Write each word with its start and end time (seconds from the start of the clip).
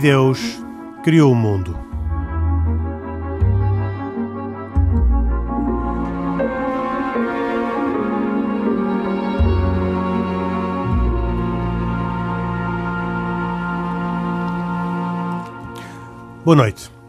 Deus 0.00 0.58
criou 1.02 1.30
o 1.30 1.34
mundo. 1.34 1.76
Boa 16.42 16.56
noite. 16.56 16.99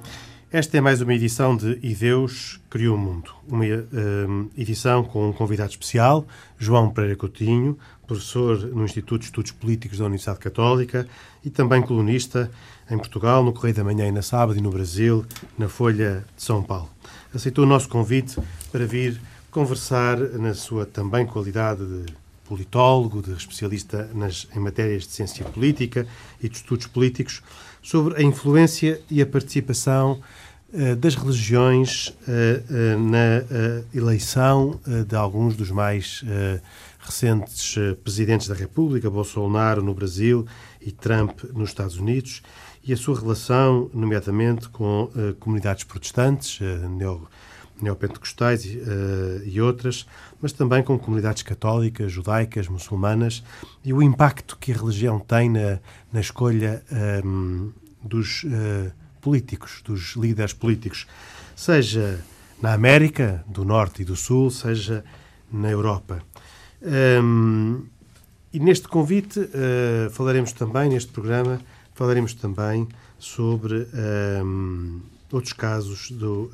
Esta 0.54 0.78
é 0.78 0.82
mais 0.82 1.00
uma 1.00 1.14
edição 1.14 1.56
de 1.56 1.80
E 1.82 1.96
Deus 1.96 2.60
Criou 2.70 2.98
o 2.98 3.00
Mundo. 3.00 3.32
Uma 3.48 3.64
uh, 3.64 4.52
edição 4.58 5.02
com 5.02 5.30
um 5.30 5.32
convidado 5.32 5.70
especial, 5.70 6.28
João 6.60 6.90
Pereira 6.90 7.16
Coutinho, 7.16 7.80
professor 8.06 8.60
no 8.66 8.84
Instituto 8.84 9.22
de 9.22 9.28
Estudos 9.28 9.54
Políticos 9.54 10.00
da 10.00 10.04
Universidade 10.04 10.40
Católica 10.40 11.08
e 11.42 11.50
também 11.50 11.82
colunista 11.82 12.52
em 12.90 12.98
Portugal, 12.98 13.46
no 13.46 13.54
Correio 13.54 13.76
da 13.76 13.84
Manhã 13.86 14.10
e 14.10 14.12
na 14.12 14.22
Sábado 14.22 14.60
e 14.60 14.62
no 14.62 14.72
Brasil, 14.72 15.26
na 15.58 15.70
Folha 15.70 16.26
de 16.36 16.44
São 16.44 16.62
Paulo. 16.62 16.90
Aceitou 17.34 17.64
o 17.64 17.68
nosso 17.68 17.88
convite 17.88 18.38
para 18.74 18.86
vir 18.86 19.22
conversar 19.52 20.18
na 20.18 20.54
sua 20.54 20.86
também 20.86 21.26
qualidade 21.26 21.86
de 21.86 22.14
politólogo, 22.44 23.22
de 23.22 23.32
especialista 23.32 24.10
nas, 24.14 24.46
em 24.54 24.60
matérias 24.60 25.04
de 25.04 25.14
ciência 25.14 25.46
política 25.46 26.06
e 26.44 26.50
de 26.50 26.58
estudos 26.58 26.88
políticos, 26.88 27.42
sobre 27.82 28.18
a 28.18 28.24
influência 28.24 29.02
e 29.10 29.22
a 29.22 29.26
participação 29.26 30.22
uh, 30.74 30.96
das 30.96 31.16
religiões 31.16 32.08
uh, 32.08 33.00
na 33.00 33.44
eleição 33.94 34.80
de 35.08 35.16
alguns 35.16 35.56
dos 35.56 35.72
mais 35.72 36.24
recentes 37.00 37.76
presidentes 38.04 38.48
da 38.48 38.56
República, 38.56 39.10
Bolsonaro 39.10 39.82
no 39.82 39.94
Brasil 39.94 40.46
e 40.80 40.92
Trump 40.92 41.44
nos 41.54 41.70
Estados 41.70 41.98
Unidos, 41.98 42.42
e 42.84 42.94
a 42.94 42.98
sua 42.98 43.20
relação, 43.20 43.90
nomeadamente, 43.94 44.70
com 44.70 45.10
comunidades 45.40 45.84
protestantes, 45.84 46.60
neo, 46.98 47.28
neopentecostais 47.82 48.66
e 49.46 49.62
outras, 49.62 50.06
mas 50.42 50.52
também 50.52 50.82
com 50.84 50.98
comunidades 50.98 51.44
católicas, 51.44 52.12
judaicas, 52.12 52.68
muçulmanas, 52.68 53.44
e 53.84 53.94
o 53.94 54.02
impacto 54.02 54.58
que 54.58 54.72
a 54.72 54.76
religião 54.76 55.20
tem 55.20 55.50
na, 55.50 55.80
na 56.12 56.20
escolha 56.20 56.84
um, 57.24 57.72
dos 58.04 58.44
uh, 58.44 58.92
políticos, 59.22 59.82
dos 59.86 60.16
líderes 60.16 60.54
políticos, 60.54 61.06
seja 61.56 62.20
na 62.62 62.74
América 62.74 63.44
do 63.48 63.64
Norte 63.64 64.02
e 64.02 64.06
do 64.06 64.16
Sul, 64.16 64.50
seja 64.50 65.04
na 65.52 65.70
Europa. 65.70 66.22
Um, 66.82 67.86
e 68.54 68.60
neste 68.60 68.88
convite 68.88 69.40
uh, 69.40 70.10
falaremos 70.12 70.52
também, 70.52 70.90
neste 70.90 71.12
programa, 71.12 71.62
falaremos 71.94 72.34
também 72.34 72.88
sobre 73.20 73.88
um, 74.44 75.00
outros 75.32 75.54
casos 75.54 76.10
de 76.10 76.26
uh, 76.26 76.50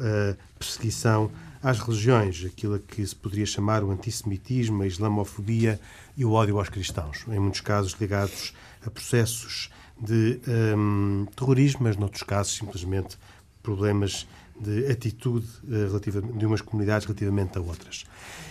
perseguição 0.60 1.32
às 1.62 1.80
religiões, 1.80 2.46
aquilo 2.46 2.80
que 2.80 3.06
se 3.06 3.16
poderia 3.16 3.46
chamar 3.46 3.84
o 3.84 3.92
antissemitismo, 3.92 4.84
a 4.84 4.88
islamofobia 4.88 5.80
e 6.16 6.24
o 6.24 6.32
ódio 6.32 6.58
aos 6.58 6.70
cristãos, 6.70 7.26
em 7.28 7.40
muitos 7.40 7.62
casos 7.62 7.96
ligados 8.00 8.54
a 8.86 8.90
processos 8.90 9.70
de 10.00 10.40
um, 10.48 11.26
terrorismo, 11.36 11.82
mas 11.84 11.98
noutros 11.98 12.24
casos 12.24 12.56
simplesmente 12.56 13.18
problemas 13.64 14.28
de 14.60 14.88
atitude 14.92 15.48
uh, 15.66 16.38
de 16.38 16.46
umas 16.46 16.62
comunidades 16.62 17.06
relativamente 17.06 17.58
a 17.58 17.62
outras. 17.62 18.06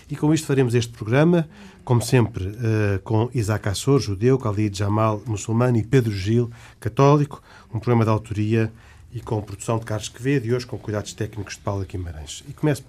E 0.09 0.15
com 0.15 0.33
isto 0.33 0.47
faremos 0.47 0.75
este 0.75 0.93
programa, 0.93 1.49
como 1.85 2.01
sempre, 2.01 2.47
uh, 2.47 3.01
com 3.03 3.29
Isaac 3.35 3.69
Assor, 3.69 4.01
judeu, 4.01 4.39
Khalid 4.39 4.77
Jamal, 4.77 5.23
muçulmano, 5.27 5.77
e 5.77 5.83
Pedro 5.83 6.13
Gil, 6.13 6.51
católico, 6.79 7.43
um 7.73 7.79
programa 7.79 8.05
de 8.05 8.11
autoria 8.11 8.73
e 9.13 9.21
com 9.21 9.41
produção 9.41 9.79
de 9.79 9.85
Carlos 9.85 10.09
Quevedo 10.09 10.47
e 10.47 10.55
hoje 10.55 10.67
com 10.67 10.79
cuidados 10.79 11.13
técnicos 11.13 11.55
de 11.55 11.61
Paula 11.61 11.85
Guimarães. 11.85 12.45
E 12.49 12.53
começo 12.53 12.85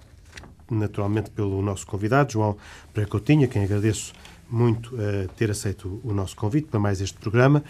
naturalmente 0.70 1.30
pelo 1.30 1.60
nosso 1.62 1.86
convidado, 1.86 2.32
João 2.32 2.56
Precotinha, 2.92 3.46
a 3.46 3.48
quem 3.48 3.64
agradeço 3.64 4.12
muito 4.50 4.94
uh, 4.94 5.28
ter 5.36 5.50
aceito 5.50 6.00
o 6.02 6.12
nosso 6.12 6.34
convite 6.36 6.68
para 6.68 6.80
mais 6.80 7.00
este 7.00 7.18
programa. 7.18 7.62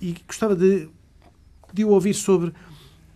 E 0.00 0.16
gostava 0.26 0.54
de, 0.54 0.88
de 1.72 1.84
ouvir 1.84 2.14
sobre 2.14 2.52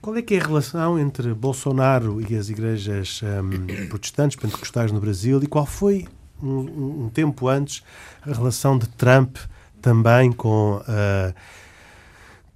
qual 0.00 0.16
é 0.16 0.22
que 0.22 0.34
é 0.34 0.38
a 0.38 0.46
relação 0.46 0.98
entre 0.98 1.32
Bolsonaro 1.32 2.20
e 2.20 2.36
as 2.36 2.50
igrejas 2.50 3.22
um, 3.22 3.86
protestantes 3.88 4.36
pentecostais 4.36 4.92
no 4.92 5.00
Brasil 5.00 5.42
e 5.42 5.46
qual 5.46 5.64
foi, 5.64 6.06
um, 6.42 7.04
um, 7.04 7.08
tempo 7.08 7.48
antes, 7.48 7.82
a 8.20 8.32
relação 8.32 8.76
de 8.76 8.86
Trump 8.88 9.36
também 9.80 10.30
com, 10.30 10.76
uh, 10.76 11.34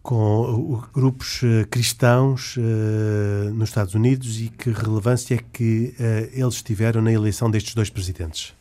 com 0.09 0.83
grupos 0.95 1.43
uh, 1.43 1.67
cristãos 1.69 2.57
uh, 2.57 3.53
nos 3.53 3.69
Estados 3.69 3.95
Unidos 3.95 4.41
e 4.41 4.49
que 4.49 4.71
relevância 4.71 5.35
é 5.35 5.39
que 5.53 5.95
eles 6.33 6.63
tiveram 6.63 7.03
na 7.03 7.13
eleição 7.13 7.51
destes 7.51 7.75
dois 7.75 7.91
presidentes? 7.91 8.55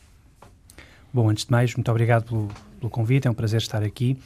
Bom, 1.13 1.29
antes 1.29 1.45
de 1.45 1.51
mais, 1.51 1.73
muito 1.73 1.89
obrigado 1.89 2.25
pelo, 2.25 2.49
pelo 2.79 2.89
convite, 2.89 3.27
é 3.27 3.31
um 3.31 3.33
prazer 3.33 3.61
estar 3.61 3.81
aqui. 3.81 4.17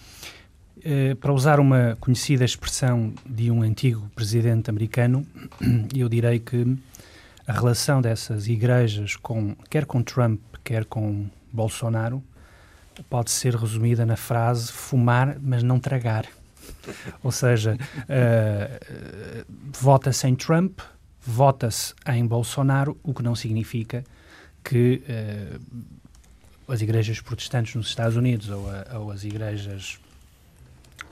Eh, 0.84 1.14
para 1.16 1.32
usar 1.32 1.60
uma 1.60 1.96
conhecida 2.00 2.44
expressão 2.44 3.14
de 3.24 3.52
um 3.52 3.62
antigo 3.62 4.10
presidente 4.16 4.70
americano, 4.70 5.26
eu 5.96 6.10
direi 6.10 6.40
que 6.40 6.76
a 7.46 7.54
relação 7.54 8.02
dessas 8.02 8.48
igrejas, 8.48 9.16
com, 9.16 9.56
quer 9.70 9.86
com 9.86 10.02
Trump, 10.02 10.40
quer 10.64 10.86
com 10.86 11.30
Bolsonaro, 11.54 12.24
pode 13.10 13.30
ser 13.30 13.56
resumida 13.56 14.06
na 14.06 14.16
frase 14.16 14.72
fumar, 14.72 15.38
mas 15.40 15.62
não 15.62 15.80
tragar. 15.80 16.26
Ou 17.24 17.32
seja, 17.32 17.78
uh, 18.04 19.46
vota-se 19.80 20.28
em 20.28 20.36
Trump, 20.36 20.80
vota-se 21.22 21.94
em 22.08 22.26
Bolsonaro, 22.26 22.98
o 23.04 23.14
que 23.14 23.24
não 23.24 23.36
significa 23.36 24.04
que 24.64 25.02
uh, 25.08 26.72
as 26.72 26.82
igrejas 26.82 27.20
protestantes 27.20 27.76
nos 27.76 27.88
Estados 27.88 28.16
Unidos 28.16 28.50
ou, 28.50 28.70
a, 28.70 29.00
ou 29.00 29.12
as 29.12 29.24
igrejas 29.24 30.00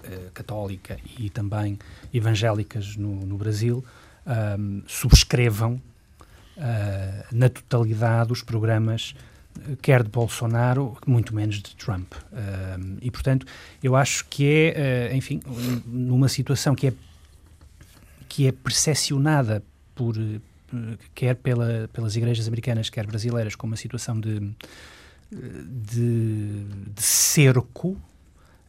uh, 0.04 0.32
católica 0.34 0.98
e 1.18 1.30
também 1.30 1.78
evangélicas 2.14 2.96
no, 2.96 3.26
no 3.26 3.38
Brasil 3.38 3.84
um, 4.58 4.84
subscrevam 4.88 5.82
na 7.32 7.48
totalidade 7.48 8.34
os 8.34 8.44
programas 8.44 9.16
quer 9.82 10.04
de 10.04 10.10
Bolsonaro, 10.10 10.98
muito 11.06 11.34
menos 11.34 11.62
de 11.62 11.76
Trump. 11.76 12.14
Um, 12.32 12.98
e, 13.02 13.12
portanto, 13.12 13.46
eu 13.84 13.96
acho 13.96 14.26
que 14.26 14.74
é, 14.76 15.10
uh, 15.12 15.16
enfim, 15.16 15.42
numa 15.86 16.30
situação 16.30 16.76
que 16.76 16.88
é, 16.88 16.94
que 18.28 18.48
é 18.48 18.52
percepcionada 18.52 19.64
por, 19.96 20.16
quer 21.14 21.36
pela, 21.36 21.90
pelas 21.92 22.16
igrejas 22.16 22.48
americanas, 22.48 22.90
quer 22.90 23.06
brasileiras, 23.06 23.56
como 23.56 23.72
uma 23.72 23.78
situação 23.78 24.20
de, 24.20 24.40
de, 25.32 26.64
de 26.96 27.02
cerco 27.02 28.00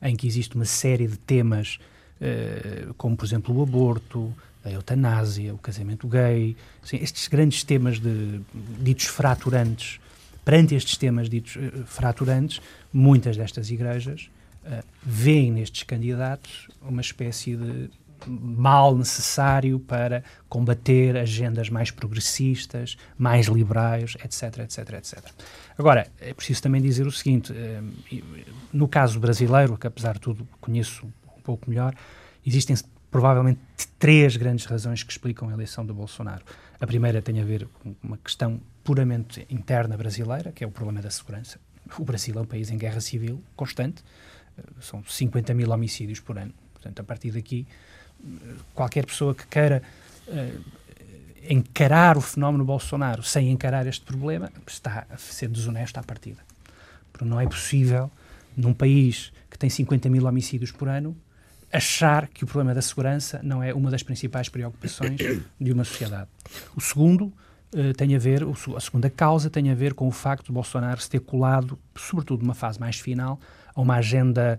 em 0.02 0.16
que 0.16 0.26
existe 0.26 0.54
uma 0.54 0.64
série 0.64 1.06
de 1.06 1.18
temas, 1.18 1.78
uh, 2.20 2.94
como 2.94 3.16
por 3.16 3.24
exemplo 3.24 3.56
o 3.56 3.62
aborto, 3.62 4.34
a 4.64 4.70
eutanásia, 4.70 5.54
o 5.54 5.58
casamento 5.58 6.06
gay, 6.06 6.56
assim, 6.82 6.96
estes 6.96 7.28
grandes 7.28 7.64
temas 7.64 7.98
de, 7.98 8.40
ditos 8.80 9.06
fraturantes. 9.06 10.00
Perante 10.44 10.74
estes 10.74 10.96
temas 10.96 11.28
ditos 11.28 11.56
uh, 11.56 11.84
fraturantes, 11.86 12.60
muitas 12.92 13.36
destas 13.36 13.70
igrejas 13.70 14.30
uh, 14.64 14.84
veem 15.02 15.52
nestes 15.52 15.82
candidatos 15.82 16.68
uma 16.82 17.00
espécie 17.00 17.56
de 17.56 17.90
mal 18.26 18.96
necessário 18.96 19.78
para 19.78 20.22
combater 20.48 21.16
agendas 21.16 21.70
mais 21.70 21.90
progressistas, 21.90 22.96
mais 23.16 23.46
liberais, 23.46 24.16
etc, 24.24 24.58
etc, 24.58 24.94
etc. 24.94 25.18
Agora, 25.78 26.06
é 26.20 26.34
preciso 26.34 26.62
também 26.62 26.80
dizer 26.82 27.06
o 27.06 27.12
seguinte, 27.12 27.52
eh, 27.56 27.80
no 28.72 28.88
caso 28.88 29.18
brasileiro, 29.18 29.76
que 29.78 29.86
apesar 29.86 30.14
de 30.14 30.20
tudo 30.20 30.46
conheço 30.60 31.06
um 31.06 31.40
pouco 31.42 31.70
melhor, 31.70 31.94
existem 32.46 32.76
provavelmente 33.10 33.60
três 33.98 34.36
grandes 34.36 34.64
razões 34.64 35.02
que 35.02 35.12
explicam 35.12 35.48
a 35.48 35.52
eleição 35.52 35.84
do 35.84 35.92
Bolsonaro. 35.92 36.44
A 36.80 36.86
primeira 36.86 37.20
tem 37.20 37.40
a 37.40 37.44
ver 37.44 37.66
com 37.82 37.94
uma 38.02 38.16
questão 38.18 38.60
puramente 38.84 39.46
interna 39.50 39.96
brasileira, 39.96 40.52
que 40.52 40.64
é 40.64 40.66
o 40.66 40.70
problema 40.70 41.02
da 41.02 41.10
segurança. 41.10 41.58
O 41.98 42.04
Brasil 42.04 42.34
é 42.38 42.40
um 42.40 42.46
país 42.46 42.70
em 42.70 42.78
guerra 42.78 43.00
civil 43.00 43.42
constante, 43.56 44.02
eh, 44.56 44.62
são 44.80 45.04
50 45.04 45.52
mil 45.54 45.70
homicídios 45.70 46.20
por 46.20 46.38
ano. 46.38 46.54
Portanto, 46.72 47.00
a 47.00 47.04
partir 47.04 47.32
daqui, 47.32 47.66
qualquer 48.74 49.04
pessoa 49.04 49.34
que 49.34 49.46
queira 49.46 49.82
uh, 50.28 50.64
encarar 51.48 52.16
o 52.16 52.20
fenómeno 52.20 52.64
Bolsonaro 52.64 53.22
sem 53.22 53.50
encarar 53.50 53.86
este 53.86 54.04
problema 54.04 54.50
está 54.66 55.06
a 55.10 55.16
ser 55.16 55.48
desonesto 55.48 55.98
à 55.98 56.02
partida. 56.02 56.40
Porque 57.12 57.24
não 57.24 57.40
é 57.40 57.46
possível, 57.46 58.10
num 58.56 58.72
país 58.72 59.32
que 59.50 59.58
tem 59.58 59.68
50 59.68 60.08
mil 60.08 60.26
homicídios 60.26 60.70
por 60.70 60.88
ano, 60.88 61.16
achar 61.72 62.28
que 62.28 62.44
o 62.44 62.46
problema 62.46 62.74
da 62.74 62.82
segurança 62.82 63.40
não 63.42 63.62
é 63.62 63.72
uma 63.72 63.90
das 63.90 64.02
principais 64.02 64.48
preocupações 64.48 65.20
de 65.60 65.72
uma 65.72 65.84
sociedade. 65.84 66.28
O 66.76 66.80
segundo 66.80 67.32
uh, 67.74 67.94
tem 67.96 68.14
a 68.14 68.18
ver, 68.18 68.44
a 68.76 68.80
segunda 68.80 69.08
causa 69.08 69.48
tem 69.48 69.70
a 69.70 69.74
ver 69.74 69.94
com 69.94 70.08
o 70.08 70.10
facto 70.10 70.46
de 70.46 70.52
Bolsonaro 70.52 71.00
se 71.00 71.08
ter 71.08 71.20
colado, 71.20 71.78
sobretudo 71.96 72.42
numa 72.42 72.54
fase 72.54 72.80
mais 72.80 72.98
final, 72.98 73.38
a 73.74 73.80
uma 73.80 73.96
agenda 73.96 74.58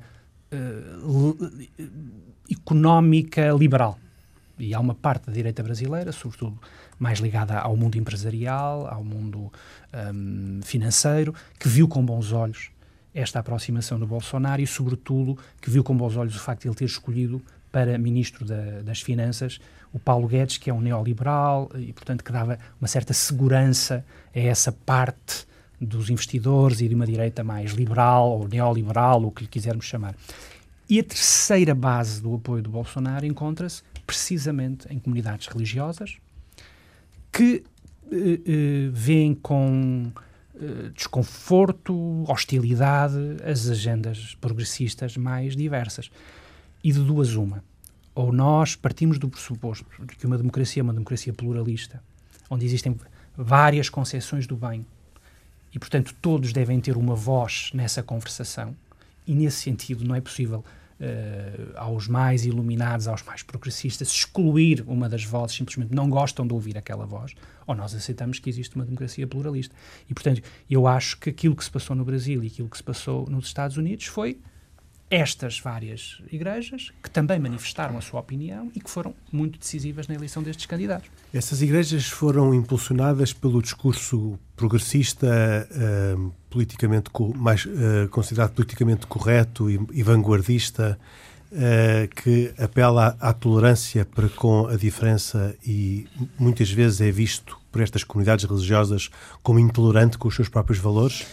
económica 2.50 3.52
liberal. 3.52 3.98
E 4.60 4.74
há 4.74 4.80
uma 4.80 4.94
parte 4.94 5.28
da 5.28 5.34
direita 5.34 5.64
brasileira, 5.64 6.12
sobretudo 6.12 6.60
mais 7.00 7.20
ligada 7.20 7.58
ao 7.58 7.76
mundo 7.76 7.98
empresarial, 7.98 8.88
ao 8.88 9.04
mundo 9.04 9.52
um, 10.14 10.60
financeiro, 10.64 11.34
que 11.58 11.68
viu 11.68 11.88
com 11.88 12.06
bons 12.06 12.32
olhos 12.32 12.70
esta 13.14 13.40
aproximação 13.40 14.00
do 14.00 14.08
Bolsonaro 14.08 14.62
e, 14.62 14.68
sobretudo, 14.68 15.38
que 15.62 15.70
viu 15.70 15.84
com 15.84 15.96
bons 15.96 16.16
olhos 16.16 16.36
o 16.36 16.40
facto 16.40 16.62
de 16.62 16.68
ele 16.68 16.76
ter 16.76 16.86
escolhido 16.86 17.42
para 17.72 17.98
ministro 17.98 18.46
da, 18.46 18.82
das 18.82 19.02
Finanças 19.02 19.60
o 19.94 20.00
Paulo 20.00 20.28
Guedes, 20.28 20.58
que 20.58 20.70
é 20.70 20.74
um 20.74 20.82
neoliberal 20.82 21.70
e, 21.76 21.92
portanto, 21.92 22.24
que 22.24 22.32
dava 22.32 22.58
uma 22.80 22.88
certa 22.88 23.14
segurança 23.14 24.06
a 24.34 24.40
essa 24.40 24.72
parte 24.72 25.46
dos 25.80 26.10
investidores 26.10 26.80
e 26.80 26.88
de 26.88 26.96
uma 26.96 27.06
direita 27.06 27.44
mais 27.44 27.72
liberal 27.72 28.32
ou 28.32 28.48
neoliberal, 28.48 29.24
o 29.24 29.32
que 29.32 29.44
lhe 29.44 29.50
quisermos 29.50 29.86
chamar. 29.86 30.16
E 30.90 31.00
a 31.00 31.04
terceira 31.04 31.74
base 31.74 32.22
do 32.22 32.36
apoio 32.36 32.62
do 32.62 32.70
Bolsonaro 32.70 33.26
encontra-se 33.26 33.82
precisamente 34.06 34.88
em 34.90 35.00
comunidades 35.00 35.48
religiosas 35.48 36.18
que 37.32 37.64
eh, 38.12 38.40
eh, 38.46 38.90
veem 38.92 39.34
com 39.34 40.12
desconforto, 40.94 42.24
hostilidade 42.28 43.18
as 43.44 43.68
agendas 43.68 44.36
progressistas 44.40 45.18
mais 45.18 45.56
diversas. 45.56 46.12
E 46.84 46.92
de 46.92 47.00
duas, 47.00 47.36
uma. 47.36 47.64
Ou 48.14 48.32
nós 48.32 48.76
partimos 48.76 49.18
do 49.18 49.30
pressuposto 49.30 49.86
de 50.06 50.16
que 50.16 50.26
uma 50.26 50.38
democracia 50.38 50.82
é 50.82 50.84
uma 50.84 50.94
democracia 50.94 51.34
pluralista, 51.34 52.04
onde 52.50 52.66
existem 52.66 52.96
várias 53.36 53.90
concepções 53.90 54.46
do 54.46 54.56
bem, 54.56 54.86
e, 55.74 55.80
portanto, 55.80 56.14
todos 56.22 56.52
devem 56.52 56.80
ter 56.82 56.98
uma 56.98 57.16
voz 57.16 57.72
nessa 57.74 58.04
conversação, 58.04 58.76
e 59.26 59.34
nesse 59.34 59.62
sentido 59.62 60.04
não 60.04 60.16
é 60.16 60.22
possível 60.22 60.64
uh, 61.02 61.78
aos 61.78 62.08
mais 62.08 62.46
iluminados, 62.46 63.08
aos 63.08 63.24
mais 63.24 63.42
progressistas, 63.42 64.10
excluir 64.10 64.84
uma 64.88 65.10
das 65.10 65.24
vozes, 65.24 65.58
simplesmente 65.58 65.94
não 65.94 66.10
gostam 66.10 66.46
de 66.46 66.54
ouvir 66.54 66.78
aquela 66.78 67.06
voz, 67.06 67.34
ou 67.66 67.76
nós 67.76 67.94
aceitamos 67.96 68.40
que 68.40 68.50
existe 68.50 68.76
uma 68.76 68.86
democracia 68.86 69.26
pluralista. 69.28 69.76
E, 70.10 70.14
portanto, 70.14 70.42
eu 70.70 70.88
acho 70.88 71.18
que 71.18 71.30
aquilo 71.30 71.56
que 71.56 71.64
se 71.64 71.72
passou 71.72 71.96
no 71.96 72.06
Brasil 72.06 72.44
e 72.44 72.48
aquilo 72.48 72.70
que 72.70 72.78
se 72.78 72.84
passou 72.84 73.28
nos 73.30 73.48
Estados 73.48 73.78
Unidos 73.78 74.06
foi 74.06 74.40
estas 75.12 75.60
várias 75.60 76.22
igrejas 76.32 76.94
que 77.04 77.10
também 77.10 77.38
manifestaram 77.38 77.98
a 77.98 78.02
sua 78.02 78.22
opinião 78.22 78.72
e 78.74 78.80
que 78.80 78.90
foram 78.90 79.14
muito 79.30 79.60
decisivas 79.60 80.08
na 80.08 80.16
eleição 80.16 80.42
destes 80.42 80.66
candidatos. 80.66 81.10
Essas 81.34 81.62
igrejas 81.62 82.08
foram 82.08 82.54
impulsionadas 82.54 83.34
pelo 83.34 83.62
discurso 83.62 84.40
progressista, 84.56 85.28
uh, 85.70 86.34
politicamente 86.50 87.10
mais 87.36 87.66
uh, 87.66 88.08
considerado 88.10 88.54
politicamente 88.54 89.06
correto 89.06 89.70
e, 89.70 89.78
e 89.92 90.02
vanguardista, 90.02 90.98
uh, 91.52 92.16
que 92.16 92.54
apela 92.58 93.18
à, 93.20 93.32
à, 93.32 93.34
tolerância 93.34 94.06
para 94.06 94.30
com 94.30 94.68
a 94.68 94.78
diferença 94.78 95.54
e 95.66 96.08
muitas 96.40 96.72
vezes 96.72 97.02
é 97.02 97.12
visto 97.12 97.60
por 97.70 97.82
estas 97.82 98.06
comunidades 98.06 98.46
religiosas 98.46 99.10
como 99.44 99.60
intolerante 99.60 100.18
com 100.18 100.30
os 100.30 100.36
seus 100.36 100.48
próprios 100.48 100.80
valores? 100.80 101.26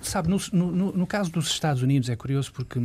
Sabe, 0.00 0.30
no, 0.30 0.40
no, 0.52 0.92
no 0.92 1.06
caso 1.06 1.30
dos 1.30 1.48
Estados 1.48 1.82
Unidos 1.82 2.08
é 2.08 2.16
curioso 2.16 2.50
porque 2.52 2.80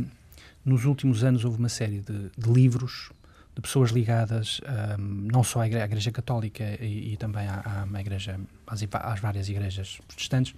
nos 0.66 0.84
últimos 0.84 1.22
anos 1.24 1.44
houve 1.44 1.58
uma 1.58 1.68
série 1.68 2.00
de, 2.00 2.30
de 2.36 2.52
livros 2.52 3.10
de 3.54 3.62
pessoas 3.62 3.90
ligadas 3.90 4.60
um, 4.98 5.28
não 5.32 5.42
só 5.42 5.60
à 5.60 5.66
Igreja, 5.66 6.12
Católica 6.12 6.62
e, 6.78 7.14
e 7.14 7.16
também 7.16 7.46
à, 7.48 7.86
à, 7.90 8.00
igreja, 8.00 8.38
às, 8.66 8.86
às, 8.92 9.20
várias 9.20 9.48
igrejas 9.48 9.98
protestantes, 10.06 10.54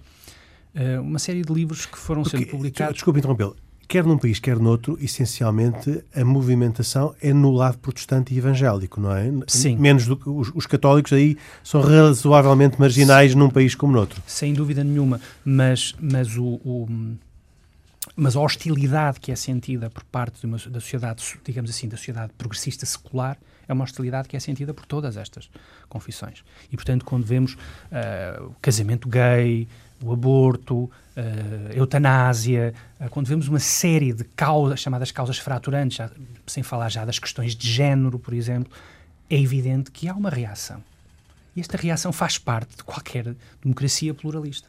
uh, 0.75 1.01
uma 1.01 1.17
série 1.17 1.41
de 1.41 1.53
livros 1.53 1.85
que 1.85 1.97
foram 1.97 2.23
Porque, 2.23 2.37
sendo 2.39 2.49
publicados. 2.49 2.95
Desculpe 2.95 3.19
interrompê-lo. 3.19 3.55
Quer 3.87 4.03
num 4.03 4.17
país, 4.17 4.37
quer 4.37 4.59
noutro, 4.59 4.99
essencialmente 5.01 6.03
a 6.13 6.23
movimentação 6.23 7.15
é 7.21 7.33
no 7.33 7.51
lado 7.51 7.79
protestante 7.79 8.35
e 8.35 8.37
evangélico, 8.37 8.99
não 8.99 9.15
é? 9.15 9.31
Sim. 9.47 9.77
Menos 9.77 10.05
do 10.05 10.15
que 10.15 10.29
os, 10.29 10.51
os 10.53 10.67
católicos 10.67 11.11
aí 11.11 11.37
são 11.63 11.81
razoavelmente 11.81 12.79
marginais 12.79 13.31
Sim. 13.31 13.39
num 13.39 13.49
país 13.49 13.73
como 13.73 13.93
noutro. 13.93 14.21
Sem 14.27 14.53
dúvida 14.53 14.83
nenhuma, 14.83 15.19
mas, 15.43 15.95
mas 15.99 16.37
o, 16.37 16.59
o 16.63 16.87
mas 18.19 18.35
a 18.35 18.39
hostilidade 18.41 19.19
que 19.19 19.31
é 19.31 19.35
sentida 19.35 19.89
por 19.89 20.03
parte 20.03 20.45
uma, 20.45 20.57
da 20.57 20.79
sociedade, 20.81 21.23
digamos 21.43 21.71
assim, 21.71 21.87
da 21.87 21.95
sociedade 21.95 22.33
progressista 22.37 22.85
secular, 22.85 23.37
é 23.67 23.73
uma 23.73 23.83
hostilidade 23.83 24.27
que 24.27 24.35
é 24.35 24.39
sentida 24.39 24.73
por 24.73 24.85
todas 24.85 25.15
estas 25.15 25.49
confissões. 25.87 26.43
E, 26.71 26.75
portanto, 26.75 27.05
quando 27.05 27.23
vemos 27.23 27.53
uh, 27.53 28.47
o 28.47 28.55
casamento 28.61 29.07
gay, 29.07 29.67
o 30.03 30.11
aborto, 30.11 30.83
uh, 30.83 30.91
a 31.71 31.73
eutanásia, 31.73 32.73
uh, 32.99 33.09
quando 33.09 33.27
vemos 33.27 33.47
uma 33.47 33.59
série 33.59 34.11
de 34.11 34.23
causas, 34.23 34.81
chamadas 34.81 35.11
causas 35.11 35.37
fraturantes, 35.37 35.97
já, 35.97 36.09
sem 36.45 36.61
falar 36.61 36.89
já 36.89 37.05
das 37.05 37.19
questões 37.19 37.55
de 37.55 37.71
género, 37.71 38.19
por 38.19 38.33
exemplo, 38.33 38.71
é 39.29 39.39
evidente 39.39 39.91
que 39.91 40.09
há 40.09 40.13
uma 40.13 40.29
reação. 40.29 40.83
E 41.55 41.61
esta 41.61 41.77
reação 41.77 42.11
faz 42.11 42.37
parte 42.37 42.75
de 42.75 42.83
qualquer 42.83 43.33
democracia 43.61 44.13
pluralista. 44.13 44.67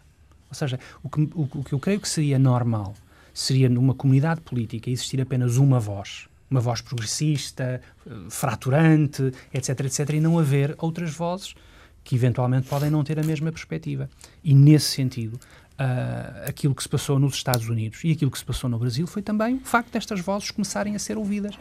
Ou 0.48 0.54
seja, 0.54 0.78
o 1.02 1.08
que, 1.08 1.20
o, 1.34 1.48
o 1.52 1.64
que 1.64 1.72
eu 1.72 1.80
creio 1.80 2.00
que 2.00 2.08
seria 2.08 2.38
normal 2.38 2.94
seria 3.32 3.68
numa 3.68 3.94
comunidade 3.94 4.40
política 4.40 4.90
existir 4.90 5.20
apenas 5.20 5.56
uma 5.56 5.78
voz, 5.78 6.28
uma 6.50 6.60
voz 6.60 6.80
progressista, 6.80 7.80
eh, 8.06 8.10
fraturante, 8.28 9.32
etc, 9.52 9.80
etc, 9.80 10.10
e 10.10 10.20
não 10.20 10.38
haver 10.38 10.74
outras 10.78 11.12
vozes 11.14 11.54
que 12.02 12.16
eventualmente 12.16 12.68
podem 12.68 12.90
não 12.90 13.04
ter 13.04 13.18
a 13.18 13.22
mesma 13.22 13.52
perspectiva. 13.52 14.08
E 14.42 14.54
nesse 14.54 14.86
sentido, 14.86 15.38
uh, 15.80 16.48
aquilo 16.48 16.74
que 16.74 16.82
se 16.82 16.88
passou 16.88 17.18
nos 17.18 17.34
Estados 17.34 17.68
Unidos 17.68 18.04
e 18.04 18.12
aquilo 18.12 18.30
que 18.30 18.38
se 18.38 18.44
passou 18.44 18.68
no 18.68 18.78
Brasil 18.78 19.06
foi 19.06 19.22
também 19.22 19.56
o 19.56 19.64
facto 19.64 19.90
destas 19.90 20.20
vozes 20.20 20.50
começarem 20.50 20.94
a 20.94 20.98
ser 20.98 21.16
ouvidas. 21.16 21.58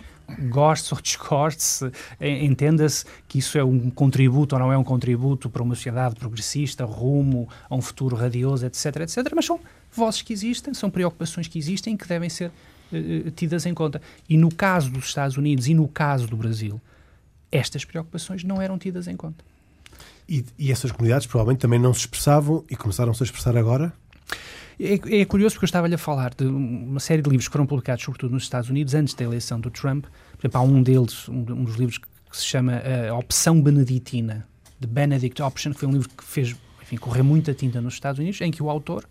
Goste 0.49 0.93
ou 0.93 1.01
desgoste-se, 1.01 1.91
entenda-se 2.21 3.05
que 3.27 3.39
isso 3.39 3.57
é 3.57 3.63
um 3.63 3.89
contributo 3.89 4.55
ou 4.55 4.59
não 4.59 4.71
é 4.71 4.77
um 4.77 4.83
contributo 4.83 5.49
para 5.49 5.63
uma 5.63 5.73
sociedade 5.73 6.15
progressista, 6.15 6.85
rumo 6.85 7.47
a 7.69 7.75
um 7.75 7.81
futuro 7.81 8.15
radioso, 8.15 8.65
etc, 8.65 8.97
etc, 8.97 9.31
mas 9.35 9.45
são 9.45 9.59
vozes 9.91 10.21
que 10.21 10.33
existem, 10.33 10.73
são 10.73 10.89
preocupações 10.89 11.47
que 11.47 11.57
existem 11.57 11.95
e 11.95 11.97
que 11.97 12.07
devem 12.07 12.29
ser 12.29 12.51
uh, 12.91 13.31
tidas 13.31 13.65
em 13.65 13.73
conta. 13.73 14.01
E 14.27 14.37
no 14.37 14.53
caso 14.53 14.91
dos 14.91 15.05
Estados 15.05 15.37
Unidos 15.37 15.67
e 15.67 15.73
no 15.73 15.87
caso 15.87 16.27
do 16.27 16.37
Brasil, 16.37 16.79
estas 17.51 17.83
preocupações 17.85 18.43
não 18.43 18.61
eram 18.61 18.77
tidas 18.77 19.07
em 19.07 19.15
conta. 19.15 19.43
E, 20.27 20.45
e 20.59 20.71
essas 20.71 20.91
comunidades 20.91 21.25
provavelmente 21.25 21.61
também 21.61 21.79
não 21.79 21.91
se 21.91 22.01
expressavam 22.01 22.63
e 22.69 22.75
começaram-se 22.75 23.23
a 23.23 23.25
expressar 23.25 23.57
agora? 23.57 23.91
É, 24.79 25.21
é, 25.21 25.25
curioso 25.25 25.55
porque 25.55 25.65
eu 25.65 25.67
estava-lhe 25.67 25.95
a 25.95 25.97
falar 25.97 26.33
de 26.33 26.45
uma 26.45 27.01
série 27.01 27.21
de 27.21 27.29
livros 27.29 27.47
que 27.47 27.51
foram 27.51 27.65
publicados, 27.65 28.03
sobretudo 28.03 28.31
nos 28.31 28.43
Estados 28.43 28.69
Unidos, 28.69 28.93
antes 28.93 29.13
da 29.13 29.25
eleição 29.25 29.59
do 29.59 29.69
Trump. 29.69 30.05
Por 30.05 30.41
exemplo, 30.41 30.61
há 30.61 30.63
um 30.63 30.81
deles, 30.81 31.27
um, 31.27 31.39
um 31.39 31.63
dos 31.65 31.75
livros 31.75 31.97
que, 31.97 32.07
se 32.31 32.45
chama 32.45 32.73
uh, 32.73 33.13
A 33.13 33.17
Opção 33.17 33.59
Beneditina, 33.59 34.47
The 34.79 34.87
Benedict 34.87 35.41
Option, 35.41 35.73
que 35.73 35.79
foi 35.79 35.89
um 35.89 35.93
livro 35.93 36.09
que 36.09 36.23
fez 36.23 36.55
enfim, 36.81 36.95
correr 36.95 37.23
muita 37.23 37.53
tinta 37.53 37.81
nos 37.81 37.95
Estados 37.95 38.19
Unidos, 38.19 38.39
em 38.41 38.51
que 38.51 38.61
o 38.61 38.69
autor 38.69 39.03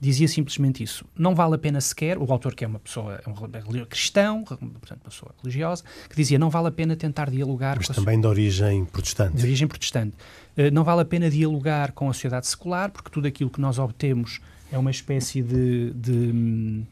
dizia 0.00 0.26
simplesmente 0.26 0.82
isso. 0.82 1.04
Não 1.16 1.34
vale 1.34 1.54
a 1.54 1.58
pena 1.58 1.80
sequer, 1.80 2.18
o 2.18 2.32
autor 2.32 2.54
que 2.56 2.64
é 2.64 2.68
uma 2.68 2.80
pessoa 2.80 3.20
é 3.24 3.28
um 3.28 3.84
cristão, 3.84 4.42
portanto, 4.42 5.00
uma 5.04 5.10
pessoa 5.10 5.32
religiosa, 5.40 5.84
que 6.08 6.16
dizia 6.16 6.38
não 6.38 6.50
vale 6.50 6.68
a 6.68 6.72
pena 6.72 6.96
tentar 6.96 7.30
dialogar... 7.30 7.76
Mas 7.76 7.88
também 7.88 8.20
de 8.20 8.26
origem 8.26 8.84
protestante. 8.84 9.36
De 9.36 9.42
origem 9.44 9.68
protestante. 9.68 10.16
Uh, 10.56 10.72
não 10.72 10.82
vale 10.82 11.02
a 11.02 11.04
pena 11.04 11.30
dialogar 11.30 11.92
com 11.92 12.10
a 12.10 12.12
sociedade 12.12 12.48
secular, 12.48 12.90
porque 12.90 13.10
tudo 13.10 13.28
aquilo 13.28 13.48
que 13.48 13.60
nós 13.60 13.78
obtemos 13.78 14.40
é 14.72 14.78
uma 14.78 14.90
espécie 14.90 15.42
de, 15.42 15.92
de 15.92 16.84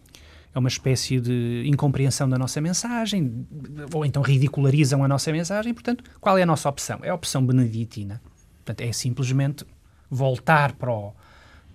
é 0.55 0.59
uma 0.59 0.69
espécie 0.69 1.19
de 1.21 1.65
incompreensão 1.67 2.29
da 2.29 2.39
nossa 2.39 2.61
mensagem, 2.61 3.47
ou 3.93 4.05
então 4.05 4.23
ridicularizam 4.23 5.03
a 5.03 5.09
nossa 5.09 5.33
mensagem. 5.33 5.73
Portanto, 5.73 6.05
qual 6.21 6.37
é 6.37 6.43
a 6.43 6.47
nossa 6.47 6.69
opção? 6.69 7.01
É 7.03 7.09
a 7.09 7.15
opção 7.15 7.45
beneditina. 7.45 8.21
Portanto, 8.59 8.83
é 8.83 8.93
simplesmente 8.93 9.65
voltar 10.11 10.73
para 10.73 10.93
o, 10.93 11.13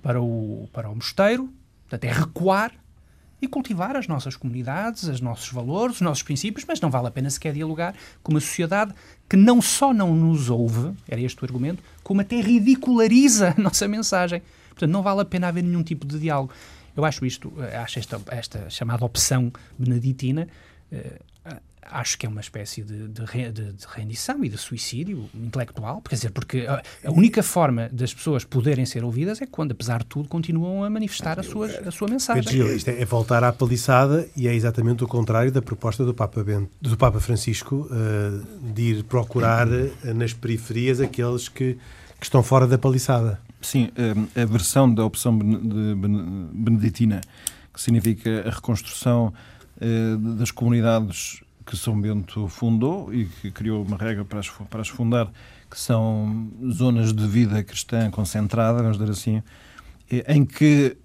para 0.01 0.21
o, 0.21 0.69
para 0.71 0.89
o 0.89 0.95
mosteiro, 0.95 1.49
portanto, 1.87 2.03
é 2.03 2.11
recuar 2.11 2.71
e 3.41 3.47
cultivar 3.47 3.95
as 3.95 4.07
nossas 4.07 4.35
comunidades, 4.35 5.03
os 5.03 5.21
nossos 5.21 5.49
valores, 5.49 5.95
os 5.95 6.01
nossos 6.01 6.23
princípios, 6.23 6.65
mas 6.67 6.79
não 6.79 6.89
vale 6.89 7.07
a 7.07 7.11
pena 7.11 7.29
sequer 7.29 7.53
dialogar 7.53 7.95
com 8.21 8.31
uma 8.31 8.39
sociedade 8.39 8.93
que 9.27 9.35
não 9.35 9.61
só 9.61 9.93
não 9.93 10.13
nos 10.15 10.49
ouve, 10.49 10.93
era 11.07 11.21
este 11.21 11.41
o 11.41 11.45
argumento, 11.45 11.81
como 12.03 12.21
até 12.21 12.39
ridiculariza 12.39 13.53
a 13.57 13.61
nossa 13.61 13.87
mensagem. 13.87 14.41
Portanto, 14.75 14.91
não 14.91 15.01
vale 15.01 15.21
a 15.21 15.25
pena 15.25 15.47
haver 15.47 15.63
nenhum 15.63 15.81
tipo 15.81 16.05
de 16.05 16.19
diálogo. 16.19 16.53
Eu 16.95 17.03
acho 17.03 17.25
isto, 17.25 17.51
eh, 17.59 17.77
acho 17.77 17.99
esta, 17.99 18.21
esta 18.27 18.69
chamada 18.69 19.03
opção 19.03 19.51
beneditina, 19.77 20.47
eh, 20.91 21.19
acho 21.91 22.17
que 22.17 22.25
é 22.25 22.29
uma 22.29 22.41
espécie 22.41 22.81
de, 22.81 23.07
de, 23.07 23.25
de, 23.51 23.73
de, 23.73 23.85
rendição 23.87 24.43
e 24.43 24.49
de 24.49 24.57
suicídio 24.57 25.29
intelectual, 25.33 26.01
quer 26.01 26.15
dizer, 26.15 26.31
porque 26.31 26.65
a, 26.67 26.81
a, 27.05 27.11
única 27.11 27.43
forma 27.43 27.89
das 27.91 28.13
pessoas 28.13 28.43
poderem 28.43 28.85
ser 28.85 29.03
ouvidas 29.03 29.41
é 29.41 29.45
quando, 29.45 29.71
apesar 29.71 29.99
de 29.99 30.07
tudo, 30.07 30.27
continuam 30.27 30.83
a 30.83 30.89
manifestar 30.89 31.39
a 31.39 31.43
sua, 31.43 31.67
a 31.67 31.91
sua 31.91 32.07
mensagem. 32.07 32.43
Pedro 32.43 32.57
Gil, 32.57 32.75
isto 32.75 32.89
é, 32.89 33.01
é, 33.01 33.05
voltar 33.05 33.43
à 33.43 33.53
paliçada 33.53 34.27
e 34.35 34.47
é 34.47 34.53
exatamente 34.53 35.03
o 35.03 35.07
contrário 35.07 35.51
da 35.51 35.61
proposta 35.61 36.03
do 36.03 36.13
Papa, 36.13 36.43
Bento, 36.43 36.71
do 36.81 36.97
Papa 36.97 37.19
Francisco 37.19 37.87
uh, 37.91 38.73
de 38.73 38.81
ir 38.81 39.03
procurar 39.03 39.67
uh, 39.67 39.91
nas 40.13 40.33
periferias 40.33 40.99
aqueles 40.99 41.47
que, 41.47 41.77
que 42.19 42.23
estão 42.23 42.41
fora 42.41 42.67
da 42.67 42.77
paliçada. 42.77 43.39
Sim, 43.65 43.89
eh, 43.95 44.41
a 44.43 44.45
versão 44.45 44.93
da 44.93 45.03
opção 45.03 45.37
beneditina, 45.37 47.21
que 47.73 47.81
significa 47.81 48.47
a 48.47 48.51
reconstrução 48.51 49.33
das 50.39 50.51
comunidades 50.51 51.41
que 51.65 51.75
São 51.75 51.99
Bento 51.99 52.47
fundou 52.47 53.13
e 53.13 53.25
que 53.25 53.51
criou 53.51 53.83
uma 53.83 53.97
regra 53.97 54.23
para 54.23 54.39
as, 54.39 54.47
para 54.49 54.85
fundar, 54.85 55.29
que 55.69 55.77
são 55.77 56.47
zonas 56.71 57.11
de 57.11 57.27
vida 57.27 57.61
cristã 57.63 58.09
concentrada, 58.09 58.81
vamos 58.81 58.97
dizer 58.97 59.11
assim, 59.11 59.43
em 60.27 60.45
que 60.45 60.95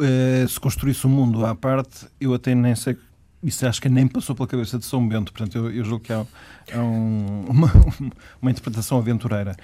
eh, 0.00 0.46
se 0.48 0.58
construísse 0.58 1.06
um 1.06 1.10
mundo 1.10 1.44
à 1.44 1.54
parte, 1.54 2.06
eu 2.20 2.34
até 2.34 2.54
nem 2.54 2.74
sei 2.74 2.96
isso 3.42 3.66
acho 3.66 3.80
que 3.80 3.88
nem 3.88 4.08
passou 4.08 4.34
pela 4.34 4.48
cabeça 4.48 4.78
de 4.78 4.84
São 4.84 5.06
Bento, 5.06 5.32
portanto 5.32 5.56
eu, 5.56 5.70
eu 5.70 5.84
julgo 5.84 6.04
que 6.04 6.12
há 6.12 6.26
um, 6.74 7.44
uma, 7.48 7.70
uma 8.40 8.50
interpretação 8.50 8.98
aventureira. 8.98 9.54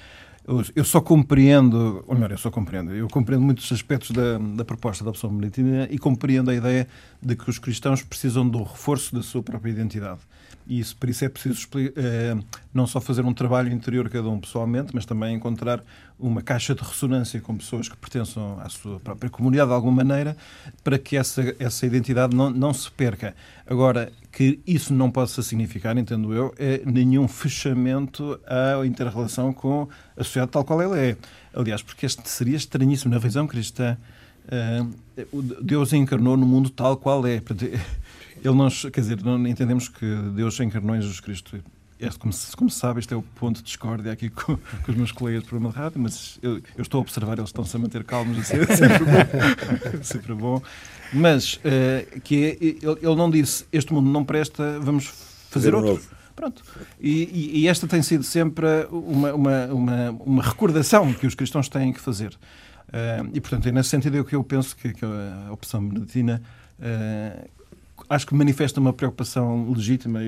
Eu, 0.44 0.84
só 0.84 1.00
compreendo, 1.00 2.02
ou 2.06 2.14
melhor, 2.14 2.32
eu 2.32 2.38
só 2.38 2.50
compreendo, 2.50 2.92
eu 2.92 3.08
compreendo 3.08 3.44
muitos 3.44 3.70
aspectos 3.70 4.10
da, 4.10 4.38
da 4.38 4.64
proposta 4.64 5.04
da 5.04 5.10
opção 5.10 5.30
beneditina 5.30 5.86
e 5.88 5.98
compreendo 5.98 6.50
a 6.50 6.54
ideia 6.54 6.88
de 7.22 7.36
que 7.36 7.48
os 7.48 7.60
cristãos 7.60 8.02
precisam 8.02 8.48
do 8.48 8.60
reforço 8.62 9.14
da 9.14 9.22
sua 9.22 9.40
própria 9.40 9.70
identidade. 9.70 10.20
Isso, 10.66 10.96
por 10.96 11.10
isso 11.10 11.24
é 11.24 11.28
preciso 11.28 11.66
eh, 11.96 12.36
não 12.72 12.86
só 12.86 13.00
fazer 13.00 13.24
um 13.24 13.34
trabalho 13.34 13.72
interior 13.72 14.08
cada 14.08 14.28
um 14.28 14.38
pessoalmente, 14.38 14.92
mas 14.94 15.04
também 15.04 15.34
encontrar 15.34 15.82
uma 16.18 16.40
caixa 16.40 16.74
de 16.74 16.82
ressonância 16.82 17.40
com 17.40 17.56
pessoas 17.56 17.88
que 17.88 17.96
pertençam 17.96 18.60
à 18.60 18.68
sua 18.68 19.00
própria 19.00 19.28
comunidade 19.28 19.68
de 19.68 19.74
alguma 19.74 20.04
maneira, 20.04 20.36
para 20.84 20.98
que 20.98 21.16
essa, 21.16 21.54
essa 21.58 21.84
identidade 21.84 22.34
não, 22.34 22.48
não 22.48 22.72
se 22.72 22.90
perca. 22.92 23.34
Agora, 23.66 24.12
que 24.30 24.60
isso 24.66 24.94
não 24.94 25.10
possa 25.10 25.42
significar, 25.42 25.98
entendo 25.98 26.32
eu, 26.32 26.54
é 26.56 26.80
nenhum 26.86 27.26
fechamento 27.26 28.38
à 28.46 28.86
interrelação 28.86 29.52
com 29.52 29.88
a 30.16 30.22
sociedade 30.22 30.52
tal 30.52 30.64
qual 30.64 30.80
ela 30.80 30.98
é. 30.98 31.16
Aliás, 31.52 31.82
porque 31.82 32.06
este 32.06 32.26
seria 32.28 32.56
estranhíssimo 32.56 33.12
na 33.12 33.18
visão 33.18 33.46
cristã. 33.46 33.96
Uh, 34.44 35.42
Deus 35.62 35.92
encarnou 35.92 36.36
no 36.36 36.46
mundo 36.46 36.70
tal 36.70 36.96
qual 36.96 37.26
é. 37.26 37.42
Ele 38.42 38.54
não, 38.54 38.68
quer 38.68 39.00
dizer, 39.00 39.22
não 39.22 39.46
entendemos 39.46 39.88
que 39.88 40.04
Deus 40.34 40.58
encarnou 40.60 40.96
em 40.96 41.00
Jesus 41.00 41.20
Cristo. 41.20 41.62
Este, 41.98 42.18
como, 42.18 42.32
se, 42.32 42.56
como 42.56 42.68
se 42.68 42.80
sabe, 42.80 42.98
este 42.98 43.14
é 43.14 43.16
o 43.16 43.22
ponto 43.22 43.58
de 43.58 43.62
discórdia 43.62 44.10
aqui 44.10 44.28
com, 44.28 44.56
com 44.56 44.90
os 44.90 44.96
meus 44.96 45.12
colegas 45.12 45.44
de 45.44 45.48
programa 45.48 45.72
de 45.72 45.78
rádio, 45.78 46.00
mas 46.00 46.36
eu, 46.42 46.56
eu 46.76 46.82
estou 46.82 46.98
a 46.98 47.02
observar, 47.02 47.38
eles 47.38 47.50
estão-se 47.50 47.76
a 47.76 47.78
manter 47.78 48.02
calmos, 48.02 48.38
isso 48.38 48.56
é 48.56 48.66
sempre 48.74 49.04
bom. 49.04 50.02
sempre 50.02 50.34
bom. 50.34 50.62
Mas 51.12 51.54
uh, 51.54 52.20
que 52.22 52.44
é, 52.44 52.64
ele, 52.64 52.98
ele, 53.00 53.14
não 53.14 53.30
disse 53.30 53.66
este 53.70 53.92
mundo 53.92 54.10
não 54.10 54.24
presta, 54.24 54.80
vamos 54.80 55.06
fazer, 55.06 55.70
fazer 55.70 55.74
outro. 55.76 55.92
Novo. 55.92 56.22
Pronto. 56.34 56.64
E, 56.98 57.22
e, 57.24 57.60
e, 57.60 57.68
esta 57.68 57.86
tem 57.86 58.02
sido 58.02 58.24
sempre 58.24 58.66
uma, 58.90 59.32
uma, 59.34 59.66
uma, 59.66 60.10
uma, 60.10 60.42
recordação 60.42 61.12
que 61.12 61.26
os 61.26 61.34
cristãos 61.34 61.68
têm 61.68 61.92
que 61.92 62.00
fazer. 62.00 62.32
Uh, 62.88 63.30
e, 63.32 63.40
portanto, 63.40 63.68
é 63.68 63.72
nesse 63.72 63.90
sentido 63.90 64.18
é 64.18 64.24
que 64.24 64.34
eu 64.34 64.42
penso 64.42 64.74
que, 64.74 64.92
que 64.92 65.04
a 65.04 65.52
opção 65.52 65.86
beneditina 65.86 66.42
uh, 66.80 67.48
acho 68.08 68.26
que 68.26 68.34
manifesta 68.34 68.80
uma 68.80 68.92
preocupação 68.92 69.70
legítima 69.70 70.20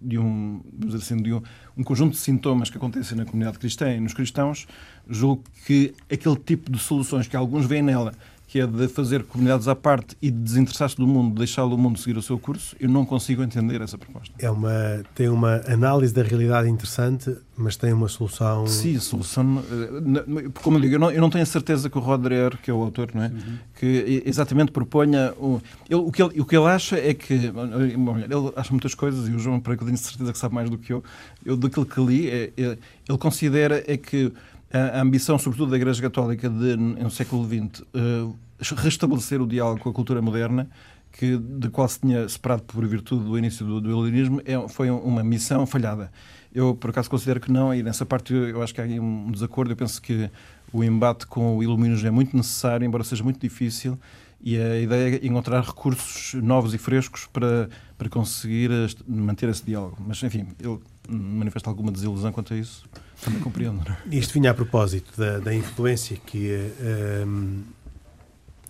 de 0.00 0.18
um, 0.18 0.60
assim, 0.94 1.16
de 1.16 1.32
um, 1.32 1.42
um, 1.76 1.82
conjunto 1.82 2.12
de 2.12 2.18
sintomas 2.18 2.70
que 2.70 2.76
acontecem 2.76 3.16
na 3.16 3.24
comunidade 3.24 3.58
cristã 3.58 3.92
e 3.92 4.00
nos 4.00 4.14
cristãos. 4.14 4.66
Julgo 5.08 5.44
que 5.66 5.94
aquele 6.10 6.36
tipo 6.36 6.70
de 6.70 6.78
soluções 6.78 7.26
que 7.26 7.36
alguns 7.36 7.66
veem 7.66 7.82
nela 7.82 8.14
que 8.52 8.60
é 8.60 8.66
de 8.66 8.86
fazer 8.86 9.24
comunidades 9.24 9.66
à 9.66 9.74
parte 9.74 10.14
e 10.20 10.30
de 10.30 10.36
desinteressar-se 10.36 10.94
do 10.98 11.06
mundo, 11.06 11.36
deixá-lo 11.36 11.74
o 11.74 11.78
mundo 11.78 11.98
seguir 11.98 12.18
o 12.18 12.22
seu 12.22 12.38
curso, 12.38 12.76
eu 12.78 12.86
não 12.86 13.02
consigo 13.02 13.42
entender 13.42 13.80
essa 13.80 13.96
proposta. 13.96 14.34
É 14.38 14.50
uma, 14.50 15.02
tem 15.14 15.30
uma 15.30 15.62
análise 15.66 16.12
da 16.12 16.22
realidade 16.22 16.68
interessante, 16.68 17.34
mas 17.56 17.78
tem 17.78 17.94
uma 17.94 18.08
solução... 18.08 18.66
Sim, 18.66 18.96
a 18.96 19.00
solução... 19.00 19.64
Eh, 19.70 20.50
como 20.62 20.76
eu 20.76 20.82
digo, 20.82 20.96
eu 20.96 20.98
não, 20.98 21.10
eu 21.10 21.20
não 21.22 21.30
tenho 21.30 21.44
a 21.44 21.46
certeza 21.46 21.88
que 21.88 21.96
o 21.96 22.00
Rodrier, 22.02 22.58
que 22.58 22.70
é 22.70 22.74
o 22.74 22.82
autor, 22.82 23.12
não 23.14 23.22
é? 23.22 23.28
Uhum. 23.28 23.58
que 23.80 24.22
exatamente 24.26 24.70
proponha... 24.70 25.32
O, 25.38 25.58
ele, 25.88 26.00
o, 26.02 26.12
que 26.12 26.22
ele, 26.22 26.38
o 26.42 26.44
que 26.44 26.54
ele 26.54 26.66
acha 26.66 26.98
é 26.98 27.14
que... 27.14 27.50
Bom, 27.50 28.18
ele 28.18 28.52
acha 28.54 28.70
muitas 28.70 28.94
coisas, 28.94 29.28
e 29.28 29.30
o 29.30 29.38
João, 29.38 29.60
para 29.60 29.78
que 29.78 29.82
eu 29.82 29.86
tenho 29.86 29.96
certeza 29.96 30.30
que 30.30 30.38
sabe 30.38 30.54
mais 30.54 30.68
do 30.68 30.76
que 30.76 30.92
eu, 30.92 31.02
eu 31.42 31.56
daquilo 31.56 31.86
que 31.86 32.00
li, 32.04 32.28
é, 32.28 32.52
é, 32.58 32.78
ele 33.08 33.18
considera 33.18 33.82
é 33.86 33.96
que 33.96 34.30
a 34.72 35.00
ambição, 35.00 35.38
sobretudo 35.38 35.70
da 35.70 35.76
Igreja 35.76 36.00
Católica 36.00 36.48
de, 36.48 36.76
no 36.76 37.10
século 37.10 37.46
XX, 37.46 37.80
uh, 37.80 38.36
restabelecer 38.76 39.40
o 39.40 39.46
diálogo 39.46 39.80
com 39.80 39.90
a 39.90 39.92
cultura 39.92 40.22
moderna, 40.22 40.68
que, 41.12 41.36
de 41.36 41.68
qual 41.68 41.86
se 41.86 42.00
tinha 42.00 42.28
separado 42.28 42.62
por 42.62 42.86
virtude 42.86 43.24
do 43.24 43.36
início 43.36 43.66
do, 43.66 43.80
do 43.80 44.40
é, 44.44 44.68
foi 44.68 44.90
uma 44.90 45.22
missão 45.22 45.66
falhada. 45.66 46.10
Eu, 46.54 46.74
por 46.74 46.90
acaso, 46.90 47.08
considero 47.08 47.40
que 47.40 47.50
não, 47.50 47.74
e 47.74 47.82
nessa 47.82 48.04
parte 48.04 48.32
eu, 48.32 48.48
eu 48.48 48.62
acho 48.62 48.74
que 48.74 48.80
há 48.80 48.84
um 48.84 49.30
desacordo. 49.30 49.72
Eu 49.72 49.76
penso 49.76 50.00
que 50.00 50.30
o 50.72 50.82
embate 50.82 51.26
com 51.26 51.56
o 51.56 51.62
iluminismo 51.62 52.08
é 52.08 52.10
muito 52.10 52.36
necessário, 52.36 52.86
embora 52.86 53.04
seja 53.04 53.22
muito 53.22 53.40
difícil, 53.40 53.98
e 54.42 54.56
a 54.58 54.80
ideia 54.80 55.16
é 55.16 55.26
encontrar 55.26 55.62
recursos 55.62 56.34
novos 56.42 56.74
e 56.74 56.78
frescos 56.78 57.26
para, 57.26 57.68
para 57.96 58.08
conseguir 58.08 58.70
manter 59.06 59.48
esse 59.48 59.64
diálogo. 59.64 59.96
Mas, 60.06 60.22
enfim, 60.22 60.46
ele 60.58 60.78
manifesta 61.08 61.70
alguma 61.70 61.92
desilusão 61.92 62.32
quanto 62.32 62.52
a 62.52 62.56
isso. 62.56 62.84
Também 63.22 63.40
compreendo. 63.40 63.80
É? 63.88 64.16
Isto 64.16 64.34
vinha 64.34 64.50
a 64.50 64.54
propósito 64.54 65.16
da, 65.16 65.38
da 65.38 65.54
influência 65.54 66.16
que 66.26 66.72
um, 67.24 67.62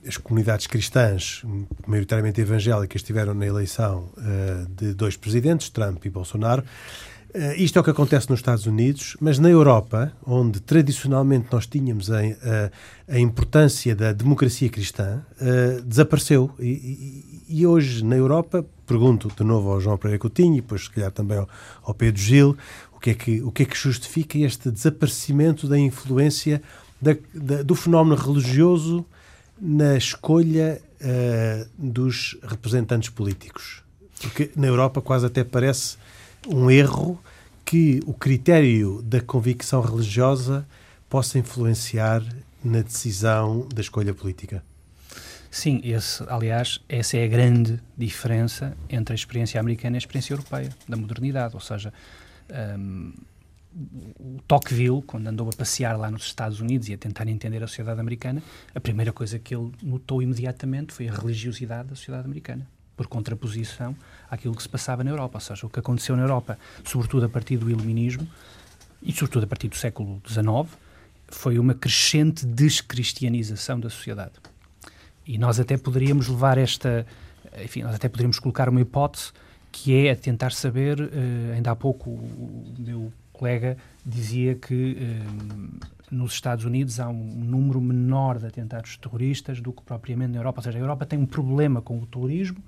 eh, 0.04 0.09
as 0.09 0.16
comunidades 0.16 0.66
cristãs, 0.66 1.42
maioritariamente 1.87 2.40
evangélicas, 2.40 3.02
tiveram 3.02 3.35
na 3.35 3.47
eleição 3.47 4.11
uh, 4.16 4.66
de 4.75 4.94
dois 4.94 5.16
presidentes, 5.16 5.71
Trump 5.71 6.04
e 6.04 6.11
Bolsonaro. 6.11 6.64
Uh, 7.35 7.54
isto 7.56 7.78
é 7.78 7.80
o 7.80 7.85
que 7.85 7.90
acontece 7.90 8.28
nos 8.28 8.40
Estados 8.40 8.66
Unidos, 8.66 9.16
mas 9.21 9.38
na 9.38 9.49
Europa, 9.49 10.12
onde 10.26 10.61
tradicionalmente 10.61 11.47
nós 11.52 11.66
tínhamos 11.66 12.11
a, 12.11 12.18
a, 12.18 13.14
a 13.14 13.18
importância 13.18 13.94
da 13.94 14.12
democracia 14.12 14.68
cristã, 14.68 15.25
uh, 15.40 15.82
desapareceu. 15.82 16.50
E, 16.59 16.66
e, 17.49 17.61
e, 17.61 17.66
hoje, 17.66 18.04
na 18.04 18.16
Europa, 18.16 18.66
pergunto 18.85 19.30
de 19.35 19.44
novo 19.44 19.71
ao 19.71 19.80
João 19.80 19.97
Pereira 19.97 20.18
Coutinho 20.18 20.59
e 20.59 20.61
depois, 20.61 20.82
se 20.82 20.90
calhar, 20.90 21.12
também 21.12 21.38
ao, 21.38 21.49
ao 21.85 21.94
Pedro 21.94 22.21
Gil, 22.21 22.56
que 23.02 23.11
é 23.11 23.14
que, 23.14 23.42
o 23.42 23.50
que 23.50 23.64
é 23.64 23.66
que 23.66 23.76
justifica 23.76 24.38
este 24.38 24.71
desaparecimento 24.71 25.66
da 25.66 25.76
influência 25.76 26.62
da, 27.00 27.16
da, 27.35 27.62
do 27.62 27.75
fenómeno 27.75 28.14
religioso 28.14 29.04
na 29.61 29.97
escolha 29.97 30.80
uh, 31.00 31.68
dos 31.76 32.38
representantes 32.44 33.09
políticos? 33.11 33.82
Porque 34.21 34.52
na 34.54 34.68
Europa 34.68 35.00
quase 35.02 35.26
até 35.26 35.42
parece 35.42 35.97
um 36.47 36.71
erro 36.71 37.21
que 37.64 38.00
o 38.06 38.14
critério 38.14 39.02
da 39.02 39.21
convicção 39.21 39.80
religiosa 39.80 40.66
possa 41.11 41.38
influenciar 41.38 42.23
na 42.64 42.82
decisão 42.82 43.66
da 43.75 43.80
escolha 43.80 44.14
política. 44.14 44.62
Sim, 45.50 45.80
esse, 45.85 46.25
aliás, 46.28 46.80
essa 46.88 47.16
é 47.16 47.25
a 47.25 47.28
grande 47.28 47.80
diferença 47.99 48.76
entre 48.88 49.12
a 49.12 49.16
experiência 49.16 49.61
americana 49.61 49.97
e 49.97 49.99
a 49.99 49.99
experiência 49.99 50.32
europeia 50.32 50.71
da 50.88 50.97
modernidade. 50.97 51.54
Ou 51.54 51.61
seja, 51.61 51.92
um, 52.52 53.12
o 54.21 54.38
Tocqueville, 54.47 55.02
quando 55.02 55.26
andou 55.26 55.49
a 55.49 55.52
passear 55.52 55.99
lá 55.99 56.11
nos 56.11 56.25
Estados 56.25 56.61
Unidos 56.61 56.88
e 56.88 56.94
a 56.94 56.99
tentar 56.99 57.26
entender 57.26 57.62
a 57.62 57.66
sociedade 57.66 58.00
americana, 58.00 58.42
a 58.75 58.80
primeira 58.80 59.12
coisa 59.12 59.38
que 59.38 59.54
ele 59.54 59.73
notou 59.82 60.23
imediatamente 60.23 60.92
foi 60.92 61.09
a 61.09 61.12
religiosidade 61.12 61.88
da 61.88 61.97
sociedade 61.97 62.26
americana, 62.26 62.66
por 62.97 63.06
contraposição 63.06 63.97
àquilo 64.30 64.54
que 64.54 64.62
se 64.62 64.68
passava 64.68 65.02
na 65.02 65.11
Europa. 65.11 65.38
Ou 65.38 65.40
seja, 65.40 65.66
o 65.66 65.71
que 65.71 65.78
aconteceu 65.78 66.16
na 66.16 66.23
Europa, 66.23 66.59
sobretudo 66.85 67.25
a 67.25 67.28
partir 67.28 67.56
do 67.56 67.71
Iluminismo 67.71 68.28
e 69.02 69.12
sobretudo 69.12 69.44
a 69.44 69.47
partir 69.47 69.68
do 69.68 69.76
século 69.76 70.21
XIX, 70.26 70.78
foi 71.28 71.59
uma 71.59 71.75
crescente 71.75 72.44
descristianização 72.44 73.80
da 73.80 73.88
sociedade. 73.88 74.35
E 75.26 75.38
nós 75.38 75.59
até 75.59 75.78
poderíamos 75.78 76.28
levar 76.28 76.59
esta, 76.59 77.06
enfim, 77.64 77.82
nós 77.82 77.94
até 77.94 78.09
poderíamos 78.09 78.38
colocar 78.38 78.68
uma 78.68 78.80
hipótese 78.80 79.32
que 79.72 80.06
é 80.06 80.12
a 80.12 80.16
tentar 80.16 80.52
saber, 80.52 81.00
uh, 81.00 81.52
ainda 81.54 81.70
há 81.70 81.76
pouco 81.76 82.10
o, 82.10 82.74
meu 82.78 83.12
colega 83.32 83.76
dizia 84.04 84.54
que 84.54 84.98
uh, 85.00 86.14
nos 86.14 86.34
Estados 86.34 86.66
Unidos 86.66 87.00
há 87.00 87.08
um 87.08 87.14
número 87.14 87.80
menor 87.80 88.38
de 88.38 88.46
atentados 88.46 88.98
terroristas 88.98 89.60
do 89.60 89.72
que 89.72 89.82
propriamente 89.82 90.32
na 90.32 90.38
Europa. 90.38 90.60
Ou 90.60 90.62
seja, 90.62 90.78
a 90.78 90.80
Europa 90.80 91.06
tem 91.06 91.18
um 91.18 91.26
problema 91.26 91.80
com 91.80 91.98
o 91.98 92.06
terrorismo 92.06 92.62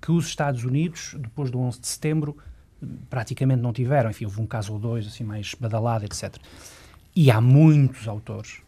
que 0.00 0.12
os 0.12 0.26
Estados 0.26 0.62
Unidos, 0.62 1.16
depois 1.18 1.50
do 1.50 1.58
11 1.58 1.80
de 1.80 1.86
setembro, 1.86 2.36
praticamente 3.08 3.62
não 3.62 3.72
tiveram. 3.72 4.10
Enfim, 4.10 4.26
houve 4.26 4.40
um 4.40 4.46
caso 4.46 4.74
ou 4.74 4.78
dois, 4.78 5.06
assim, 5.06 5.24
mais 5.24 5.54
badalado, 5.54 6.04
etc. 6.04 6.36
E 7.16 7.30
há 7.30 7.40
muitos 7.40 8.06
autores 8.06 8.60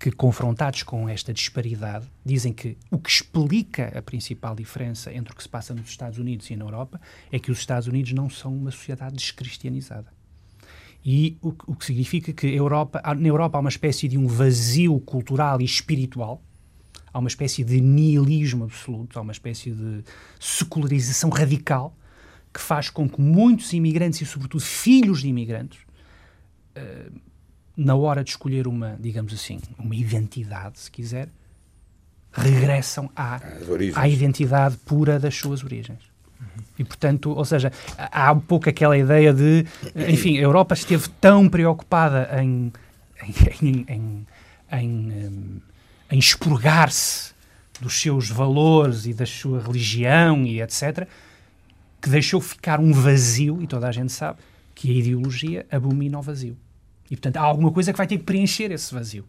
que, 0.00 0.10
confrontados 0.10 0.82
com 0.82 1.06
esta 1.06 1.30
disparidade, 1.30 2.06
dizem 2.24 2.54
que 2.54 2.78
o 2.90 2.98
que 2.98 3.10
explica 3.10 3.92
a 3.96 4.00
principal 4.00 4.54
diferença 4.54 5.12
entre 5.12 5.34
o 5.34 5.36
que 5.36 5.42
se 5.42 5.48
passa 5.48 5.74
nos 5.74 5.90
Estados 5.90 6.18
Unidos 6.18 6.48
e 6.48 6.56
na 6.56 6.64
Europa 6.64 6.98
é 7.30 7.38
que 7.38 7.50
os 7.50 7.58
Estados 7.58 7.86
Unidos 7.86 8.12
não 8.12 8.30
são 8.30 8.56
uma 8.56 8.70
sociedade 8.70 9.14
descristianizada. 9.14 10.10
E 11.04 11.36
o, 11.42 11.48
o 11.66 11.76
que 11.76 11.84
significa 11.84 12.32
que 12.32 12.46
Europa, 12.46 13.02
na 13.14 13.28
Europa 13.28 13.58
há 13.58 13.60
uma 13.60 13.68
espécie 13.68 14.08
de 14.08 14.16
um 14.16 14.26
vazio 14.26 14.98
cultural 15.00 15.60
e 15.60 15.64
espiritual, 15.66 16.42
há 17.12 17.18
uma 17.18 17.28
espécie 17.28 17.62
de 17.62 17.78
nihilismo 17.78 18.64
absoluto, 18.64 19.18
há 19.18 19.22
uma 19.22 19.32
espécie 19.32 19.70
de 19.70 20.02
secularização 20.38 21.28
radical 21.28 21.94
que 22.54 22.60
faz 22.60 22.88
com 22.88 23.06
que 23.06 23.20
muitos 23.20 23.74
imigrantes 23.74 24.22
e, 24.22 24.26
sobretudo, 24.26 24.62
filhos 24.62 25.20
de 25.20 25.28
imigrantes, 25.28 25.78
uh, 26.76 27.29
na 27.80 27.94
hora 27.94 28.22
de 28.22 28.30
escolher 28.30 28.68
uma, 28.68 28.96
digamos 29.00 29.32
assim, 29.32 29.58
uma 29.78 29.96
identidade, 29.96 30.78
se 30.78 30.90
quiser, 30.90 31.30
regressam 32.30 33.10
à, 33.16 33.40
à 33.94 34.06
identidade 34.06 34.76
pura 34.84 35.18
das 35.18 35.34
suas 35.34 35.64
origens. 35.64 35.98
E, 36.78 36.84
portanto, 36.84 37.30
ou 37.30 37.44
seja, 37.44 37.72
há 37.96 38.32
um 38.32 38.40
pouco 38.40 38.68
aquela 38.68 38.96
ideia 38.96 39.32
de, 39.32 39.64
enfim, 40.08 40.36
a 40.36 40.42
Europa 40.42 40.74
esteve 40.74 41.08
tão 41.20 41.48
preocupada 41.48 42.28
em, 42.42 42.70
em, 43.62 43.86
em, 43.88 44.26
em, 44.72 45.62
em 46.10 46.18
expurgar-se 46.18 47.32
dos 47.80 47.98
seus 47.98 48.28
valores 48.28 49.06
e 49.06 49.14
da 49.14 49.24
sua 49.24 49.60
religião 49.62 50.44
e 50.44 50.60
etc., 50.60 51.08
que 52.00 52.10
deixou 52.10 52.40
ficar 52.40 52.78
um 52.78 52.92
vazio, 52.92 53.62
e 53.62 53.66
toda 53.66 53.88
a 53.88 53.92
gente 53.92 54.12
sabe 54.12 54.38
que 54.74 54.90
a 54.90 54.94
ideologia 54.94 55.66
abomina 55.70 56.18
o 56.18 56.22
vazio. 56.22 56.56
E, 57.10 57.16
portanto, 57.16 57.36
há 57.36 57.42
alguma 57.42 57.72
coisa 57.72 57.92
que 57.92 57.98
vai 57.98 58.06
ter 58.06 58.18
que 58.18 58.24
preencher 58.24 58.70
esse 58.70 58.94
vazio. 58.94 59.24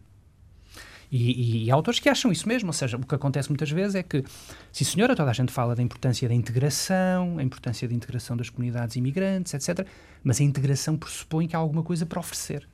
E, 1.11 1.17
e, 1.17 1.65
e, 1.65 1.71
há 1.71 1.75
autores 1.75 1.99
que 1.99 2.07
acham 2.07 2.31
isso 2.31 2.47
mesmo, 2.47 2.69
ou 2.69 2.73
seja, 2.73 2.95
o 2.95 3.05
que 3.05 3.13
acontece 3.13 3.49
muitas 3.49 3.69
vezes 3.69 3.95
é 3.95 4.03
que, 4.03 4.23
sim 4.71 4.85
senhora, 4.85 5.13
toda 5.13 5.29
a 5.29 5.33
gente 5.33 5.51
fala 5.51 5.75
da 5.75 5.83
importância 5.83 6.27
da 6.29 6.33
integração, 6.33 7.37
a 7.37 7.43
importância 7.43 7.85
da 7.85 7.93
integração 7.93 8.37
das 8.37 8.49
comunidades 8.49 8.95
imigrantes, 8.95 9.53
etc., 9.53 9.85
mas 10.23 10.39
a 10.39 10.43
integração 10.43 10.95
pressupõe 10.95 11.47
que 11.47 11.55
há 11.55 11.59
alguma 11.59 11.83
coisa 11.83 12.05
para 12.05 12.17
oferecer. 12.17 12.65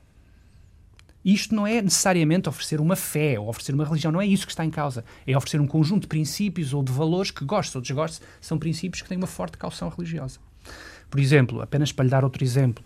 Isto 1.24 1.52
não 1.52 1.66
é 1.66 1.82
necessariamente 1.82 2.48
oferecer 2.48 2.80
uma 2.80 2.94
fé 2.94 3.40
ou 3.40 3.48
oferecer 3.48 3.74
uma 3.74 3.84
religião, 3.84 4.12
não 4.12 4.20
é 4.20 4.26
isso 4.26 4.46
que 4.46 4.52
está 4.52 4.64
em 4.64 4.70
causa. 4.70 5.04
É 5.26 5.36
oferecer 5.36 5.60
um 5.60 5.66
conjunto 5.66 6.02
de 6.02 6.06
princípios 6.06 6.72
ou 6.72 6.82
de 6.82 6.92
valores 6.92 7.32
que 7.32 7.44
gostes 7.44 7.74
ou 7.74 7.82
desgostes, 7.82 8.22
são 8.40 8.56
princípios 8.56 9.02
que 9.02 9.08
têm 9.08 9.18
uma 9.18 9.26
forte 9.26 9.58
caução 9.58 9.88
religiosa. 9.88 10.38
Por 11.10 11.18
exemplo, 11.18 11.60
apenas 11.60 11.90
para 11.90 12.04
lhe 12.04 12.10
dar 12.10 12.22
outro 12.22 12.44
exemplo, 12.44 12.84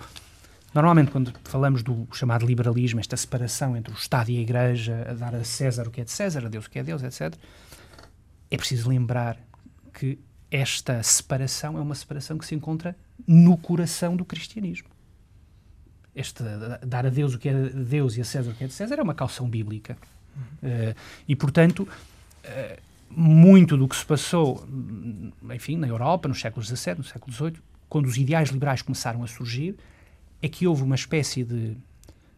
Normalmente, 0.75 1.11
quando 1.11 1.33
falamos 1.45 1.83
do 1.83 2.09
chamado 2.13 2.47
liberalismo, 2.47 2.99
esta 2.99 3.17
separação 3.17 3.77
entre 3.77 3.93
o 3.93 3.97
Estado 3.97 4.31
e 4.31 4.39
a 4.39 4.41
Igreja, 4.41 5.07
a 5.09 5.13
dar 5.13 5.35
a 5.35 5.45
César 5.45 5.87
o 5.87 5.91
que 5.91 6.01
é 6.01 6.05
de 6.05 6.11
César, 6.11 6.47
a 6.47 6.49
Deus 6.49 6.67
o 6.67 6.71
que 6.71 6.79
é 6.79 6.83
de 6.83 6.87
Deus, 6.87 7.03
etc., 7.03 7.39
é 8.51 8.57
preciso 8.57 8.89
lembrar 8.89 9.39
que 9.93 10.19
esta 10.51 11.03
separação 11.03 11.79
é 11.79 11.81
uma 11.81 11.95
separação 11.95 12.39
que 12.39 12.47
se 12.47 12.55
encontra 12.55 12.97
no 13.27 13.57
coração 13.57 14.17
do 14.17 14.25
cristianismo. 14.25 14.89
Este 16.15 16.43
dar 16.87 17.07
a 17.07 17.11
Deus 17.11 17.35
o 17.35 17.39
que 17.39 17.49
é 17.49 17.55
de 17.55 17.85
Deus 17.85 18.17
e 18.17 18.21
a 18.21 18.25
César 18.25 18.51
o 18.51 18.55
que 18.55 18.65
é 18.65 18.67
de 18.67 18.73
César 18.75 18.97
é 18.99 19.03
uma 19.03 19.15
calção 19.15 19.49
bíblica. 19.49 19.97
Uh, 20.63 20.95
e, 21.27 21.35
portanto, 21.35 21.89
uh, 22.45 22.83
muito 23.09 23.77
do 23.77 23.89
que 23.89 23.97
se 23.97 24.05
passou, 24.05 24.67
enfim, 25.51 25.77
na 25.77 25.87
Europa, 25.87 26.29
nos 26.29 26.41
séculos 26.41 26.69
XVII, 26.69 26.97
no 26.97 27.05
século 27.05 27.33
XVIII, 27.33 27.57
quando 27.89 28.07
os 28.07 28.17
ideais 28.17 28.51
liberais 28.51 28.83
começaram 28.83 29.23
a 29.23 29.27
surgir, 29.27 29.77
é 30.43 30.49
que 30.49 30.67
houve 30.67 30.83
uma 30.83 30.97
espécie 30.97 31.45
de 31.45 31.77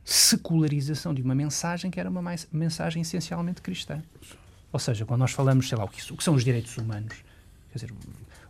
secularização 0.04 1.14
de 1.14 1.23
uma 1.23 1.34
mensagem 1.34 1.90
que 1.90 1.99
era 1.99 2.11
uma 2.11 2.20
mais, 2.20 2.46
mensagem 2.52 3.00
essencialmente 3.00 3.62
cristã. 3.62 4.02
Ou 4.70 4.78
seja, 4.78 5.06
quando 5.06 5.20
nós 5.20 5.32
falamos, 5.32 5.68
sei 5.68 5.78
lá, 5.78 5.84
o 5.84 5.88
que, 5.88 6.12
o 6.12 6.16
que 6.16 6.23
são 6.23 6.34
os 6.34 6.44
direitos 6.44 6.76
humanos, 6.76 7.14
quer 7.73 7.78
dizer, 7.78 7.94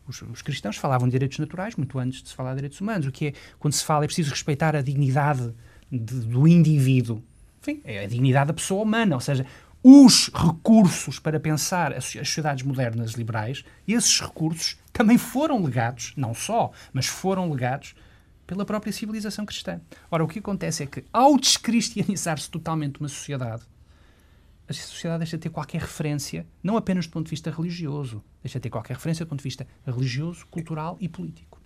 os, 0.08 0.20
os, 0.22 0.42
cristãos 0.42 0.76
falavam 0.76 1.06
de 1.06 1.12
direitos 1.12 1.38
naturais 1.38 1.76
muito 1.76 1.98
antes 1.98 2.22
de 2.22 2.28
se 2.28 2.34
falar 2.34 2.50
de 2.50 2.56
direitos 2.56 2.80
humanos. 2.80 3.06
O 3.06 3.12
que 3.12 3.28
é, 3.28 3.32
quando 3.58 3.72
se 3.72 3.84
fala, 3.84 4.04
é 4.04 4.08
preciso 4.08 4.30
respeitar 4.30 4.74
a 4.74 4.82
dignidade 4.82 5.54
de, 5.90 5.98
do 5.98 6.48
indivíduo. 6.48 7.22
Enfim, 7.62 7.80
é 7.84 8.04
a 8.04 8.06
dignidade 8.08 8.48
da 8.48 8.54
pessoa 8.54 8.82
humana. 8.82 9.14
Ou 9.14 9.20
seja, 9.20 9.46
os 9.82 10.30
recursos 10.34 11.18
para 11.18 11.38
pensar 11.38 11.92
as 11.92 12.06
sociedades 12.06 12.64
modernas 12.64 13.12
liberais, 13.12 13.64
esses 13.86 14.18
recursos 14.20 14.76
também 14.92 15.18
foram 15.18 15.62
legados, 15.62 16.12
não 16.16 16.34
só, 16.34 16.72
mas 16.92 17.06
foram 17.06 17.50
legados 17.50 17.94
pela 18.46 18.64
própria 18.64 18.92
civilização 18.92 19.46
cristã. 19.46 19.80
Ora, 20.10 20.24
o 20.24 20.28
que 20.28 20.38
acontece 20.38 20.82
é 20.82 20.86
que, 20.86 21.04
ao 21.12 21.36
descristianizar-se 21.38 22.50
totalmente 22.50 23.00
uma 23.00 23.08
sociedade, 23.08 23.62
a 24.68 24.72
sociedade 24.72 25.18
deixa 25.18 25.36
de 25.36 25.42
ter 25.42 25.50
qualquer 25.50 25.80
referência, 25.80 26.46
não 26.62 26.76
apenas 26.76 27.06
do 27.06 27.12
ponto 27.12 27.26
de 27.26 27.30
vista 27.30 27.50
religioso, 27.50 28.22
deixa 28.42 28.58
de 28.58 28.62
ter 28.62 28.70
qualquer 28.70 28.94
referência 28.94 29.24
do 29.24 29.28
ponto 29.28 29.40
de 29.40 29.44
vista 29.44 29.66
religioso, 29.86 30.46
cultural 30.50 30.96
e 31.00 31.08
político. 31.08 31.60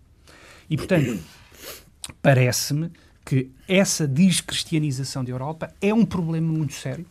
E, 0.69 0.77
portanto, 0.77 1.19
parece-me 2.21 2.91
que 3.25 3.51
essa 3.69 4.07
descristianização 4.09 5.23
da 5.23 5.31
Europa 5.31 5.73
é 5.81 5.93
um 5.93 6.05
problema 6.05 6.51
muito 6.51 6.75
sério, 6.75 7.07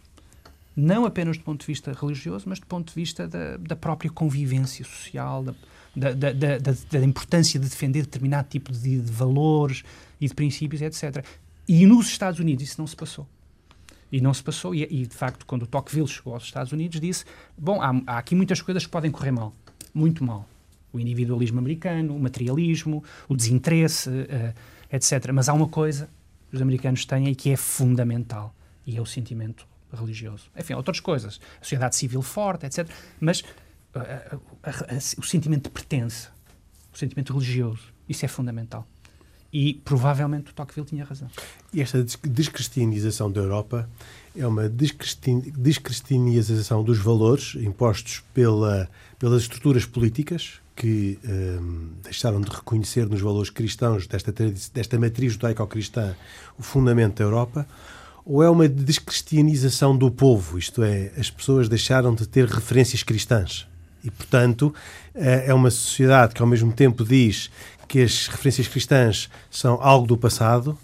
não 0.76 1.06
apenas 1.06 1.38
do 1.38 1.44
ponto 1.44 1.62
de 1.62 1.68
vista 1.68 1.92
religioso, 1.94 2.46
mas 2.48 2.60
do 2.60 2.68
ponto 2.68 2.90
de 2.90 2.96
vista 2.96 3.28
da, 3.28 3.58
da 3.58 3.76
própria 3.76 4.12
convivência 4.12 4.84
social, 4.84 5.44
da, 5.44 5.56
da, 5.98 6.14
da, 6.14 6.32
da, 6.32 6.74
da, 6.92 7.04
importância 7.04 7.60
de 7.60 7.68
defender 7.68 8.04
determinado 8.04 8.48
tipo 8.48 8.72
de, 8.72 9.00
de, 9.00 9.12
valores 9.12 9.84
e 10.22 10.28
de 10.28 10.34
princípios, 10.36 10.82
etc. 10.82 11.26
E 11.68 11.86
nos 11.88 12.08
Estados 12.08 12.40
Unidos 12.40 12.64
isso 12.64 12.80
não 12.80 12.86
se 12.86 12.96
passou. 12.96 13.28
E 14.12 14.22
não 14.22 14.34
se 14.34 14.44
passou, 14.44 14.74
e, 14.74 14.84
e 14.84 15.06
de 15.06 15.16
facto, 15.16 15.46
quando 15.46 15.64
o 15.64 15.68
Tocqueville 15.68 16.08
chegou 16.08 16.34
aos 16.34 16.44
Estados 16.44 16.72
Unidos, 16.72 17.02
disse: 17.02 17.26
Bom, 17.58 17.82
há, 17.82 17.92
há 18.06 18.18
aqui 18.20 18.36
muitas 18.36 18.62
coisas 18.62 18.86
que 18.86 18.92
podem 18.92 19.12
correr 19.12 19.32
mal, 19.32 19.54
muito 19.94 20.24
mal. 20.24 20.48
O 20.94 21.00
individualismo 21.00 21.60
americano, 21.60 22.16
o 22.16 22.20
materialismo, 22.20 23.04
o 23.28 23.36
desinteresse, 23.36 24.10
uh, 24.10 24.54
etc. 24.94 25.32
Mas 25.34 25.50
há 25.50 25.54
uma 25.54 25.68
coisa 25.68 26.10
que 26.50 26.56
os 26.56 26.62
americanos 26.62 27.06
têm 27.06 27.28
e 27.28 27.36
que 27.36 27.50
é 27.50 27.58
fundamental, 27.58 28.56
e 28.86 28.96
é 28.96 29.02
o 29.02 29.06
sentimento 29.06 29.68
religioso. 29.92 30.50
Enfim, 30.58 30.74
outras 30.74 31.00
coisas. 31.00 31.42
A 31.60 31.64
sociedade 31.64 31.96
civil 31.96 32.22
forte, 32.22 32.66
etc. 32.66 32.88
Mas 33.20 33.44
a, 33.94 34.38
a, 34.64 34.98
o 35.18 35.24
sentimento 35.24 35.64
de 35.64 35.70
pertença, 35.70 36.30
o 36.94 36.98
sentimento 36.98 37.34
religioso. 37.34 37.94
Isso 38.08 38.24
é 38.26 38.28
fundamental. 38.28 38.88
E 39.52 39.74
provavelmente 39.86 40.52
o 40.52 40.54
Tocqueville 40.54 40.86
tinha 40.86 41.04
razão. 41.06 41.28
E 41.74 41.82
esta 41.82 42.06
descristianização 42.24 43.32
da 43.32 43.42
Europa 43.42 43.90
é 44.36 44.46
uma 44.46 44.70
descristianização 44.70 46.84
dos 46.84 47.00
valores 47.00 47.56
impostos 47.56 48.22
pela, 48.34 48.88
pelas 49.18 49.42
estruturas 49.44 49.86
políticas 49.86 50.60
que 50.76 51.18
um, 51.26 51.94
deixaram 52.04 52.40
de 52.40 52.52
reconhecer 52.52 53.10
nos 53.10 53.20
valores 53.20 53.50
cristãos 53.50 54.06
desta, 54.06 54.32
desta 54.32 55.00
matriz 55.00 55.34
judaico-cristã 55.34 56.16
o 56.58 56.62
fundamento 56.62 57.18
da 57.18 57.24
Europa, 57.24 57.68
ou 58.24 58.44
é 58.44 58.50
uma 58.50 58.70
descristianização 58.70 59.98
do 59.98 60.12
povo, 60.12 60.60
isto 60.60 60.84
é, 60.84 61.12
as 61.18 61.32
pessoas 61.32 61.68
deixaram 61.68 62.14
de 62.14 62.28
ter 62.28 62.48
referências 62.48 63.02
cristãs? 63.02 63.68
E, 64.08 64.12
portanto, 64.12 64.74
eh, 65.14 65.46
é 65.48 65.54
uma 65.54 65.70
sociedade 65.70 66.34
que, 66.34 66.42
ao 66.42 66.48
mesmo 66.48 66.72
tempo, 66.72 67.04
diz 67.04 67.52
que 67.88 68.02
as 68.02 68.28
referências 68.28 68.68
cristãs 68.68 69.30
são 69.52 69.80
algo 69.82 70.08
do 70.08 70.18
passado 70.18 70.78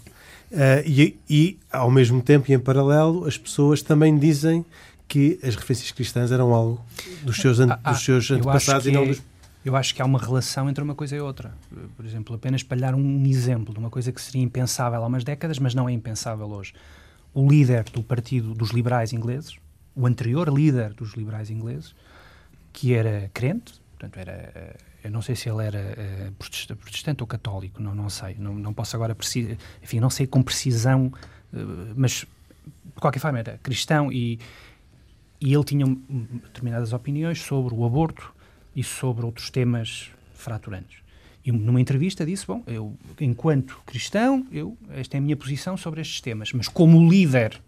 eh, 0.52 0.84
e, 0.86 1.18
e, 1.28 1.58
ao 1.72 1.90
mesmo 1.90 2.20
tempo 2.20 2.50
e 2.50 2.54
em 2.54 2.58
paralelo, 2.58 3.26
as 3.26 3.38
pessoas 3.38 3.80
também 3.80 4.18
dizem 4.18 4.64
que 5.08 5.38
as 5.42 5.54
referências 5.54 5.90
cristãs 5.90 6.30
eram 6.30 6.52
algo 6.52 6.84
dos 7.22 7.36
seus, 7.36 7.60
ah, 7.60 7.80
ah, 7.82 7.92
dos 7.92 8.04
seus 8.04 8.30
antepassados 8.30 8.86
e 8.86 8.92
não 8.92 9.06
dos. 9.06 9.22
Eu 9.64 9.74
acho 9.74 9.94
que 9.94 10.02
há 10.02 10.04
uma 10.04 10.18
relação 10.18 10.68
entre 10.68 10.84
uma 10.84 10.94
coisa 10.94 11.16
e 11.16 11.20
outra. 11.20 11.54
Por 11.96 12.04
exemplo, 12.04 12.34
apenas 12.34 12.60
espalhar 12.60 12.94
um 12.94 13.24
exemplo 13.24 13.72
de 13.72 13.80
uma 13.80 13.88
coisa 13.88 14.12
que 14.12 14.20
seria 14.20 14.42
impensável 14.42 15.02
há 15.02 15.06
umas 15.06 15.24
décadas, 15.24 15.58
mas 15.58 15.74
não 15.74 15.88
é 15.88 15.92
impensável 15.92 16.46
hoje. 16.46 16.74
O 17.32 17.48
líder 17.48 17.84
do 17.84 18.02
Partido 18.02 18.52
dos 18.52 18.70
Liberais 18.70 19.14
Ingleses, 19.14 19.56
o 19.96 20.06
anterior 20.06 20.52
líder 20.52 20.92
dos 20.92 21.14
liberais 21.14 21.50
ingleses, 21.50 21.94
que 22.74 22.92
era 22.92 23.30
crente, 23.32 23.80
portanto 23.92 24.18
era 24.18 24.32
eh, 24.32 24.76
eu 25.04 25.10
não 25.10 25.22
sei 25.22 25.36
se 25.36 25.48
ele 25.48 25.64
era 25.64 25.78
uh, 26.28 26.76
protestante 26.76 27.22
ou 27.22 27.26
católico, 27.26 27.80
não, 27.80 27.94
não 27.94 28.08
sei, 28.08 28.36
não, 28.38 28.54
não 28.54 28.72
posso 28.72 28.96
agora 28.96 29.14
precisar, 29.14 29.56
enfim, 29.82 30.00
não 30.00 30.10
sei 30.10 30.26
com 30.26 30.42
precisão, 30.42 31.12
uh, 31.52 31.94
mas 31.94 32.26
de 32.84 33.00
qualquer 33.00 33.20
forma 33.20 33.38
era 33.38 33.58
cristão 33.62 34.10
e, 34.10 34.40
e 35.40 35.54
ele 35.54 35.64
tinha 35.64 35.86
determinadas 35.86 36.92
opiniões 36.92 37.40
sobre 37.40 37.74
o 37.74 37.84
aborto 37.84 38.34
e 38.74 38.82
sobre 38.82 39.24
outros 39.24 39.50
temas 39.50 40.10
fraturantes. 40.32 40.98
E 41.44 41.52
numa 41.52 41.80
entrevista 41.80 42.24
disse, 42.24 42.46
bom, 42.46 42.62
eu, 42.66 42.96
enquanto 43.20 43.78
cristão, 43.84 44.46
eu, 44.50 44.76
esta 44.90 45.16
é 45.16 45.18
a 45.18 45.20
minha 45.20 45.36
posição 45.36 45.76
sobre 45.76 46.00
estes 46.00 46.22
temas, 46.22 46.50
mas 46.54 46.66
como 46.66 47.08
líder 47.08 47.60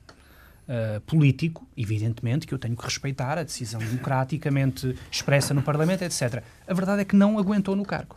uh, 0.68 1.00
político, 1.02 1.66
evidentemente 1.76 2.46
que 2.46 2.54
eu 2.54 2.58
tenho 2.58 2.76
que 2.76 2.84
respeitar 2.84 3.38
a 3.38 3.42
decisão 3.42 3.80
democraticamente 3.80 4.96
expressa 5.10 5.54
no 5.54 5.62
Parlamento, 5.62 6.02
etc. 6.02 6.42
A 6.66 6.74
verdade 6.74 7.02
é 7.02 7.04
que 7.04 7.16
não 7.16 7.38
aguentou 7.38 7.76
no 7.76 7.84
cargo. 7.84 8.16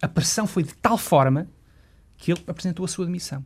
A 0.00 0.08
pressão 0.08 0.46
foi 0.46 0.62
de 0.62 0.74
tal 0.74 0.98
forma 0.98 1.46
que 2.16 2.32
ele 2.32 2.42
apresentou 2.46 2.84
a 2.84 2.88
sua 2.88 3.06
demissão. 3.06 3.44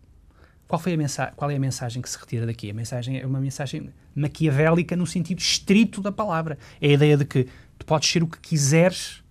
Qual, 0.66 0.80
foi 0.80 0.94
a 0.94 0.96
mensagem, 0.96 1.32
qual 1.36 1.50
é 1.50 1.56
a 1.56 1.60
mensagem 1.60 2.02
que 2.02 2.10
se 2.10 2.18
retira 2.18 2.44
daqui? 2.44 2.70
A 2.70 2.74
mensagem 2.74 3.20
é 3.20 3.26
uma 3.26 3.40
mensagem 3.40 3.90
maquiavélica 4.14 4.96
no 4.96 5.06
sentido 5.06 5.38
estrito 5.38 6.02
da 6.02 6.10
palavra. 6.10 6.58
É 6.80 6.88
a 6.88 6.92
ideia 6.92 7.16
de 7.16 7.24
que 7.24 7.46
tu 7.78 7.86
podes 7.86 8.10
ser 8.10 8.22
o 8.22 8.26
que 8.26 8.38
quiseres 8.38 9.22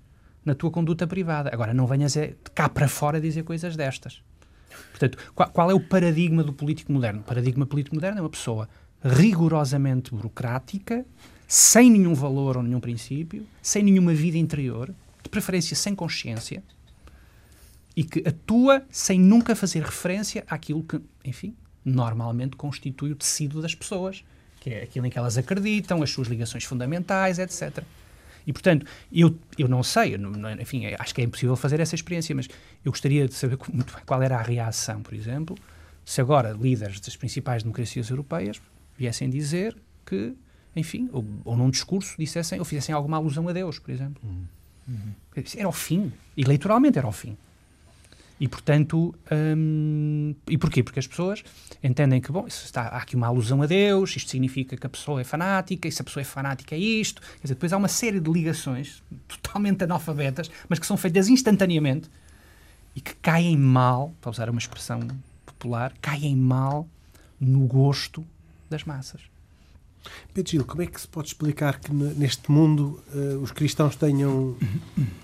na 0.45 0.55
tua 0.55 0.71
conduta 0.71 1.05
privada. 1.05 1.49
Agora, 1.51 1.73
não 1.73 1.85
venhas 1.85 2.15
cá 2.53 2.69
para 2.69 2.87
fora 2.87 3.19
dizer 3.19 3.43
coisas 3.43 3.75
destas. 3.75 4.23
Portanto, 4.89 5.17
qual, 5.33 5.49
qual, 5.49 5.71
é 5.71 5.73
o 5.73 5.79
paradigma 5.79 6.43
do 6.43 6.53
político 6.53 6.91
moderno? 6.91 7.21
O 7.21 7.23
paradigma 7.23 7.65
político 7.65 7.95
moderno 7.95 8.19
é 8.19 8.21
uma 8.21 8.29
pessoa 8.29 8.67
rigorosamente 9.03 10.11
burocrática, 10.11 11.05
sem 11.47 11.91
nenhum 11.91 12.13
valor 12.13 12.57
ou 12.57 12.63
nenhum 12.63 12.79
princípio, 12.79 13.45
sem 13.61 13.83
nenhuma 13.83 14.13
vida 14.13 14.37
interior, 14.37 14.93
de 15.21 15.29
preferência 15.29 15.75
sem 15.75 15.93
consciência, 15.93 16.63
e 17.95 18.03
que 18.03 18.27
atua 18.27 18.83
sem 18.89 19.19
nunca 19.19 19.55
fazer 19.55 19.83
referência 19.83 20.43
àquilo 20.47 20.83
que, 20.83 20.99
enfim, 21.23 21.55
normalmente 21.83 22.55
constitui 22.55 23.11
o 23.11 23.15
tecido 23.15 23.61
das 23.61 23.75
pessoas, 23.75 24.23
que 24.59 24.71
é 24.71 24.83
aquilo 24.83 25.05
em 25.05 25.09
que 25.09 25.17
elas 25.17 25.37
acreditam, 25.37 26.01
as 26.01 26.09
suas 26.09 26.27
ligações 26.27 26.63
fundamentais, 26.63 27.37
etc. 27.37 27.83
E, 28.45 28.53
portanto, 28.53 28.85
eu, 29.11 29.37
eu 29.57 29.67
não 29.67 29.81
sei, 29.81 30.15
enfim, 30.59 30.83
acho 30.99 31.13
que 31.15 31.21
é 31.21 31.23
impossível 31.23 31.55
fazer 31.55 31.79
essa 31.79 31.95
experiência, 31.95 32.35
mas 32.35 32.47
eu 32.83 32.91
gostaria 32.91 33.27
de 33.27 33.33
saber 33.33 33.57
muito 33.73 33.93
bem 33.93 34.03
qual 34.05 34.21
era 34.21 34.37
a 34.37 34.41
reação, 34.41 35.01
por 35.01 35.13
exemplo, 35.13 35.55
se 36.03 36.21
agora 36.21 36.51
líderes 36.51 36.99
das 36.99 37.15
principais 37.15 37.63
democracias 37.63 38.09
europeias 38.09 38.61
viessem 38.97 39.29
dizer 39.29 39.75
que, 40.05 40.33
enfim, 40.75 41.09
ou, 41.11 41.25
ou 41.43 41.57
num 41.57 41.69
discurso 41.69 42.15
dissessem 42.17 42.59
ou 42.59 42.65
fizessem 42.65 42.93
alguma 42.93 43.17
alusão 43.17 43.47
a 43.49 43.53
Deus, 43.53 43.79
por 43.79 43.91
exemplo. 43.91 44.21
Uhum. 44.23 44.45
Uhum. 44.87 45.43
Era 45.57 45.67
o 45.67 45.71
fim. 45.71 46.13
Eleitoralmente 46.37 46.99
era 46.99 47.07
o 47.07 47.11
fim. 47.11 47.35
E, 48.39 48.47
portanto, 48.49 49.15
hum, 49.31 50.35
e 50.49 50.57
porquê? 50.57 50.83
Porque 50.83 50.99
as 50.99 51.07
pessoas 51.07 51.41
entendem 51.81 52.19
que, 52.19 52.31
bom, 52.31 52.45
está, 52.47 52.83
há 52.83 52.97
aqui 52.97 53.15
uma 53.15 53.27
alusão 53.27 53.61
a 53.61 53.65
Deus, 53.65 54.15
isto 54.15 54.29
significa 54.29 54.75
que 54.75 54.85
a 54.85 54.89
pessoa 54.89 55.21
é 55.21 55.23
fanática, 55.23 55.87
e 55.87 55.91
se 55.91 56.01
a 56.01 56.05
pessoa 56.05 56.21
é 56.21 56.25
fanática 56.25 56.75
é 56.75 56.77
isto. 56.77 57.21
Quer 57.21 57.43
dizer, 57.43 57.53
depois 57.53 57.71
há 57.71 57.77
uma 57.77 57.87
série 57.87 58.19
de 58.19 58.29
ligações 58.29 59.01
totalmente 59.27 59.83
analfabetas, 59.85 60.51
mas 60.67 60.79
que 60.79 60.85
são 60.85 60.97
feitas 60.97 61.29
instantaneamente 61.29 62.09
e 62.93 63.01
que 63.01 63.15
caem 63.15 63.57
mal, 63.57 64.13
para 64.19 64.31
usar 64.31 64.49
uma 64.49 64.59
expressão 64.59 64.99
popular, 65.45 65.93
caem 66.01 66.35
mal 66.35 66.87
no 67.39 67.61
gosto 67.67 68.25
das 68.69 68.83
massas. 68.83 69.21
Pedro 70.33 70.51
Gil, 70.51 70.65
como 70.65 70.81
é 70.81 70.85
que 70.85 70.99
se 70.99 71.07
pode 71.07 71.29
explicar 71.29 71.79
que 71.79 71.91
neste 71.91 72.51
mundo 72.51 73.01
uh, 73.13 73.39
os 73.39 73.51
cristãos 73.51 73.95
tenham 73.95 74.55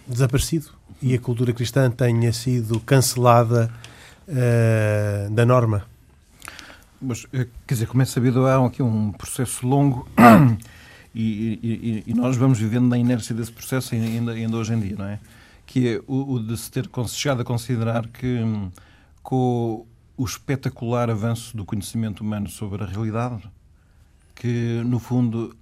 desaparecido 0.07 0.71
e 1.01 1.13
a 1.13 1.19
cultura 1.19 1.53
cristã 1.53 1.89
tenha 1.89 2.31
sido 2.31 2.79
cancelada 2.79 3.71
uh, 4.27 5.31
da 5.31 5.45
norma? 5.45 5.85
Mas, 7.01 7.25
eh, 7.33 7.47
quer 7.65 7.73
dizer, 7.73 7.87
como 7.87 8.03
é 8.03 8.05
sabido, 8.05 8.45
há 8.45 8.63
aqui 8.63 8.83
um 8.83 9.11
processo 9.11 9.65
longo 9.65 10.07
e, 11.15 11.59
e, 11.63 12.03
e, 12.05 12.13
nós 12.13 12.37
vamos 12.37 12.59
vivendo 12.59 12.87
na 12.87 12.97
inércia 12.97 13.33
desse 13.33 13.51
processo 13.51 13.95
ainda, 13.95 14.33
ainda 14.33 14.55
hoje 14.55 14.73
em 14.73 14.79
dia, 14.79 14.95
não 14.95 15.05
é? 15.05 15.19
Que 15.65 15.95
é 15.95 16.01
o, 16.05 16.33
o 16.33 16.39
de 16.39 16.55
se 16.55 16.69
ter 16.69 16.87
chegado 17.07 17.41
a 17.41 17.43
considerar 17.43 18.07
que 18.07 18.27
hum, 18.27 18.69
com 19.23 19.85
o 20.15 20.25
espetacular 20.25 21.09
avanço 21.09 21.57
do 21.57 21.65
conhecimento 21.65 22.21
humano 22.21 22.47
sobre 22.47 22.83
a 22.83 22.85
realidade, 22.85 23.41
que, 24.35 24.83
no 24.85 24.99
fundo, 24.99 25.55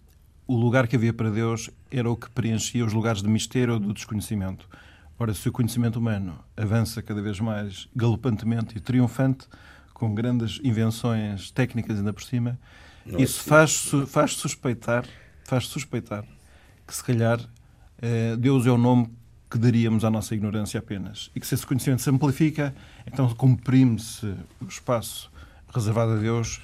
o 0.45 0.57
lugar 0.57 0.87
que 0.89 0.97
havia 0.97 1.13
para 1.13 1.29
Deus 1.29 1.69
era 1.89 2.09
o 2.09 2.17
que 2.17 2.29
preenchia 2.29 2.85
os 2.85 2.91
lugares 2.91 3.21
de 3.21 3.29
mistério 3.29 3.75
ou 3.75 3.79
do 3.79 3.93
desconhecimento. 3.93 4.67
Ora, 5.19 5.33
se 5.33 5.49
o 5.49 5.51
conhecimento 5.51 5.99
humano 5.99 6.39
avança 6.55 7.01
cada 7.01 7.21
vez 7.21 7.39
mais 7.41 7.89
galopantemente 7.93 8.77
e 8.77 8.79
triunfante, 8.79 9.47
com 9.93 10.15
grandes 10.15 10.61
invenções 10.63 11.51
técnicas 11.51 11.97
ainda 11.97 12.13
por 12.13 12.23
cima, 12.23 12.57
Não 13.05 13.19
isso 13.19 13.41
é 13.41 13.43
faz, 13.43 13.91
faz 14.07 14.33
suspeitar, 14.35 15.05
faz 15.43 15.65
suspeitar 15.65 16.23
que 16.87 16.95
se 16.95 17.03
calhar 17.03 17.39
eh, 18.01 18.35
Deus 18.37 18.65
é 18.65 18.71
o 18.71 18.77
nome 18.77 19.09
que 19.49 19.57
daríamos 19.57 20.05
à 20.05 20.09
nossa 20.09 20.33
ignorância 20.33 20.79
apenas. 20.79 21.29
E 21.35 21.39
que 21.39 21.45
se 21.45 21.53
esse 21.53 21.65
conhecimento 21.65 22.01
se 22.01 22.09
amplifica, 22.09 22.73
então 23.05 23.27
comprime-se 23.35 24.25
o 24.61 24.65
espaço 24.65 25.29
reservado 25.73 26.13
a 26.13 26.15
Deus 26.15 26.61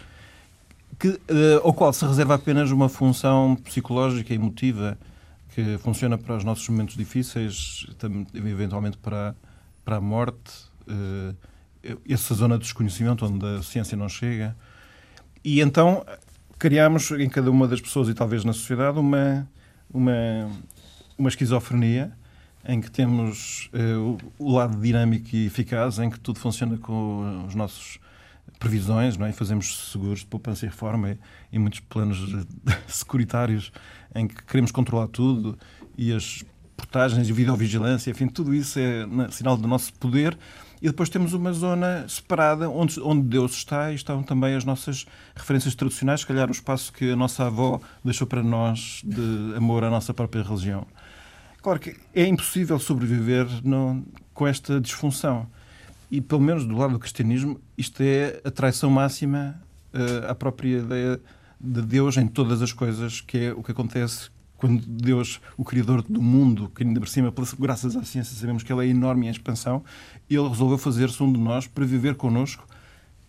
que, 0.97 1.09
uh, 1.09 1.19
ao 1.63 1.73
qual 1.73 1.91
se 1.91 2.05
reserva 2.05 2.35
apenas 2.35 2.71
uma 2.71 2.87
função 2.87 3.55
psicológica 3.55 4.33
e 4.33 4.37
emotiva 4.37 4.97
que 5.55 5.77
funciona 5.77 6.17
para 6.17 6.35
os 6.35 6.43
nossos 6.43 6.67
momentos 6.67 6.97
difíceis, 6.97 7.87
eventualmente 8.33 8.97
para, 8.97 9.33
para 9.85 9.95
a 9.95 10.01
morte, 10.01 10.51
uh, 10.81 11.33
essa 12.09 12.35
zona 12.35 12.57
de 12.57 12.63
desconhecimento 12.63 13.25
onde 13.25 13.45
a 13.45 13.63
ciência 13.63 13.95
não 13.95 14.09
chega. 14.09 14.53
E 15.45 15.61
então 15.61 16.05
criámos 16.59 17.09
em 17.11 17.29
cada 17.29 17.49
uma 17.49 17.69
das 17.69 17.79
pessoas 17.79 18.09
e 18.09 18.13
talvez 18.13 18.43
na 18.43 18.51
sociedade 18.51 18.99
uma, 18.99 19.47
uma, 19.89 20.51
uma 21.17 21.29
esquizofrenia 21.29 22.11
em 22.67 22.81
que 22.81 22.91
temos 22.91 23.69
uh, 23.73 24.17
o 24.37 24.51
lado 24.51 24.75
dinâmico 24.81 25.29
e 25.33 25.45
eficaz, 25.45 25.99
em 25.99 26.09
que 26.09 26.19
tudo 26.19 26.37
funciona 26.37 26.77
com 26.77 27.45
os 27.47 27.55
nossos 27.55 27.97
previsões, 28.59 29.17
não 29.17 29.25
é? 29.25 29.31
fazemos 29.31 29.91
seguros 29.91 30.19
de 30.19 30.25
poupança 30.25 30.65
e 30.65 30.69
reforma 30.69 31.17
e, 31.51 31.59
muitos 31.59 31.79
planos 31.81 32.45
securitários 32.87 33.71
em 34.13 34.27
que 34.27 34.43
queremos 34.43 34.71
controlar 34.71 35.07
tudo 35.07 35.57
e 35.97 36.11
as 36.13 36.43
portagens 36.75 37.27
de 37.27 37.33
videovigilância, 37.33 38.11
enfim, 38.11 38.27
tudo 38.27 38.53
isso 38.53 38.79
é 38.79 39.05
sinal 39.31 39.57
do 39.57 39.67
nosso 39.67 39.93
poder. 39.93 40.37
E 40.81 40.87
depois 40.87 41.09
temos 41.09 41.33
uma 41.33 41.53
zona 41.53 42.05
separada 42.07 42.69
onde, 42.69 42.99
onde 42.99 43.27
Deus 43.27 43.53
está 43.53 43.91
e 43.91 43.95
estão 43.95 44.21
também 44.21 44.55
as 44.55 44.65
nossas 44.65 45.05
referências 45.35 45.73
tradicionais, 45.73 46.19
se 46.19 46.27
calhar 46.27 46.49
o 46.49 46.51
espaço 46.51 46.91
que 46.91 47.11
a 47.11 47.15
nossa 47.15 47.45
avó 47.45 47.79
deixou 48.03 48.27
para 48.27 48.43
nós 48.43 49.01
de 49.03 49.55
amor 49.55 49.83
à 49.83 49.89
nossa 49.89 50.13
própria 50.13 50.43
religião. 50.43 50.85
Claro 51.61 51.79
que 51.79 51.95
é 52.13 52.27
impossível 52.27 52.77
sobreviver 52.77 53.47
no, 53.63 54.05
com 54.33 54.45
esta 54.45 54.79
disfunção. 54.79 55.47
E, 56.09 56.21
pelo 56.21 56.41
menos 56.41 56.65
do 56.65 56.75
lado 56.77 56.93
do 56.93 56.99
cristianismo, 56.99 57.59
isto 57.77 58.01
é 58.01 58.41
a 58.43 58.51
traição 58.51 58.89
máxima 58.89 59.59
uh, 59.93 60.29
à 60.29 60.35
própria 60.35 60.79
ideia 60.79 61.19
de 61.59 61.81
Deus 61.81 62.17
em 62.17 62.27
todas 62.27 62.61
as 62.61 62.71
coisas, 62.71 63.21
que 63.21 63.37
é 63.37 63.53
o 63.53 63.63
que 63.63 63.71
acontece 63.71 64.29
quando 64.57 64.85
Deus, 64.85 65.41
o 65.57 65.63
Criador 65.63 66.01
do 66.01 66.21
mundo, 66.21 66.71
que 66.73 66.83
ainda 66.83 66.99
por 66.99 67.09
cima, 67.09 67.33
graças 67.59 67.95
à 67.95 68.03
ciência, 68.03 68.35
sabemos 68.35 68.63
que 68.63 68.71
ele 68.71 68.85
é 68.85 68.89
enorme 68.89 69.27
em 69.27 69.29
expansão, 69.29 69.83
ele 70.29 70.47
resolveu 70.47 70.77
fazer-se 70.77 71.21
um 71.21 71.31
de 71.31 71.39
nós 71.39 71.67
para 71.67 71.85
viver 71.85 72.15
connosco 72.15 72.65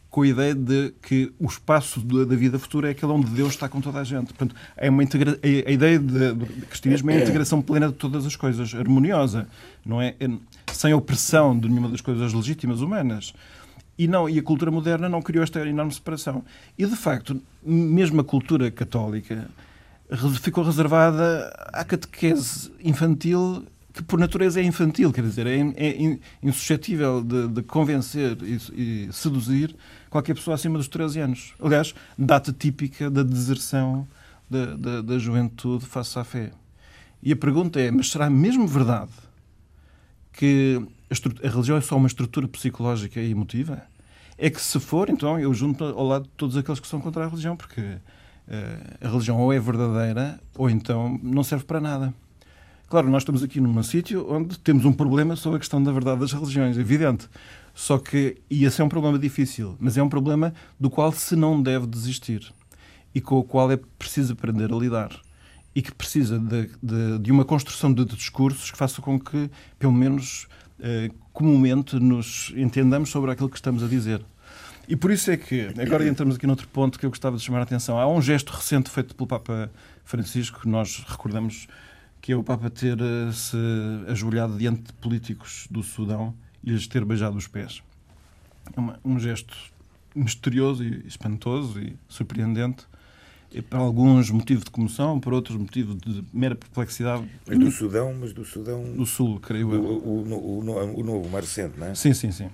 com 0.09 0.23
a 0.23 0.27
ideia 0.27 0.55
de 0.55 0.95
que 1.03 1.31
o 1.39 1.47
espaço 1.47 2.01
da 2.01 2.37
vida 2.37 2.59
futura 2.59 2.89
é 2.89 2.93
aquele 2.93 3.13
onde 3.13 3.31
Deus 3.33 3.51
está 3.51 3.69
com 3.69 3.83
toda 3.83 3.99
a 4.01 4.05
gente. 4.05 4.29
Portanto, 4.29 4.55
é 4.77 4.89
uma 4.89 5.03
integra... 5.03 5.39
a 5.43 5.71
ideia 5.71 5.99
de, 5.99 6.33
do 6.33 6.47
cristianismo 6.69 7.11
é 7.11 7.19
a 7.19 7.21
integração 7.21 7.61
plena 7.61 7.89
de 7.89 7.95
todas 7.95 8.25
as 8.25 8.35
coisas, 8.35 8.75
harmoniosa, 8.75 9.47
não 9.85 10.01
é? 10.01 10.15
Sem 10.73 10.93
opressão 10.93 11.59
de 11.59 11.69
nenhuma 11.69 11.89
das 11.89 12.01
coisas 12.01 12.33
legítimas 12.33 12.81
humanas. 12.81 13.33
E, 13.99 14.07
não, 14.07 14.29
e 14.29 14.39
a 14.39 14.43
cultura 14.43 14.71
moderna 14.71 15.09
não 15.09 15.23
criou 15.23 15.43
esta 15.43 15.67
enorme 15.67 15.93
separação. 15.93 16.45
E, 16.77 16.85
de 16.85 16.97
facto, 16.97 17.41
mesmo 17.63 18.21
a 18.21 18.25
cultura 18.25 18.71
católica 18.71 19.49
ficou 20.41 20.63
reservada 20.63 21.49
à 21.73 21.85
catequese 21.85 22.71
infantil 22.83 23.65
que 23.97 24.03
por 24.03 24.19
natureza 24.19 24.61
é 24.61 24.63
infantil, 24.63 25.11
quer 25.11 25.23
dizer, 25.23 25.47
é, 25.47 25.59
é 25.59 26.19
insuscetível 26.43 27.25
de, 27.25 27.49
de 27.49 27.63
convencer 27.63 28.37
e, 28.43 29.07
e, 29.07 29.09
seduzir 29.11 29.75
qualquer 30.11 30.35
pessoa 30.35 30.55
acima 30.55 30.77
dos 30.77 30.87
13 30.87 31.21
anos. 31.21 31.55
Aliás, 31.59 31.95
data 32.19 32.53
típica 32.53 33.11
da 33.11 33.23
deserção 33.23 34.07
da, 34.51 34.77
da, 34.77 35.01
da 35.01 35.19
juventude 35.19 35.87
face 35.87 36.19
à 36.19 36.25
fé. 36.25 36.51
E 37.23 37.33
a 37.33 37.37
pergunta 37.37 37.81
é: 37.81 37.91
mas 37.91 38.11
será 38.11 38.29
mesmo 38.29 38.69
verdade 38.69 39.13
que 40.37 40.81
a, 41.11 41.49
religião 41.49 41.77
é 41.77 41.81
só 41.81 41.97
uma 41.97 42.07
estrutura 42.07 42.47
psicológica 42.47 43.21
e 43.21 43.31
emotiva? 43.31 43.83
É 44.39 44.51
que 44.51 44.61
se 44.61 44.79
for, 44.79 45.09
então 45.09 45.41
eu 45.41 45.53
junto 45.55 45.83
ao 45.83 46.07
lado 46.07 46.25
de 46.25 46.31
todos 46.37 46.57
aqueles 46.57 46.79
que 46.79 46.87
são 46.87 47.01
contra 47.01 47.25
a 47.25 47.29
religião, 47.29 47.57
porque 47.57 47.81
uh, 47.81 48.01
a 49.01 49.09
religião 49.09 49.41
ou 49.41 49.53
é 49.53 49.59
verdadeira 49.59 50.39
ou 50.55 50.69
então 50.69 51.19
não 51.23 51.43
serve 51.43 51.65
para 51.65 51.81
nada. 51.81 52.15
Claro, 52.89 53.09
nós 53.11 53.23
estamos 53.23 53.43
aqui 53.43 53.61
num 53.61 53.83
sítio 53.83 54.31
onde 54.31 54.59
temos 54.59 54.85
um 54.85 54.93
problema 54.93 55.35
sobre 55.35 55.57
a 55.57 55.61
questão 55.61 55.83
da 55.83 55.91
verdade 55.91 56.21
das 56.21 56.33
religiões, 56.33 56.77
evidente. 56.77 57.29
Só 57.75 57.99
que, 57.99 58.37
e 58.49 58.65
esse 58.65 58.81
é 58.81 58.85
um 58.85 58.89
problema 58.89 59.19
difícil, 59.19 59.77
mas 59.81 59.99
é 59.99 60.03
um 60.03 60.09
problema 60.09 60.55
do 60.79 60.89
qual 60.89 61.11
se 61.13 61.35
não 61.35 61.61
deve 61.61 61.87
desistir 61.87 62.53
e 63.15 63.21
com 63.21 63.39
o 63.39 63.45
qual 63.45 63.73
é 63.73 63.79
preciso 63.99 64.35
aprender 64.35 64.73
a 64.73 64.77
lidar 64.77 65.26
e 65.77 65.83
que 65.83 65.93
precisa 65.93 66.39
de, 66.39 66.71
de, 66.83 67.19
de 67.19 67.31
uma 67.31 67.45
construção 67.45 67.93
de 67.93 68.03
discursos 68.07 68.71
que 68.71 68.79
faça 68.79 69.03
com 69.03 69.21
que, 69.21 69.51
pelo 69.79 69.93
menos 69.93 70.49
eh, 70.81 71.11
comumente, 71.35 71.97
nos 71.97 72.51
entendamos 72.57 73.11
sobre 73.11 73.31
aquilo 73.31 73.51
que 73.51 73.57
estamos 73.57 73.83
a 73.83 73.87
dizer. 73.87 74.25
E 74.89 74.97
por 74.97 75.11
isso 75.11 75.31
é 75.31 75.37
que, 75.37 75.69
agora 75.79 76.09
entramos 76.09 76.37
aqui 76.37 76.47
noutro 76.47 76.67
ponto 76.69 76.99
que 76.99 77.05
eu 77.05 77.11
gostava 77.11 77.37
de 77.37 77.43
chamar 77.43 77.59
a 77.59 77.65
atenção. 77.65 77.99
Há 77.99 78.09
um 78.09 78.23
gesto 78.23 78.55
recente 78.55 78.89
feito 78.89 79.15
pelo 79.15 79.27
Papa 79.27 79.71
Francisco, 80.03 80.63
que 80.63 80.69
nós 80.69 81.05
recordamos 81.07 81.69
que 82.23 82.33
é 82.33 82.37
o 82.37 82.43
Papa 82.43 82.71
ter-se 82.71 83.55
eh, 83.55 84.13
ajoelhado 84.13 84.57
diante 84.57 84.81
de 84.81 84.93
políticos 84.95 85.67
do 85.71 85.83
Sudão 85.83 86.35
e 86.65 86.71
lhes 86.71 86.87
ter 86.87 87.05
beijado 87.05 87.37
os 87.37 87.47
pés. 87.47 87.83
É 88.75 88.81
um 89.05 89.19
gesto 89.19 89.55
misterioso 90.15 90.83
e 90.83 91.07
espantoso 91.07 91.79
e 91.79 91.99
surpreendente. 92.09 92.87
Para 93.71 93.79
alguns 93.79 94.31
motivo 94.31 94.65
de 94.65 94.71
comoção, 94.71 95.19
para 95.19 95.35
outros 95.35 95.57
motivo 95.57 95.95
de 95.95 96.25
mera 96.33 96.55
perplexidade. 96.55 97.25
Mas 97.47 97.59
do 97.59 97.71
Sudão, 97.71 98.15
mas 98.19 98.33
do 98.33 98.45
Sudão... 98.45 98.93
Do 98.93 99.07
Sul, 99.07 99.41
creio 99.41 99.73
eu. 99.73 99.83
O, 99.83 100.23
o, 100.23 100.61
o, 100.61 101.01
o 101.01 101.05
novo, 101.05 101.29
mais 101.31 101.47
recente, 101.47 101.79
não 101.79 101.87
é? 101.87 101.95
Sim, 101.95 102.13
sim, 102.13 102.31
sim. 102.31 102.49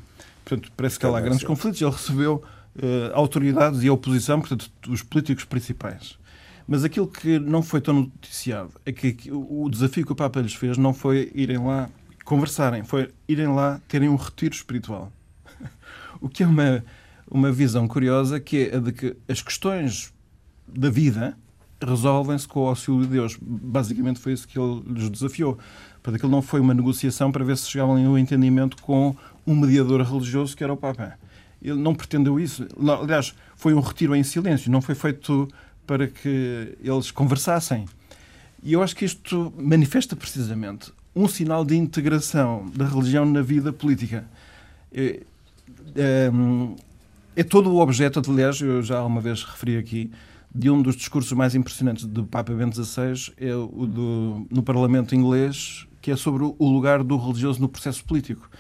Portanto, 0.45 0.73
parece 0.77 0.99
que 0.99 1.07
há 1.07 1.09
lá 1.09 1.21
grandes 1.21 1.45
conflitos. 1.45 1.81
Ele 1.81 1.91
recebeu 1.91 2.43
uh, 2.77 3.15
autoridades 3.15 3.83
e 3.83 3.89
a 3.89 3.93
oposição, 3.93 4.41
portanto, 4.41 4.71
os 4.89 5.03
políticos 5.03 5.45
principais. 5.45 6.19
Mas 6.67 6.85
aquilo 6.85 7.09
que 7.09 7.39
não 7.39 7.63
foi 7.63 7.81
tão 7.81 7.95
noticiado 7.95 8.71
é 8.87 8.93
que 8.93 9.31
o 9.31 9.69
desafio 9.69 10.07
que 10.07 10.13
o 10.13 10.15
Papa 10.15 10.41
lhes 10.41 10.55
fez 10.55 10.79
não 10.79 10.95
foi 10.95 11.31
irem 11.35 11.59
lá 11.59 11.91
conversarem, 12.25 12.85
foi 12.85 13.11
irem 13.29 13.49
lá 13.49 13.81
terem 13.89 14.09
um 14.09 14.17
retiro 14.17 14.55
espiritual. 14.55 15.13
o 16.21 16.29
que 16.29 16.43
é 16.43 16.47
uma, 16.47 16.85
uma 17.29 17.51
visão 17.51 17.89
curiosa, 17.89 18.39
que 18.39 18.69
é 18.69 18.77
a 18.77 18.79
de 18.79 18.93
que 18.93 19.17
as 19.29 19.43
questões 19.43 20.12
da 20.75 20.91
vida, 20.91 21.37
resolvem-se 21.81 22.47
com 22.47 22.61
o 22.61 22.67
auxílio 22.69 23.03
de 23.03 23.09
Deus. 23.09 23.37
Basicamente 23.41 24.19
foi 24.19 24.33
isso 24.33 24.47
que 24.47 24.59
ele 24.59 24.83
lhes 24.87 25.11
desafiou. 25.11 25.59
Para 26.03 26.17
aquilo 26.17 26.31
não 26.31 26.43
foi 26.43 26.61
uma 26.61 26.75
negociação 26.75 27.31
para 27.31 27.45
ver 27.45 27.57
se 27.57 27.69
chegavam 27.69 27.99
em 27.99 28.07
um 28.07 28.19
entendimento 28.19 28.81
com 28.83 29.15
um 29.47 29.55
mediador 29.55 30.03
religioso 30.03 30.57
que 30.57 30.65
era 30.65 30.73
o 30.73 30.77
Papa. 30.77 31.19
Ele 31.61 31.79
não 31.79 31.95
pretendeu 31.95 32.41
isso. 32.41 32.67
Aliás, 33.01 33.35
foi 33.57 33.75
um 33.75 33.81
retiro 33.81 34.15
em 34.15 34.23
silêncio, 34.23 34.71
não 34.71 34.81
foi 34.81 34.95
feito 34.95 35.49
para 35.87 36.09
que 36.09 36.77
eles 36.83 37.11
conversassem. 37.11 37.87
E 38.63 38.73
eu 38.73 38.83
acho 38.83 38.95
que 38.97 39.05
isto 39.05 39.53
manifesta 39.57 40.17
precisamente 40.17 40.93
um 41.15 41.29
sinal 41.29 41.65
de 41.65 41.77
integração 41.77 42.71
da 42.75 42.87
religião 42.87 43.25
na 43.25 43.43
vida 43.43 43.73
política. 43.73 44.25
É, 44.93 45.21
é, 45.95 46.31
é 47.37 47.43
todo 47.43 47.71
o 47.71 47.81
objeto, 47.81 48.23
aliás, 48.31 48.61
eu 48.61 48.83
já 48.83 49.03
uma 49.05 49.21
vez 49.21 49.43
referi 49.45 49.77
aqui, 49.77 50.11
de 50.55 50.71
um 50.71 50.83
dos 50.83 50.97
discursos 50.97 51.33
mais 51.33 51.55
impressionantes 51.55 52.05
do 52.05 52.25
Papa 52.25 52.53
Bento 52.53 52.83
XVI, 52.83 53.33
é 53.39 53.55
o 53.55 53.87
do, 53.87 54.47
no 54.51 54.63
Parlamento 54.63 55.15
inglês, 55.15 55.87
que 56.01 56.11
é 56.11 56.17
sobre 56.17 56.45
o 56.45 56.69
lugar 56.69 57.03
do 57.03 57.17
religioso 57.17 57.61
no 57.61 57.69
processo 57.69 58.05
político, 58.05 58.51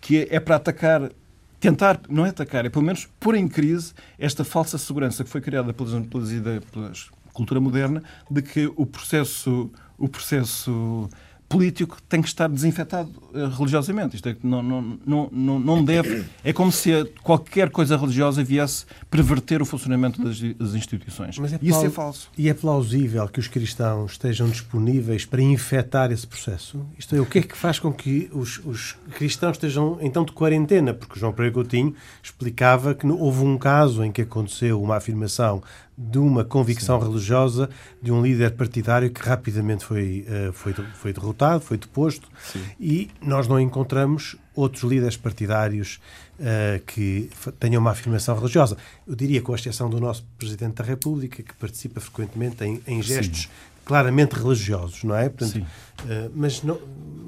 que 0.00 0.26
é 0.30 0.40
para 0.40 0.56
atacar 0.56 1.10
tentar, 1.58 2.00
não 2.08 2.24
é 2.24 2.28
atacar, 2.28 2.64
é 2.64 2.68
pelo 2.68 2.84
menos 2.84 3.08
pôr 3.18 3.34
em 3.34 3.48
crise 3.48 3.92
esta 4.18 4.44
falsa 4.44 4.78
segurança 4.78 5.24
que 5.24 5.30
foi 5.30 5.40
criada 5.40 5.72
pelas, 5.72 5.92
pelas, 6.06 6.30
pelas 6.70 7.10
cultura 7.32 7.60
moderna 7.60 8.02
de 8.30 8.40
que 8.40 8.72
o 8.76 8.86
processo, 8.86 9.70
o 9.98 10.08
processo 10.08 11.08
político 11.48 11.96
tem 12.08 12.20
que 12.20 12.28
estar 12.28 12.48
desinfetado 12.48 13.10
uh, 13.32 13.48
religiosamente. 13.56 14.16
Isto 14.16 14.28
é 14.28 14.34
que 14.34 14.46
não, 14.46 14.62
não, 14.62 14.98
não, 15.32 15.58
não 15.58 15.84
deve. 15.84 16.24
É 16.44 16.52
como 16.52 16.72
se 16.72 17.04
qualquer 17.22 17.70
coisa 17.70 17.96
religiosa 17.96 18.42
viesse 18.42 18.84
perverter 19.10 19.62
o 19.62 19.64
funcionamento 19.64 20.22
das, 20.22 20.40
das 20.40 20.74
instituições. 20.74 21.38
Mas 21.38 21.52
é 21.52 21.58
Isso 21.62 21.84
é 21.84 21.90
falso. 21.90 22.30
E 22.36 22.48
é 22.48 22.54
plausível 22.54 23.28
que 23.28 23.40
os 23.40 23.48
cristãos 23.48 24.12
estejam 24.12 24.48
disponíveis 24.48 25.24
para 25.24 25.40
infectar 25.40 26.10
esse 26.10 26.26
processo? 26.26 26.84
Isto 26.98 27.16
é, 27.16 27.20
o 27.20 27.26
que 27.26 27.38
é 27.38 27.42
que 27.42 27.56
faz 27.56 27.78
com 27.78 27.92
que 27.92 28.28
os, 28.32 28.58
os 28.64 28.96
cristãos 29.14 29.56
estejam 29.56 29.98
então 30.00 30.24
de 30.24 30.32
quarentena? 30.32 30.92
Porque 30.92 31.18
João 31.18 31.32
Pereira 31.32 31.54
Coutinho 31.54 31.94
explicava 32.22 32.94
que 32.94 33.06
houve 33.06 33.44
um 33.44 33.56
caso 33.56 34.04
em 34.04 34.10
que 34.10 34.22
aconteceu 34.22 34.82
uma 34.82 34.96
afirmação 34.96 35.62
de 35.96 36.18
uma 36.18 36.44
convicção 36.44 37.00
Sim. 37.00 37.08
religiosa 37.08 37.70
de 38.02 38.12
um 38.12 38.22
líder 38.22 38.52
partidário 38.52 39.10
que 39.10 39.20
rapidamente 39.20 39.84
foi, 39.84 40.26
uh, 40.28 40.52
foi, 40.52 40.72
foi 40.72 41.12
derrotado, 41.12 41.60
foi 41.60 41.78
deposto, 41.78 42.28
Sim. 42.42 42.62
e 42.78 43.10
nós 43.20 43.48
não 43.48 43.58
encontramos 43.58 44.36
outros 44.56 44.82
líderes 44.82 45.16
partidários 45.16 46.00
uh, 46.40 46.82
que 46.86 47.30
tenham 47.60 47.80
uma 47.80 47.90
afirmação 47.90 48.34
religiosa. 48.36 48.76
Eu 49.06 49.14
diria, 49.14 49.40
com 49.42 49.52
a 49.52 49.54
exceção 49.54 49.88
do 49.88 50.00
nosso 50.00 50.24
Presidente 50.38 50.76
da 50.76 50.84
República, 50.84 51.42
que 51.42 51.54
participa 51.54 52.00
frequentemente 52.00 52.64
em, 52.64 52.80
em 52.86 53.02
gestos 53.02 53.42
Sim. 53.42 53.48
claramente 53.84 54.32
religiosos, 54.32 55.04
não 55.04 55.14
é? 55.14 55.28
Portanto, 55.28 55.58
uh, 55.58 56.30
mas, 56.34 56.62
não, 56.62 56.80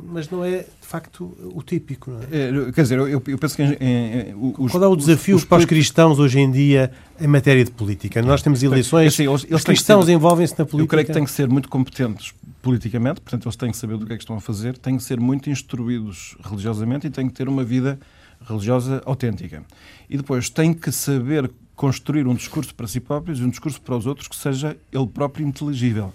mas 0.07 0.31
não 0.31 0.43
é, 0.43 0.61
de 0.61 0.87
facto, 0.87 1.37
o 1.55 1.63
típico, 1.63 2.11
não 2.11 2.21
é? 2.23 2.69
é 2.69 2.73
quer 2.73 2.83
dizer, 2.83 2.99
eu, 2.99 3.09
eu 3.09 3.39
penso 3.39 3.55
que... 3.55 3.63
Em, 3.63 4.35
os, 4.59 4.73
Qual 4.73 4.83
é 4.83 4.87
o 4.89 4.97
desafio 4.97 5.37
os, 5.37 5.43
os 5.43 5.49
para 5.49 5.59
os 5.59 5.65
cristãos 5.67 6.19
hoje 6.19 6.41
em 6.41 6.51
dia 6.51 6.91
em 7.21 7.27
matéria 7.27 7.65
de 7.65 7.71
política? 7.71 8.23
Nós 8.23 8.43
temos 8.43 8.63
eleições, 8.63 9.13
assim, 9.13 9.29
eles, 9.29 9.45
eles 9.45 9.57
os 9.57 9.65
cristãos 9.65 10.09
envolvem-se 10.09 10.59
na 10.59 10.65
política. 10.65 10.83
Eu 10.83 10.89
creio 10.89 11.07
que 11.07 11.13
têm 11.13 11.25
que 11.25 11.31
ser 11.31 11.47
muito 11.47 11.69
competentes 11.69 12.33
politicamente, 12.63 13.21
portanto, 13.21 13.47
eles 13.47 13.57
têm 13.57 13.71
que 13.71 13.77
saber 13.77 13.97
do 13.97 14.07
que 14.07 14.13
é 14.13 14.17
que 14.17 14.23
estão 14.23 14.37
a 14.37 14.41
fazer, 14.41 14.77
têm 14.77 14.97
que 14.97 15.03
ser 15.03 15.21
muito 15.21 15.49
instruídos 15.49 16.37
religiosamente 16.45 17.07
e 17.07 17.11
têm 17.11 17.29
que 17.29 17.35
ter 17.35 17.49
uma 17.49 17.65
vida 17.65 17.99
religiosa 18.47 19.03
autêntica. 19.05 19.63
E 20.09 20.17
depois 20.17 20.51
têm 20.51 20.73
que 20.73 20.91
saber 20.91 21.51
construir 21.75 22.27
um 22.27 22.35
discurso 22.35 22.75
para 22.75 22.87
si 22.89 22.99
próprios 22.99 23.39
e 23.39 23.45
um 23.45 23.49
discurso 23.49 23.81
para 23.81 23.97
os 23.97 24.07
outros 24.07 24.27
que 24.27 24.37
seja 24.37 24.77
ele 24.93 25.07
próprio 25.07 25.47
inteligível. 25.47 26.13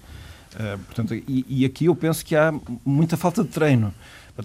Uh, 0.53 0.77
portanto, 0.79 1.15
e, 1.15 1.45
e, 1.49 1.65
aqui 1.65 1.85
eu 1.85 1.95
penso 1.95 2.23
que 2.23 2.35
há 2.35 2.53
muita 2.85 3.17
falta 3.17 3.43
de 3.43 3.49
treino. 3.49 3.93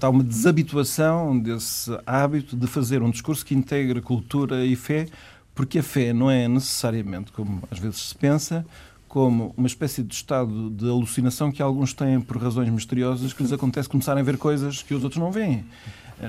Há 0.01 0.09
uma 0.09 0.23
desabituação 0.23 1.39
desse 1.39 1.91
hábito 2.07 2.57
de 2.57 2.67
fazer 2.67 3.03
um 3.03 3.11
discurso 3.11 3.45
que 3.45 3.55
integre 3.55 4.01
cultura 4.01 4.65
e 4.65 4.77
fé, 4.77 5.07
porque 5.55 5.81
a 5.81 5.83
fé 5.83 6.13
não 6.13 6.31
é 6.31 6.47
necessariamente, 6.47 7.33
como 7.33 7.63
às 7.71 7.79
vezes 7.79 8.09
se 8.11 8.15
pensa, 8.15 8.65
como 9.09 9.55
uma 9.57 9.67
espécie 9.67 10.03
de 10.03 10.15
estado 10.15 10.71
de 10.71 10.89
alucinação 10.89 11.51
que 11.51 11.63
alguns 11.63 11.93
têm 11.95 12.21
por 12.21 12.37
razões 12.37 12.69
misteriosas 12.69 13.33
que 13.33 13.43
lhes 13.43 13.53
acontece 13.53 13.89
começarem 13.89 14.21
a 14.21 14.25
ver 14.25 14.37
coisas 14.37 14.83
que 14.83 14.95
os 14.95 15.03
outros 15.03 15.21
não 15.21 15.33
veem. 15.33 15.65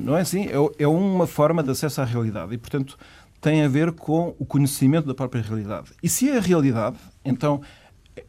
Não 0.02 0.18
é 0.18 0.22
assim? 0.22 0.48
É, 0.48 0.84
é 0.84 0.88
uma 0.88 1.28
forma 1.28 1.62
de 1.62 1.72
acesso 1.72 2.02
à 2.02 2.06
realidade 2.06 2.54
e, 2.54 2.58
portanto, 2.58 2.98
tem 3.42 3.64
a 3.64 3.68
ver 3.68 3.92
com 3.92 4.36
o 4.38 4.46
conhecimento 4.46 5.08
da 5.08 5.14
própria 5.14 5.42
realidade. 5.42 5.90
E 6.02 6.10
se 6.10 6.30
é 6.30 6.38
a 6.38 6.42
realidade, 6.42 6.98
então 7.24 7.62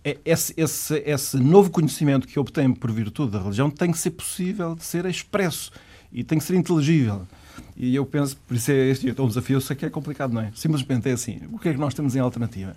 é, 0.04 0.18
esse, 0.24 0.54
esse, 0.56 1.02
esse 1.04 1.36
novo 1.36 1.70
conhecimento 1.70 2.26
que 2.26 2.38
obtém 2.38 2.72
por 2.72 2.90
virtude 2.90 3.32
da 3.32 3.40
religião 3.40 3.70
tem 3.70 3.92
que 3.92 3.98
ser 3.98 4.10
possível 4.10 4.74
de 4.74 4.84
ser 4.84 5.04
expresso 5.06 5.70
e 6.12 6.24
tem 6.24 6.38
que 6.38 6.44
ser 6.44 6.54
inteligível. 6.54 7.26
E 7.76 7.94
eu 7.94 8.06
penso, 8.06 8.36
por 8.48 8.56
isso 8.56 8.70
é 8.70 8.88
este 8.88 9.08
é 9.08 9.22
um 9.22 9.28
desafio, 9.28 9.56
eu 9.56 9.60
sei 9.60 9.76
que 9.76 9.84
é 9.84 9.90
complicado, 9.90 10.32
não 10.32 10.40
é? 10.40 10.50
Simplesmente 10.54 11.08
é 11.08 11.12
assim. 11.12 11.40
O 11.52 11.58
que 11.58 11.68
é 11.68 11.72
que 11.72 11.78
nós 11.78 11.94
temos 11.94 12.14
em 12.14 12.20
alternativa? 12.20 12.76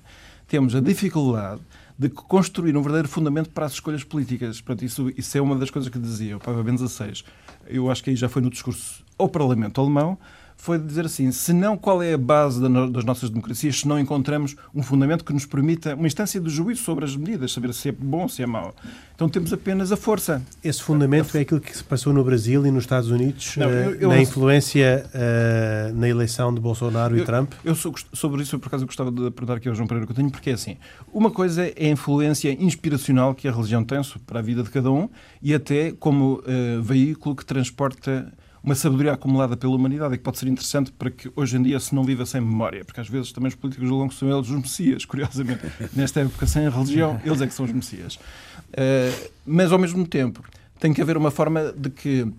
Temos 0.54 0.76
a 0.76 0.80
dificuldade 0.80 1.62
de 1.98 2.10
construir 2.10 2.78
um 2.78 2.82
verdadeiro 2.84 3.08
fundamento 3.08 3.50
para 3.50 3.66
as 3.66 3.72
escolhas 3.72 4.04
políticas. 4.04 4.62
Portanto, 4.62 4.86
isso, 4.86 5.12
isso 5.18 5.36
é 5.36 5.42
uma 5.42 5.56
das 5.56 5.72
coisas 5.72 5.92
que 5.92 5.98
dizia 5.98 6.38
o 6.38 6.40
Papa 6.40 6.62
Bento 6.62 6.88
XVI. 6.88 7.24
Eu 7.66 7.90
acho 7.90 8.04
que 8.04 8.12
aí 8.12 8.16
já 8.16 8.30
foi 8.30 8.40
no 8.40 8.52
discurso 8.52 9.04
ao 9.18 9.28
Parlamento 9.28 9.82
alemão, 9.82 10.16
foi 10.58 10.78
dizer 10.80 11.06
assim: 11.06 11.32
se 11.32 11.54
não, 11.54 11.78
qual 11.78 12.02
é 12.02 12.14
a 12.14 12.18
base 12.18 12.62
das 12.62 13.04
nossas 13.04 13.30
democracias 13.30 13.80
se 13.80 13.88
não 13.88 14.00
encontramos 14.00 14.56
um 14.74 14.82
fundamento 14.82 15.24
que 15.24 15.34
nos 15.34 15.46
permita 15.46 15.96
uma 15.96 16.08
instância 16.08 16.40
de 16.40 16.50
juízo 16.50 16.84
sobre 16.84 17.06
as 17.06 17.16
medidas, 17.16 17.52
saber 17.52 17.74
se 17.74 17.90
é 17.90 17.92
bom, 17.92 18.28
se 18.28 18.42
é 18.42 18.46
mau. 18.46 18.74
Então 19.16 19.30
temos 19.30 19.54
apenas 19.54 19.92
a 19.92 19.98
força. 19.98 20.42
Esse 20.64 20.82
fundamento 20.82 21.38
é 21.38 21.42
aquilo 21.42 21.62
que 21.62 21.76
se 21.76 21.84
passou 21.84 22.12
no 22.12 22.24
Brasil 22.24 22.66
e 22.66 22.72
nos 22.72 22.84
Estados 22.84 23.10
Unidos, 23.10 23.56
não, 23.58 23.70
eu, 23.70 23.96
eu, 23.96 24.10
na 24.10 24.22
influência 24.22 25.06
uh, 25.14 25.96
na 25.96 26.10
eleição 26.10 26.54
de 26.54 26.60
Bolsonaro 26.60 27.18
e 27.18 27.24
Trump? 27.24 27.54
Eu 27.64 27.76
sou, 27.76 27.94
sobre 28.14 28.42
isso, 28.42 28.58
por 28.60 28.68
acaso, 28.68 28.86
gostava 28.86 29.12
de 29.12 29.32
perguntar 29.32 29.56
aqui 29.56 29.70
ao 29.70 29.76
João 29.76 29.88
Pereira 29.88 30.08
Coutinho, 30.08 30.32
porque 30.32 30.50
é 30.50 30.54
assim: 30.54 30.78
uma 31.14 31.30
coisa 31.30 31.68
é 31.68 31.88
a 31.88 31.90
influência 31.90 32.52
inspiracional 32.52 33.36
que 33.36 33.48
a 33.48 33.52
religião 33.52 33.84
tem 33.84 34.02
para 34.26 34.40
a 34.40 34.42
vida 34.42 34.64
de 34.64 34.70
cada 34.70 34.92
um 34.92 35.08
e 35.42 35.54
até 35.54 35.92
como 35.92 36.40
uh, 36.40 36.82
veículo 36.82 37.36
que 37.36 37.46
transporta 37.46 38.34
uma 38.64 38.76
sabedoria 38.76 39.12
acumulada 39.12 39.58
pela 39.58 39.76
humanidade 39.76 40.16
e 40.16 40.18
que 40.18 40.24
pode 40.24 40.38
ser 40.40 40.48
interessante 40.48 40.92
para 40.92 41.12
que 41.12 41.30
hoje 41.36 41.58
em 41.58 41.64
dia 41.64 41.80
se 41.80 41.94
não 41.94 42.04
viva 42.04 42.26
sem 42.26 42.40
memória, 42.40 42.86
porque 42.86 43.02
às 43.02 43.10
vezes 43.10 43.34
também 43.34 43.50
os 43.50 43.56
políticos 43.56 43.88
julgam 43.88 44.08
que 44.08 44.16
são 44.16 44.30
eles 44.30 44.50
os 44.50 44.56
messias, 44.56 45.04
curiosamente. 45.04 45.62
Nesta 45.94 46.22
época, 46.22 46.46
sem 46.48 46.66
a 46.66 46.70
religião, 46.70 47.20
eles 47.26 47.42
é 47.42 47.48
que 47.48 47.54
são 47.54 47.66
os 47.66 47.72
messias. 47.74 48.16
Uh, 48.16 49.30
mas, 49.46 49.72
ao 49.72 49.78
mesmo 49.78 50.08
tempo, 50.08 50.42
tem 50.80 50.94
que 50.94 51.02
haver 51.02 51.18
uma 51.18 51.30
forma 51.30 51.74
de 51.76 51.90
que 51.90 52.22
uh, 52.22 52.34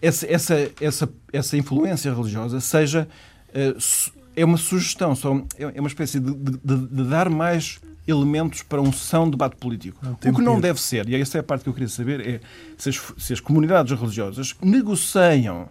essa, 0.00 0.26
essa, 0.26 0.70
essa, 0.80 1.08
essa 1.32 1.56
influência 1.56 2.12
religiosa 2.12 2.58
seja. 2.60 3.06
Uh, 3.50 4.20
é 4.36 4.44
uma 4.44 4.56
sugestão, 4.56 5.14
só, 5.14 5.42
é 5.58 5.80
uma 5.80 5.88
espécie 5.88 6.20
de, 6.20 6.32
de, 6.32 6.76
de 6.86 7.04
dar 7.04 7.28
mais 7.28 7.80
elementos 8.10 8.62
para 8.62 8.80
um 8.80 8.92
são 8.92 9.30
debate 9.30 9.56
político. 9.56 9.98
Não, 10.02 10.12
o 10.12 10.34
que 10.34 10.42
não 10.42 10.60
deve 10.60 10.80
ser, 10.80 11.08
e 11.08 11.14
essa 11.14 11.38
é 11.38 11.40
a 11.40 11.42
parte 11.42 11.62
que 11.62 11.68
eu 11.68 11.72
queria 11.72 11.88
saber, 11.88 12.20
é 12.26 12.40
se 12.76 12.88
as, 12.90 13.00
se 13.16 13.32
as 13.32 13.40
comunidades 13.40 13.98
religiosas 13.98 14.54
negociam 14.62 15.68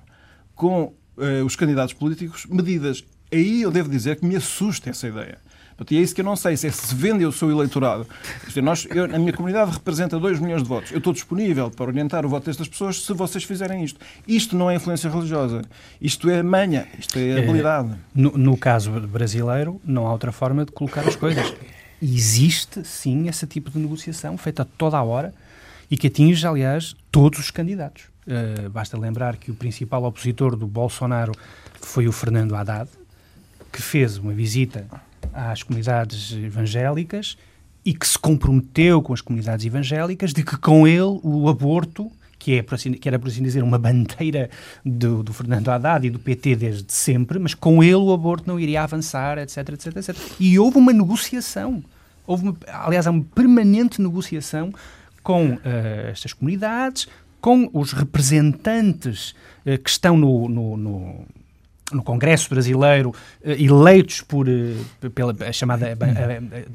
com 0.55 0.93
uh, 1.17 1.45
os 1.45 1.55
candidatos 1.55 1.93
políticos 1.93 2.45
medidas. 2.45 3.03
Aí 3.31 3.61
eu 3.61 3.71
devo 3.71 3.89
dizer 3.89 4.15
que 4.15 4.25
me 4.25 4.35
assusta 4.35 4.89
essa 4.89 5.07
ideia. 5.07 5.37
E 5.89 5.97
é 5.97 6.01
isso 6.01 6.13
que 6.13 6.21
eu 6.21 6.25
não 6.25 6.35
sei, 6.35 6.57
se 6.57 6.67
é 6.67 6.71
se 6.71 6.93
vende 6.93 7.25
o 7.25 7.31
seu 7.31 7.49
eleitorado. 7.49 8.05
Dizer, 8.45 8.61
nós, 8.61 8.85
eu, 8.89 9.05
a 9.05 9.19
minha 9.19 9.31
comunidade 9.31 9.71
representa 9.71 10.19
2 10.19 10.39
milhões 10.39 10.61
de 10.61 10.67
votos. 10.67 10.91
Eu 10.91 10.97
estou 10.97 11.13
disponível 11.13 11.71
para 11.71 11.85
orientar 11.85 12.25
o 12.25 12.29
voto 12.29 12.45
destas 12.45 12.67
pessoas 12.67 13.03
se 13.03 13.13
vocês 13.13 13.43
fizerem 13.43 13.83
isto. 13.83 13.99
Isto 14.27 14.57
não 14.57 14.69
é 14.69 14.75
influência 14.75 15.09
religiosa. 15.09 15.61
Isto 16.01 16.29
é 16.29 16.43
manha, 16.43 16.87
isto 16.97 17.17
é, 17.17 17.29
é 17.29 17.39
habilidade. 17.39 17.95
No, 18.13 18.31
no 18.31 18.57
caso 18.57 18.91
brasileiro, 18.91 19.79
não 19.85 20.05
há 20.05 20.11
outra 20.11 20.31
forma 20.31 20.65
de 20.65 20.71
colocar 20.71 21.07
as 21.07 21.15
coisas 21.15 21.53
existe 22.01 22.83
sim 22.83 23.27
esse 23.27 23.45
tipo 23.45 23.69
de 23.69 23.79
negociação 23.79 24.37
feita 24.37 24.63
toda 24.63 24.97
a 24.97 25.03
hora 25.03 25.33
e 25.89 25.97
que 25.97 26.07
atinge, 26.07 26.45
aliás, 26.45 26.95
todos 27.11 27.39
os 27.39 27.51
candidatos. 27.51 28.03
Uh, 28.27 28.69
basta 28.69 28.97
lembrar 28.97 29.37
que 29.37 29.49
o 29.49 29.55
principal 29.55 30.03
opositor 30.03 30.55
do 30.55 30.67
Bolsonaro 30.67 31.31
foi 31.81 32.07
o 32.07 32.11
Fernando 32.11 32.55
Haddad, 32.55 32.89
que 33.71 33.81
fez 33.81 34.17
uma 34.17 34.33
visita 34.33 34.85
às 35.33 35.63
comunidades 35.63 36.31
evangélicas 36.33 37.37
e 37.83 37.93
que 37.93 38.07
se 38.07 38.19
comprometeu 38.19 39.01
com 39.01 39.13
as 39.13 39.21
comunidades 39.21 39.65
evangélicas 39.65 40.33
de 40.33 40.43
que 40.43 40.57
com 40.57 40.87
ele 40.87 41.19
o 41.23 41.49
aborto 41.49 42.11
que, 42.39 42.57
é, 42.57 42.65
assim, 42.71 42.93
que 42.93 43.07
era, 43.07 43.19
por 43.19 43.27
assim 43.27 43.43
dizer, 43.43 43.61
uma 43.61 43.77
bandeira 43.77 44.49
do, 44.83 45.21
do, 45.21 45.33
Fernando 45.33 45.67
Haddad 45.69 46.07
e 46.07 46.09
do 46.09 46.17
PT 46.17 46.55
desde 46.55 46.91
sempre, 46.91 47.37
mas 47.37 47.53
com 47.53 47.83
ele 47.83 47.95
o 47.95 48.13
aborto 48.13 48.47
não 48.47 48.57
iria 48.57 48.81
avançar, 48.81 49.37
etc, 49.37 49.57
etc, 49.69 49.97
etc. 49.97 50.15
E 50.39 50.57
houve 50.57 50.77
uma 50.77 50.93
negociação. 50.93 51.83
Houve, 52.25 52.43
uma, 52.43 52.57
aliás, 52.67 53.05
uma 53.05 53.23
permanente 53.35 54.01
negociação 54.01 54.73
com 55.21 55.55
uh, 55.55 55.59
estas 56.09 56.31
comunidades, 56.31 57.07
com 57.41 57.69
os 57.73 57.91
representantes 57.91 59.31
uh, 59.65 59.77
que 59.77 59.89
estão 59.89 60.17
no, 60.17 60.47
no, 60.47 60.77
no 60.77 61.25
no 61.91 62.03
Congresso 62.03 62.49
brasileiro, 62.51 63.13
eleitos 63.43 64.21
por, 64.21 64.45
pela 65.15 65.33
chamada, 65.51 65.87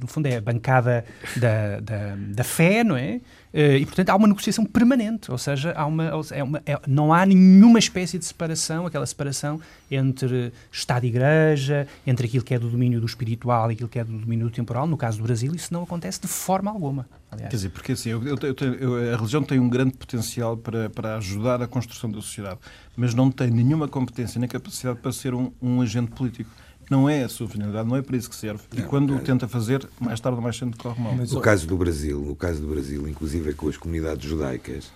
no 0.01 0.09
fundo 0.09 0.27
é 0.27 0.39
a 0.39 0.41
bancada 0.41 1.05
da, 1.37 1.79
da, 1.79 2.17
da 2.17 2.43
fé, 2.43 2.83
não 2.83 2.97
é? 2.97 3.21
Eh, 3.57 3.79
e, 3.79 3.87
portanto, 3.87 4.11
há 4.11 4.17
uma 4.17 4.27
negociação 4.27 4.67
permanente, 4.67 5.31
ou 5.31 5.39
seja, 5.39 5.73
há 5.77 5.87
uma, 5.87 6.11
é 6.33 6.43
uma 6.43 6.61
é, 6.67 6.77
não 6.89 7.15
há 7.15 7.25
nenhuma 7.25 7.79
espécie 7.79 8.19
de 8.19 8.25
separação, 8.25 8.85
aquela 8.85 9.07
separação 9.07 9.61
entre 9.89 10.53
Estado 10.73 11.05
e 11.05 11.09
Igreja, 11.09 11.87
entre 12.05 12.27
aquilo 12.27 12.43
que 12.43 12.53
é 12.53 12.59
do 12.59 12.69
domínio 12.69 12.99
do 13.01 13.07
espiritual 13.07 13.71
e 13.71 13.75
aquilo 13.75 13.89
que 13.89 14.01
é 14.01 14.03
do 14.03 14.19
domínio 14.19 14.47
do 14.47 14.53
temporal. 14.53 14.89
No 14.89 14.97
caso 14.97 15.19
do 15.19 15.23
Brasil, 15.23 15.55
isso 15.55 15.73
não 15.73 15.85
acontece 15.85 16.21
de 16.21 16.27
forma 16.27 16.69
alguma. 16.69 17.07
Aliás. 17.31 17.49
Quer 17.49 17.57
dizer, 17.57 17.69
porque 17.71 17.93
assim, 17.93 18.11
eu, 18.11 18.21
eu, 18.25 18.37
eu, 18.81 19.15
a 19.15 19.17
religião 19.17 19.45
tem 19.45 19.61
um 19.61 19.69
grande 19.69 19.97
potencial 19.97 20.57
para, 20.57 20.91
para 20.91 21.17
ajudar 21.19 21.63
a 21.63 21.69
construção 21.69 22.11
da 22.11 22.21
sociedade, 22.21 22.59
mas 22.97 23.15
não 23.15 23.31
tem 23.31 23.53
nenhuma 23.53 23.87
competência 23.87 24.41
nem 24.41 24.49
capacidade 24.49 24.99
para 24.99 25.13
ser 25.13 25.33
um, 25.33 25.53
um 25.63 25.81
agente 25.81 26.11
político 26.11 26.51
não 26.91 27.09
é 27.09 27.25
a 27.25 27.29
sua 27.29 27.49
finalidade, 27.49 27.89
não 27.89 27.97
é 27.97 28.03
para 28.03 28.17
isso 28.17 28.29
que 28.29 28.37
serve. 28.37 28.63
E 28.77 28.83
quando 28.83 29.15
o 29.15 29.19
tenta 29.21 29.49
fazer, 29.49 29.87
mais 30.01 30.21
tarde 30.21 30.37
ou 30.37 30.43
mais 30.43 30.57
cedo 30.57 30.77
corre 30.77 31.01
mal. 31.03 31.15
Mas, 31.15 31.33
no 31.33 31.41
caso 31.41 31.67
do 31.67 31.77
Brasil, 31.77 32.21
no 32.21 32.37
caso 32.37 32.61
do 32.61 32.69
Brasil, 32.69 33.09
inclusive 33.09 33.55
com 33.55 33.69
as 33.69 33.77
comunidades 33.77 34.29
judaicas, 34.29 34.87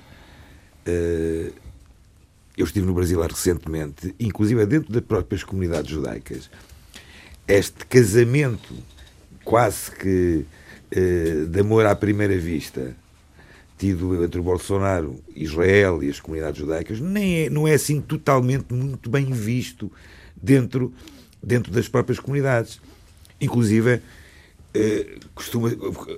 uh, 0.87 1.53
eu 2.57 2.65
estive 2.65 2.87
no 2.87 2.95
Brasil 2.95 3.21
recentemente, 3.21 4.15
inclusive 4.19 4.65
dentro 4.67 4.93
das 4.93 5.03
próprias 5.03 5.45
comunidades 5.45 5.91
judaicas, 5.91 6.51
este 7.47 7.87
casamento 7.87 8.75
quase 9.45 9.91
que 9.93 10.45
uh, 10.95 11.47
de 11.47 11.61
amor 11.61 11.87
à 11.87 11.95
primeira 11.95 12.37
vista 12.37 12.95
tido 13.79 14.25
entre 14.25 14.41
o 14.41 14.43
Bolsonaro, 14.43 15.21
Israel 15.35 16.03
e 16.03 16.11
as 16.11 16.19
comunidades 16.19 16.59
judaicas, 16.59 17.01
nem 17.01 17.45
é, 17.45 17.51
não 17.51 17.67
é 17.67 17.75
assim 17.75 18.01
totalmente 18.01 18.75
muito 18.75 19.09
bem 19.09 19.27
visto 19.27 19.91
dentro 20.37 20.93
dentro 21.43 21.73
das 21.73 21.89
próprias 21.89 22.19
comunidades. 22.19 22.81
Inclusive, 23.41 24.01
eh, 24.75 25.19
costuma, 25.35 25.71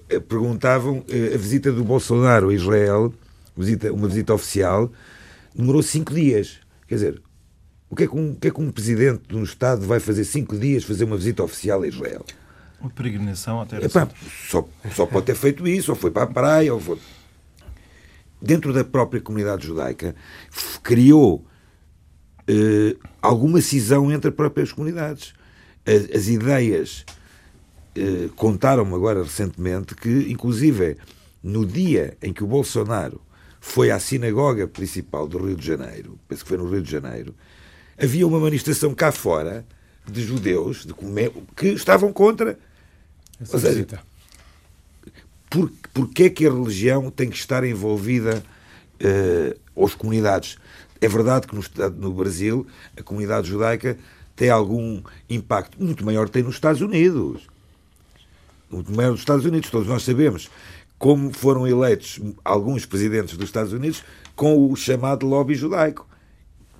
eh, 0.09 0.21
perguntavam 0.21 1.05
eh, 1.09 1.35
a 1.35 1.39
visita 1.39 1.71
do 1.73 1.85
Bolsonaro 1.85 2.49
a 2.49 2.55
Israel, 2.55 3.13
visita, 3.57 3.93
uma 3.93 4.09
visita 4.09 4.35
oficial, 4.35 4.91
demorou 5.55 5.83
cinco 5.83 6.15
dias. 6.15 6.59
Quer 6.89 6.95
dizer, 6.95 7.23
o 7.89 7.97
que, 7.97 8.05
é 8.05 8.07
que 8.07 8.17
um, 8.17 8.33
o 8.33 8.37
que 8.37 8.49
é 8.49 8.51
que 8.51 8.61
um 8.61 8.71
presidente 8.71 9.23
de 9.29 9.37
um 9.37 9.43
Estado 9.43 9.87
vai 9.87 10.01
fazer 10.01 10.25
cinco 10.25 10.59
dias 10.59 10.85
fazer 10.85 11.05
uma 11.05 11.17
visita 11.17 11.43
oficial 11.43 11.83
a 11.83 11.89
Israel? 11.89 12.25
Uma 12.81 12.91
peregrinação 12.91 13.61
até 13.61 13.85
Epá, 13.85 14.09
só, 14.49 14.67
só 14.95 15.05
pode 15.05 15.27
ter 15.27 15.35
feito 15.35 15.69
isso, 15.69 15.93
ou 15.93 15.97
foi 15.97 16.11
para 16.11 16.23
a 16.23 16.27
praia, 16.27 16.73
ou 16.73 16.81
foi... 16.81 16.99
Dentro 18.41 18.73
da 18.73 18.83
própria 18.83 19.21
comunidade 19.21 19.67
judaica, 19.67 20.15
criou 20.83 21.45
uh, 22.51 23.09
alguma 23.23 23.61
cisão 23.61 24.11
entre 24.13 24.31
as 24.31 24.35
próprias 24.35 24.73
comunidades. 24.73 25.33
As, 25.87 26.17
as 26.17 26.29
ideias 26.29 27.05
uh, 27.97 28.29
contaram-me 28.35 28.95
agora 28.95 29.23
recentemente 29.23 29.95
que, 29.95 30.31
inclusive, 30.31 30.97
no 31.43 31.65
dia 31.65 32.17
em 32.23 32.33
que 32.33 32.45
o 32.45 32.47
Bolsonaro 32.47 33.21
foi 33.61 33.91
à 33.91 33.99
sinagoga 33.99 34.67
principal 34.67 35.29
do 35.29 35.39
Rio 35.39 35.57
de 35.57 35.67
Janeiro, 35.67 36.19
penso 36.29 36.43
que 36.43 36.49
foi 36.49 36.59
no 36.59 36.69
Rio 36.69 36.83
de 36.83 36.91
Janeiro, 36.91 37.35
havia 37.99 38.27
uma 38.27 38.41
manifestação 38.41 38.95
cá 38.95 39.13
fora 39.13 39.65
de 40.11 40.23
judeus 40.23 40.87
de 40.87 40.95
que 41.55 41.69
estavam 41.69 42.13
contra. 42.13 42.59
Essa 43.39 43.57
Ou 43.57 43.61
seja, 43.61 43.87
por, 45.51 45.71
porque 45.93 46.25
é 46.25 46.31
que 46.31 46.47
a 46.47 46.53
religião 46.53 47.11
tem 47.11 47.29
que 47.29 47.37
estar 47.37 47.65
envolvida 47.65 48.43
uh, 49.03 49.85
as 49.85 49.95
comunidades? 49.95 50.57
É 51.01 51.09
verdade 51.09 51.47
que 51.47 51.55
no, 51.55 51.63
no 51.97 52.13
Brasil 52.13 52.67
a 52.97 53.03
comunidade 53.03 53.49
judaica 53.49 53.99
tem 54.37 54.51
algum 54.51 55.03
impacto 55.29 55.83
muito 55.83 56.05
maior 56.05 56.29
tem 56.29 56.43
nos 56.43 56.55
Estados 56.55 56.81
Unidos. 56.81 57.49
Muito 58.71 58.95
maior 58.95 59.11
nos 59.11 59.21
Estados 59.21 59.45
Unidos. 59.45 59.71
Todos 59.71 59.89
nós 59.89 60.03
sabemos 60.03 60.51
como 60.99 61.33
foram 61.33 61.67
eleitos 61.67 62.21
alguns 62.45 62.85
presidentes 62.85 63.35
dos 63.35 63.49
Estados 63.49 63.73
Unidos 63.73 64.05
com 64.37 64.71
o 64.71 64.77
chamado 64.77 65.27
lobby 65.27 65.55
judaico. 65.55 66.07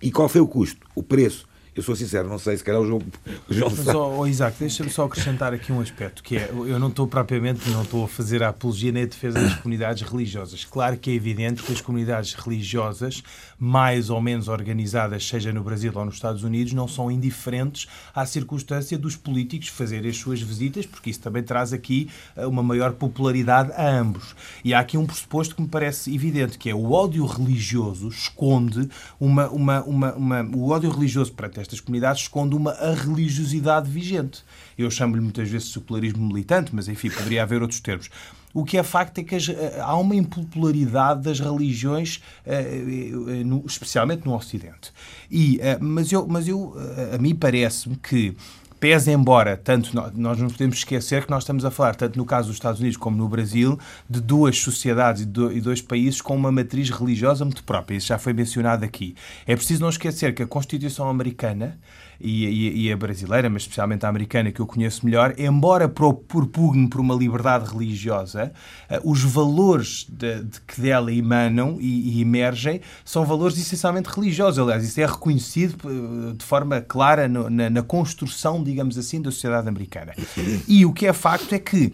E 0.01 0.13
qual 0.13 0.29
foi 0.29 0.43
o 0.43 0.47
custo? 0.47 0.87
O 0.95 1.03
preço. 1.03 1.49
Eu 1.81 1.85
sou 1.85 1.97
sincero, 1.97 2.29
não 2.29 2.39
sei 2.39 2.59
se 2.59 2.63
calhar 2.63 2.79
o 2.79 2.87
João, 2.87 3.01
o 3.49 3.55
João 3.55 3.73
Mas, 3.75 3.87
oh, 3.89 4.19
oh, 4.19 4.27
Isaac, 4.27 4.55
deixa-me 4.61 4.91
só 4.91 5.07
acrescentar 5.07 5.55
aqui 5.55 5.73
um 5.73 5.81
aspecto, 5.81 6.23
que 6.23 6.37
é, 6.37 6.51
eu 6.53 6.79
não 6.79 6.89
estou 6.89 7.07
propriamente, 7.07 7.71
não 7.71 7.81
estou 7.81 8.05
a 8.05 8.09
fazer 8.09 8.43
a 8.43 8.51
apologia 8.51 8.93
nem 8.93 9.05
a 9.05 9.07
defesa 9.07 9.41
das 9.41 9.55
comunidades 9.65 10.07
religiosas. 10.07 10.63
Claro 10.63 10.99
que 10.99 11.11
é 11.11 11.15
evidente 11.15 11.63
que 11.63 11.73
as 11.73 11.81
comunidades 11.81 12.35
religiosas, 12.35 13.23
mais 13.59 14.11
ou 14.11 14.21
menos 14.21 14.47
organizadas, 14.47 15.27
seja 15.27 15.55
no 15.55 15.65
Brasil 15.65 15.91
ou 15.95 16.05
nos 16.05 16.17
Estados 16.17 16.43
Unidos, 16.45 16.75
não 16.75 16.87
são 16.87 17.11
indiferentes 17.11 17.89
à 18.15 18.27
circunstância 18.27 18.99
dos 18.99 19.17
políticos 19.17 19.69
fazerem 19.69 20.11
as 20.11 20.19
suas 20.19 20.43
visitas, 20.43 20.85
porque 20.85 21.09
isso 21.09 21.21
também 21.21 21.43
traz 21.43 21.73
aqui 21.73 22.11
eh, 22.37 22.47
uma 22.47 22.63
maior 22.63 22.93
popularidade 22.93 23.73
a 23.73 23.89
ambos. 23.89 24.37
E 24.63 24.75
há 24.75 24.81
aqui 24.81 24.99
um 24.99 25.07
pressuposto 25.07 25.57
que 25.57 25.63
me 25.63 25.69
parece 25.69 26.15
evidente, 26.15 26.59
que 26.59 26.69
é 26.69 26.75
o 26.75 26.93
ódio 26.93 27.25
religioso 27.25 28.09
esconde 28.09 28.87
uma, 29.19 29.49
uma, 29.49 29.83
uma, 29.85 30.13
uma 30.13 30.43
o 30.55 30.69
ódio 30.69 30.91
religioso 30.91 31.33
para 31.33 31.49
estas 31.71 31.81
comunidades 31.81 32.23
esconde 32.23 32.57
uma 32.57 32.75
religiosidade 32.95 33.89
vigente. 33.89 34.43
Eu 34.77 34.91
chamo-lhe 34.91 35.21
muitas 35.23 35.49
vezes 35.49 35.73
secularismo 35.73 36.27
militante, 36.27 36.75
mas 36.75 36.89
enfim, 36.89 37.11
poderia 37.11 37.45
haver 37.45 37.63
outros 37.63 37.81
termos. 37.81 38.11
O 38.53 38.65
que 38.65 38.77
é 38.77 38.83
facto 38.83 39.19
é 39.19 39.23
que 39.23 39.37
eh, 39.37 39.79
há 39.81 39.97
uma 39.97 40.17
impopularidade 40.17 41.23
das 41.23 41.39
religiões, 41.39 42.21
eh, 42.45 42.61
eh, 42.61 43.65
especialmente 43.65 44.27
no 44.27 44.35
Ocidente. 44.35 44.93
E, 45.31 45.61
mas 45.81 46.11
eu, 46.11 46.27
mas 46.27 46.49
eu 46.49 46.75
a 47.15 47.19
mim 47.19 47.37
parece-me 47.37 47.95
que 47.95 48.37
pese 48.81 49.13
embora, 49.13 49.59
tanto 49.59 49.95
nós 49.95 50.39
não 50.39 50.49
podemos 50.49 50.79
esquecer 50.79 51.25
que 51.25 51.31
nós 51.31 51.43
estamos 51.43 51.67
a 51.67 51.71
falar, 51.71 51.95
tanto 51.95 52.19
no 52.19 52.25
caso 52.25 52.49
dos 52.49 52.57
Estados 52.57 52.81
Unidos 52.81 52.97
como 52.97 53.15
no 53.15 53.29
Brasil, 53.29 53.79
de 54.09 54.21
duas 54.21 54.59
sociedades 54.59 55.23
e 55.23 55.61
dois 55.61 55.83
países 55.83 56.23
com 56.23 56.35
uma 56.35 56.51
matriz 56.51 56.89
religiosa 56.89 57.45
muito 57.45 57.63
própria. 57.63 57.99
Isso 57.99 58.07
já 58.07 58.19
foi 58.19 58.33
mencionado 58.33 58.83
aqui. 58.83 59.15
É 59.47 59.55
preciso 59.55 59.83
não 59.83 59.91
esquecer 59.91 60.35
que 60.35 60.43
a 60.43 60.47
Constituição 60.47 61.09
americana 61.11 61.79
e, 62.21 62.45
e, 62.45 62.87
e, 62.87 62.93
a 62.93 62.97
brasileira, 62.97 63.49
mas 63.49 63.63
especialmente 63.63 64.05
a 64.05 64.09
americana, 64.09 64.53
que 64.53 64.61
eu 64.61 64.67
conheço 64.67 65.05
melhor, 65.05 65.35
embora 65.39 65.89
propugne 65.89 66.89
por 66.89 67.01
uma 67.01 67.15
liberdade 67.15 67.71
religiosa, 67.71 68.53
uh, 68.91 69.11
os 69.11 69.23
valores 69.23 70.07
de, 70.09 70.43
de, 70.43 70.61
que 70.61 70.81
dela 70.81 71.13
emanam 71.13 71.79
e, 71.81 72.19
e, 72.19 72.21
emergem 72.21 72.81
são 73.05 73.25
valores 73.25 73.57
essencialmente 73.59 74.09
religiosos. 74.09 74.59
Aliás, 74.59 74.85
isso 74.85 75.01
é 75.01 75.07
reconhecido 75.07 75.77
uh, 75.89 76.35
de 76.35 76.45
forma 76.45 76.81
clara 76.81 77.29
no, 77.29 77.49
na, 77.49 77.71
na 77.71 77.83
construção, 77.83 78.63
digamos 78.63 78.99
assim, 78.99 79.21
da 79.21 79.31
sociedade 79.31 79.69
americana. 79.69 80.13
E 80.69 80.85
o 80.85 80.93
que 80.93 81.07
é 81.07 81.13
facto 81.13 81.55
é 81.55 81.59
que 81.59 81.93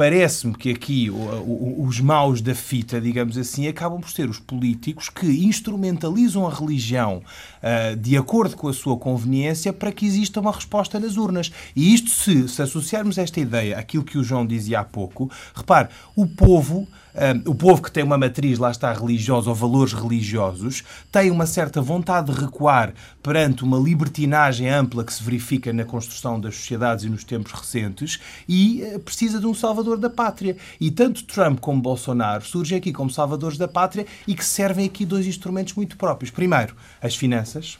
parece-me 0.00 0.54
que 0.54 0.70
aqui 0.70 1.10
os 1.10 2.00
maus 2.00 2.40
da 2.40 2.54
fita, 2.54 2.98
digamos 2.98 3.36
assim, 3.36 3.68
acabam 3.68 4.00
por 4.00 4.08
ser 4.08 4.30
os 4.30 4.38
políticos 4.38 5.10
que 5.10 5.26
instrumentalizam 5.44 6.46
a 6.46 6.50
religião 6.50 7.22
uh, 7.62 7.94
de 7.96 8.16
acordo 8.16 8.56
com 8.56 8.66
a 8.66 8.72
sua 8.72 8.96
conveniência 8.96 9.74
para 9.74 9.92
que 9.92 10.06
exista 10.06 10.40
uma 10.40 10.52
resposta 10.52 10.98
nas 10.98 11.18
urnas. 11.18 11.52
E 11.76 11.92
isto, 11.92 12.08
se, 12.08 12.48
se 12.48 12.62
associarmos 12.62 13.18
esta 13.18 13.40
ideia 13.40 13.78
àquilo 13.78 14.02
que 14.02 14.16
o 14.16 14.24
João 14.24 14.46
dizia 14.46 14.80
há 14.80 14.84
pouco, 14.84 15.30
repare, 15.54 15.90
o 16.16 16.26
povo 16.26 16.88
o 17.46 17.54
povo 17.54 17.82
que 17.82 17.90
tem 17.90 18.02
uma 18.02 18.18
matriz, 18.18 18.58
lá 18.58 18.70
está, 18.70 18.92
religiosa 18.92 19.48
ou 19.48 19.54
valores 19.54 19.92
religiosos, 19.92 20.84
tem 21.10 21.30
uma 21.30 21.46
certa 21.46 21.80
vontade 21.80 22.32
de 22.32 22.40
recuar 22.40 22.92
perante 23.22 23.64
uma 23.64 23.78
libertinagem 23.78 24.68
ampla 24.68 25.04
que 25.04 25.12
se 25.12 25.22
verifica 25.22 25.72
na 25.72 25.84
construção 25.84 26.40
das 26.40 26.56
sociedades 26.56 27.04
e 27.04 27.08
nos 27.08 27.24
tempos 27.24 27.52
recentes 27.52 28.20
e 28.48 28.82
uh, 28.82 29.00
precisa 29.00 29.40
de 29.40 29.46
um 29.46 29.54
salvador 29.54 29.98
da 29.98 30.10
pátria. 30.10 30.56
E 30.80 30.90
tanto 30.90 31.24
Trump 31.24 31.60
como 31.60 31.80
Bolsonaro 31.80 32.44
surgem 32.44 32.78
aqui 32.78 32.92
como 32.92 33.10
salvadores 33.10 33.58
da 33.58 33.68
pátria 33.68 34.06
e 34.26 34.34
que 34.34 34.44
servem 34.44 34.86
aqui 34.86 35.04
dois 35.04 35.26
instrumentos 35.26 35.74
muito 35.74 35.96
próprios. 35.96 36.30
Primeiro, 36.30 36.74
as 37.02 37.14
finanças 37.14 37.78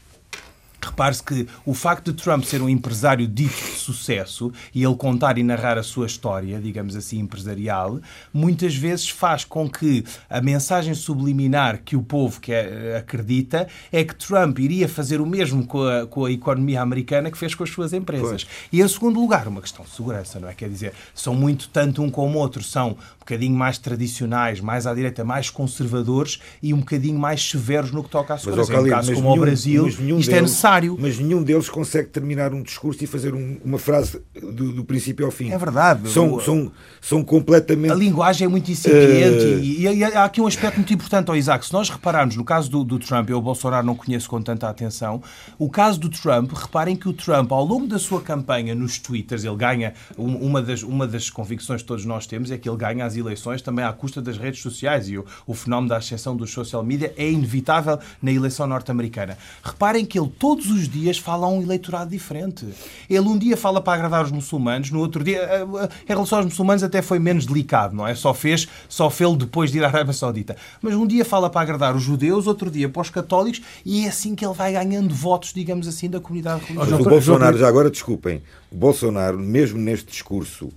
Repare-se 0.83 1.22
que 1.22 1.47
o 1.66 1.74
facto 1.74 2.12
de 2.12 2.22
Trump 2.22 2.45
ser 2.45 2.62
um 2.62 2.68
empresário 2.68 3.26
dito 3.26 3.55
de 3.55 3.78
sucesso 3.78 4.51
e 4.74 4.83
ele 4.83 4.95
contar 4.95 5.37
e 5.37 5.43
narrar 5.43 5.76
a 5.76 5.83
sua 5.83 6.07
história, 6.07 6.59
digamos 6.59 6.97
assim, 6.97 7.18
empresarial, 7.18 8.01
muitas 8.33 8.74
vezes 8.74 9.09
faz 9.11 9.45
com 9.45 9.68
que 9.68 10.05
a 10.28 10.41
mensagem 10.41 10.95
subliminar 10.95 11.83
que 11.85 11.97
o 11.97 12.03
povo 12.03 12.41
quer, 12.41 12.97
acredita 12.97 13.68
é 13.93 14.03
que 14.03 14.14
Trump 14.14 14.59
iria 14.59 14.89
fazer 14.89 15.20
o 15.20 15.26
mesmo 15.26 15.66
com 15.66 15.83
a, 15.83 16.07
com 16.07 16.24
a 16.24 16.33
economia 16.33 16.81
americana 16.81 17.31
que 17.31 17.37
fez 17.37 17.55
com 17.55 17.62
as 17.62 17.70
suas 17.70 17.93
empresas. 17.93 18.45
Pois. 18.45 18.47
E, 18.72 18.81
em 18.81 18.89
segundo 18.89 19.20
lugar, 19.20 19.47
uma 19.49 19.61
questão 19.61 19.85
de 19.85 19.91
segurança, 19.91 20.41
não 20.41 20.49
é? 20.49 20.55
Quer 20.55 20.68
dizer, 20.68 20.93
são 21.14 21.35
muito 21.35 21.68
tanto 21.68 22.03
um 22.03 22.11
como 22.11 22.39
outro, 22.39 22.62
são 22.62 22.91
um 22.91 23.18
bocadinho 23.18 23.55
mais 23.55 23.76
tradicionais, 23.78 24.61
mais 24.61 24.87
à 24.87 24.95
direita, 24.95 25.24
mais 25.24 25.51
conservadores 25.51 26.41
e 26.62 26.72
um 26.72 26.78
bocadinho 26.78 27.18
mais 27.18 27.49
severos 27.49 27.93
no 27.93 28.03
que 28.03 28.11
toca 28.11 28.35
à 28.35 28.39
segurança. 28.39 28.72
Mas, 28.72 28.87
em 28.87 28.89
caso 28.89 29.14
como 29.14 29.33
o 29.33 29.41
Brasil, 29.41 29.89
isto 29.89 30.35
é 30.35 30.41
necessário 30.41 30.70
comunitário. 30.71 30.97
Mas 30.99 31.18
nenhum 31.18 31.43
deles 31.43 31.68
consegue 31.68 32.09
terminar 32.09 32.55
um 32.55 32.62
discurso 32.62 33.03
e 33.03 33.07
fazer 33.07 33.35
um, 33.35 33.59
uma 33.64 33.79
frase 33.79 34.21
do, 34.35 34.73
do, 34.73 34.85
princípio 34.85 35.27
ao 35.27 35.33
fim. 35.33 35.51
É 35.51 35.59
verdade. 35.59 36.09
São, 36.11 36.35
o, 36.35 36.41
são, 36.41 36.73
são 37.01 37.25
completamente. 37.25 37.93
A 37.93 37.95
linguagem 37.95 38.45
é 38.45 38.49
muito 38.49 38.71
incipiente 38.71 39.45
uh... 39.45 39.59
e, 39.59 39.83
e, 39.83 40.05
há 40.05 40.25
aqui 40.25 40.41
um 40.41 40.47
aspecto 40.47 40.77
muito 40.77 40.93
importante, 40.93 41.31
oh, 41.31 41.35
Isaac. 41.35 41.66
Se 41.66 41.73
nós 41.73 41.91
repararmos 41.91 42.37
no 42.37 42.45
caso 42.45 42.71
do, 42.71 42.85
do 42.85 42.99
Trump, 42.99 43.29
eu 43.31 43.39
o 43.39 43.43
Bolsonaro 43.43 43.87
não 43.87 43.95
conheço 43.95 44.29
com 44.29 44.41
tanta 44.43 44.68
atenção, 44.68 45.23
o 45.59 45.71
caso 45.71 45.99
do 45.99 46.09
Trump, 46.11 46.53
reparem 46.53 46.95
que 46.95 47.09
o 47.09 47.12
Trump, 47.12 47.51
ao 47.53 47.64
longo 47.64 47.87
da 47.87 47.99
sua 47.99 48.21
campanha 48.21 48.75
nos 48.75 48.99
Twitters, 48.99 49.45
ele 49.45 49.57
ganha, 49.57 49.95
uma 50.16 50.61
das, 50.61 50.83
uma 50.83 51.07
das 51.07 51.31
convicções 51.31 51.81
que 51.81 51.89
todos 51.89 52.05
nós 52.05 52.27
temos 52.27 52.51
é 52.51 52.59
que 52.59 52.68
ele 52.68 52.77
ganha 52.77 53.05
as 53.05 53.16
eleições 53.16 53.62
também 53.62 53.85
à 53.85 53.93
custa 53.93 54.21
das 54.21 54.37
redes 54.37 54.61
sociais 54.61 55.09
e 55.09 55.16
o, 55.16 55.25
o 55.47 55.55
fenómeno 55.55 55.89
da 55.89 55.97
ascensão 55.97 56.37
dos 56.37 56.51
social 56.51 56.83
media 56.85 57.14
é 57.16 57.31
inevitável 57.31 57.99
na 58.21 58.31
eleição 58.31 58.66
norte-americana. 58.66 59.39
Reparem 59.62 60.05
que 60.05 60.18
ele 60.18 60.31
todos 60.61 60.71
os 60.71 60.89
dias 60.89 61.17
fala 61.17 61.47
a 61.47 61.49
um 61.49 61.63
eleitorado 61.63 62.11
diferente. 62.11 62.67
Ele 63.09 63.21
um 63.21 63.39
dia 63.39 63.57
fala 63.57 63.81
para 63.81 63.95
agradar 63.95 64.25
os 64.25 64.31
muçulmanos, 64.31 64.91
no 64.91 65.01
outro 65.01 65.25
dia, 65.25 65.39
eh, 65.39 65.63
eh, 65.63 65.89
em 66.05 66.13
relação 66.13 66.39
aos 66.39 66.45
muçulmanos, 66.45 66.83
até 66.83 67.01
foi 67.01 67.19
menos 67.19 67.47
delicado, 67.47 67.97
não 67.97 68.07
é? 68.07 68.15
Só 68.15 68.35
fez, 68.35 68.69
só 68.89 69.09
fez 69.09 69.35
depois 69.37 69.73
de 69.73 69.79
ir 69.79 69.85
à 69.85 69.89
Arábia 69.89 70.13
Saudita. 70.13 70.57
Mas 70.83 70.95
um 70.95 71.07
dia 71.07 71.25
fala 71.25 71.49
para 71.49 71.63
agradar 71.63 71.97
os 71.97 72.03
judeus, 72.03 72.47
outro 72.47 72.71
dia 72.71 72.89
para 72.89 73.01
os 73.01 73.09
católicos, 73.09 73.63
e 73.85 74.05
é 74.05 74.09
assim 74.09 74.35
que 74.35 74.45
ele 74.45 74.55
vai 74.55 74.73
ganhando 74.73 75.15
votos, 75.15 75.53
digamos 75.55 75.89
assim, 75.89 76.11
da 76.11 76.21
comunidade 76.21 76.65
religiosa. 76.65 77.01
o 77.01 77.05
Bolsonaro, 77.05 77.57
já 77.57 77.67
agora 77.67 77.91
desculpem, 77.91 78.43
o 78.71 78.77
Bolsonaro, 78.77 79.39
mesmo 79.39 79.79
neste 79.79 80.11
discurso 80.11 80.71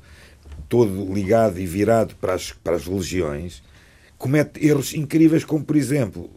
todo 0.69 1.13
ligado 1.13 1.59
e 1.59 1.65
virado 1.65 2.15
para 2.15 2.33
as, 2.33 2.51
para 2.51 2.75
as 2.75 2.87
religiões, 2.87 3.61
comete 4.17 4.65
erros 4.65 4.93
incríveis, 4.93 5.43
como 5.43 5.65
por 5.65 5.75
exemplo, 5.75 6.29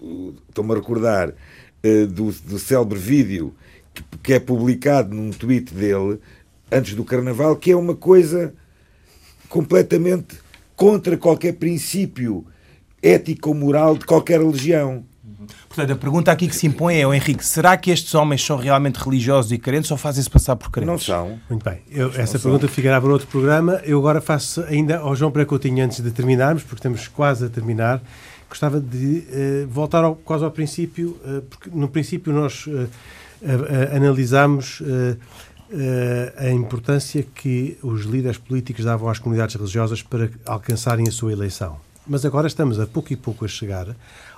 estou-me 0.49 0.73
a 0.73 0.75
recordar 0.75 1.33
do, 1.83 2.33
do 2.33 2.59
célebre 2.59 2.99
vídeo 2.99 3.55
que, 3.95 4.03
que 4.23 4.33
é 4.35 4.41
publicado 4.41 5.15
num 5.15 5.31
tweet 5.31 5.73
dele 5.73 6.19
antes 6.71 6.95
do 6.95 7.05
Carnaval, 7.05 7.57
que 7.57 7.71
é 7.71 7.77
uma 7.77 7.95
coisa 7.95 8.53
completamente 9.49 10.37
contra 10.75 11.17
qualquer 11.17 11.55
princípio 11.55 12.45
ético 13.03 13.51
ou 13.51 13.55
moral 13.55 13.97
de 13.97 14.05
qualquer 14.05 14.41
religião. 14.41 15.05
Portanto, 15.69 15.93
a 15.93 15.97
pergunta 15.97 16.33
aqui 16.33 16.49
que 16.49 16.57
se 16.57 16.67
impõe 16.67 17.01
é, 17.01 17.07
oh, 17.07 17.15
Henrique, 17.15 17.45
será 17.45 17.77
que 17.77 17.91
estes 17.91 18.15
homens 18.15 18.45
são 18.45 18.57
realmente 18.57 18.97
religiosos 18.97 19.53
e 19.53 19.59
crentes 19.59 19.91
ou 19.91 19.97
fazem-se 19.97 20.29
passar 20.29 20.57
por 20.57 20.71
crentes? 20.71 20.89
Não 20.89 20.99
são. 20.99 21.39
Muito 21.49 21.65
bem. 21.65 21.81
Eu, 21.91 22.09
essa 22.17 22.39
pergunta 22.39 22.67
são. 22.67 22.75
ficará 22.75 23.01
para 23.01 23.11
outro 23.11 23.27
programa. 23.27 23.81
Eu 23.85 23.99
agora 23.99 24.21
faço 24.21 24.63
ainda 24.63 24.99
ao 24.99 25.15
João 25.15 25.31
Precotinho, 25.31 25.85
antes 25.85 26.01
de 26.01 26.11
terminarmos, 26.11 26.63
porque 26.63 26.77
estamos 26.77 27.07
quase 27.09 27.45
a 27.45 27.49
terminar, 27.49 28.03
gostava 28.49 28.81
de 28.81 29.19
uh, 29.19 29.69
voltar 29.69 30.05
ao, 30.05 30.17
quase 30.17 30.45
ao 30.45 30.51
princípio, 30.51 31.17
uh, 31.25 31.43
porque 31.43 31.71
no 31.71 31.89
princípio 31.89 32.33
nós 32.33 32.67
uh, 32.67 32.89
analisámos 33.95 34.83
a 36.39 36.51
importância 36.51 37.23
que 37.35 37.77
os 37.83 38.05
líderes 38.05 38.39
políticos 38.39 38.85
davam 38.85 39.09
às 39.09 39.19
comunidades 39.19 39.57
religiosas 39.57 40.01
para 40.01 40.31
alcançarem 40.47 41.07
a 41.07 41.11
sua 41.11 41.33
eleição. 41.33 41.77
Mas 42.07 42.25
agora 42.25 42.47
estamos 42.47 42.79
a 42.79 42.87
pouco 42.87 43.13
e 43.13 43.17
pouco 43.17 43.45
a 43.45 43.49
chegar 43.49 43.95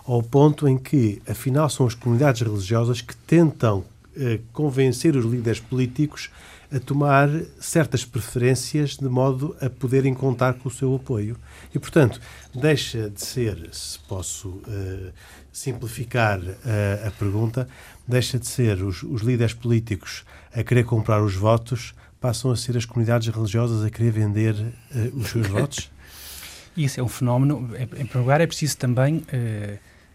ao 0.07 0.23
ponto 0.23 0.67
em 0.67 0.79
que, 0.79 1.21
afinal, 1.29 1.69
são 1.69 1.87
as 1.87 1.95
comunidades 1.95 2.41
religiosas 2.41 3.03
que 3.03 3.15
tentam 3.15 3.85
eh, 4.17 4.41
convencer 4.55 5.15
os 5.15 5.25
líderes 5.25 5.61
políticos 5.61 6.31
a 6.73 6.79
tomar 6.79 7.29
certas 7.59 8.05
preferências 8.05 8.97
de 8.97 9.09
modo 9.09 9.57
a 9.61 9.71
poderem 9.71 10.13
contar 10.13 10.55
com 10.55 10.69
o 10.69 10.73
seu 10.73 10.95
apoio. 10.95 11.37
E, 11.75 11.79
portanto, 11.79 12.21
deixa 12.55 13.09
de 13.09 13.25
ser, 13.25 13.69
se 13.73 13.99
posso 14.01 14.49
uh, 14.49 15.13
simplificar 15.51 16.39
uh, 16.39 17.07
a 17.07 17.11
pergunta, 17.11 17.67
deixa 18.07 18.39
de 18.39 18.47
ser 18.47 18.83
os, 18.83 19.03
os, 19.03 19.23
líderes 19.23 19.55
políticos 19.55 20.25
a 20.55 20.63
querer 20.63 20.85
comprar 20.85 21.23
os 21.23 21.35
votos, 21.35 21.95
passam 22.21 22.51
a 22.51 22.57
ser 22.57 22.77
as 22.77 22.85
comunidades 22.85 23.29
religiosas 23.29 23.83
a 23.83 23.91
querer 23.91 24.11
vender 24.11 24.55
uh, 24.55 25.17
os 25.17 25.29
seus 25.29 25.47
votos? 25.47 25.91
Isso 26.77 27.01
é 27.01 27.03
um 27.03 27.09
fenómeno. 27.09 27.71
Em 27.77 27.87
primeiro 27.87 28.21
lugar, 28.21 28.41
é 28.41 28.47
preciso 28.47 28.77
também 28.77 29.25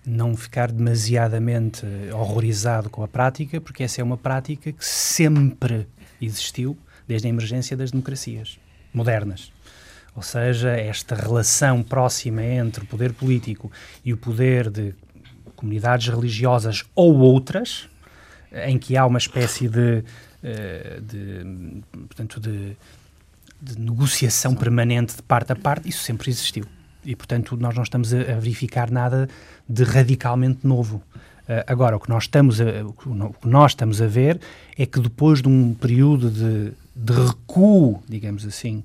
não 0.05 0.33
ficar 0.33 0.71
demasiadamente 0.71 1.85
horrorizado 2.13 2.89
com 2.89 3.03
a 3.03 3.07
prática, 3.07 3.59
porque 3.59 3.83
essa 3.83 3.99
é 3.99 4.03
uma 4.03 4.15
prática 4.15 4.71
que 4.71 4.85
sempre 4.85 5.85
existiu 6.25 6.77
desde 7.07 7.27
a 7.27 7.29
emergência 7.29 7.75
das 7.75 7.91
democracias 7.91 8.57
modernas. 8.93 9.51
Ou 10.15 10.21
seja, 10.21 10.69
esta 10.69 11.15
relação 11.15 11.81
próxima 11.81 12.43
entre 12.43 12.83
o 12.83 12.87
poder 12.87 13.13
político 13.13 13.71
e 14.05 14.13
o 14.13 14.17
poder 14.17 14.69
de 14.69 14.93
comunidades 15.55 16.07
religiosas 16.07 16.83
ou 16.93 17.17
outras, 17.19 17.89
em 18.67 18.77
que 18.77 18.95
há 18.95 19.05
uma 19.05 19.17
espécie 19.17 19.67
de, 19.67 20.03
eh, 20.43 20.99
de 21.01 21.81
portanto, 22.07 22.39
de, 22.39 22.77
de 23.59 23.79
negociação 23.79 24.53
permanente 24.55 25.15
de 25.15 25.23
parte 25.23 25.51
a 25.51 25.55
parte, 25.55 25.89
isso 25.89 26.03
sempre 26.03 26.29
existiu. 26.29 26.65
E, 27.05 27.15
portanto, 27.15 27.57
nós 27.57 27.75
não 27.75 27.83
estamos 27.83 28.13
a 28.13 28.39
verificar 28.39 28.91
nada 28.91 29.27
de 29.67 29.83
radicalmente 29.83 30.65
novo. 30.65 31.01
Uh, 31.43 31.63
agora, 31.67 31.97
o 31.97 31.99
que, 31.99 32.09
nós 32.09 32.23
estamos 32.23 32.61
a, 32.61 32.85
o 32.85 32.93
que 32.93 33.47
nós 33.47 33.71
estamos 33.71 34.01
a 34.01 34.07
ver 34.07 34.39
é 34.77 34.85
que 34.85 34.99
depois 34.99 35.41
de 35.41 35.47
um 35.47 35.73
período 35.73 36.31
de, 36.31 36.71
de 36.95 37.13
recuo, 37.13 38.01
digamos 38.07 38.45
assim, 38.45 38.83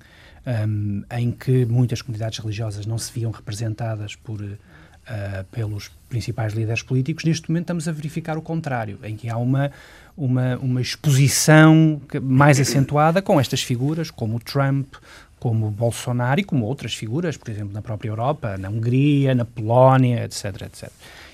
um, 0.66 1.02
em 1.16 1.30
que 1.30 1.64
muitas 1.66 2.02
comunidades 2.02 2.38
religiosas 2.38 2.86
não 2.86 2.98
se 2.98 3.12
viam 3.12 3.30
representadas 3.30 4.16
por, 4.16 4.40
uh, 4.40 4.58
pelos 5.52 5.90
principais 6.08 6.52
líderes 6.52 6.82
políticos, 6.82 7.24
neste 7.24 7.48
momento 7.50 7.64
estamos 7.64 7.86
a 7.86 7.92
verificar 7.92 8.36
o 8.38 8.42
contrário, 8.42 8.98
em 9.02 9.16
que 9.16 9.28
há 9.28 9.36
uma, 9.36 9.70
uma, 10.16 10.56
uma 10.56 10.80
exposição 10.80 12.00
mais 12.22 12.58
acentuada 12.58 13.20
com 13.20 13.38
estas 13.38 13.62
figuras, 13.62 14.10
como 14.10 14.36
o 14.36 14.40
Trump, 14.40 14.94
como 15.38 15.70
Bolsonaro 15.70 16.40
e 16.40 16.44
como 16.44 16.64
outras 16.64 16.94
figuras, 16.94 17.36
por 17.36 17.50
exemplo, 17.50 17.72
na 17.72 17.82
própria 17.82 18.08
Europa, 18.08 18.56
na 18.58 18.68
Hungria, 18.68 19.34
na 19.34 19.44
Polónia, 19.44 20.24
etc, 20.24 20.62
etc. 20.62 20.90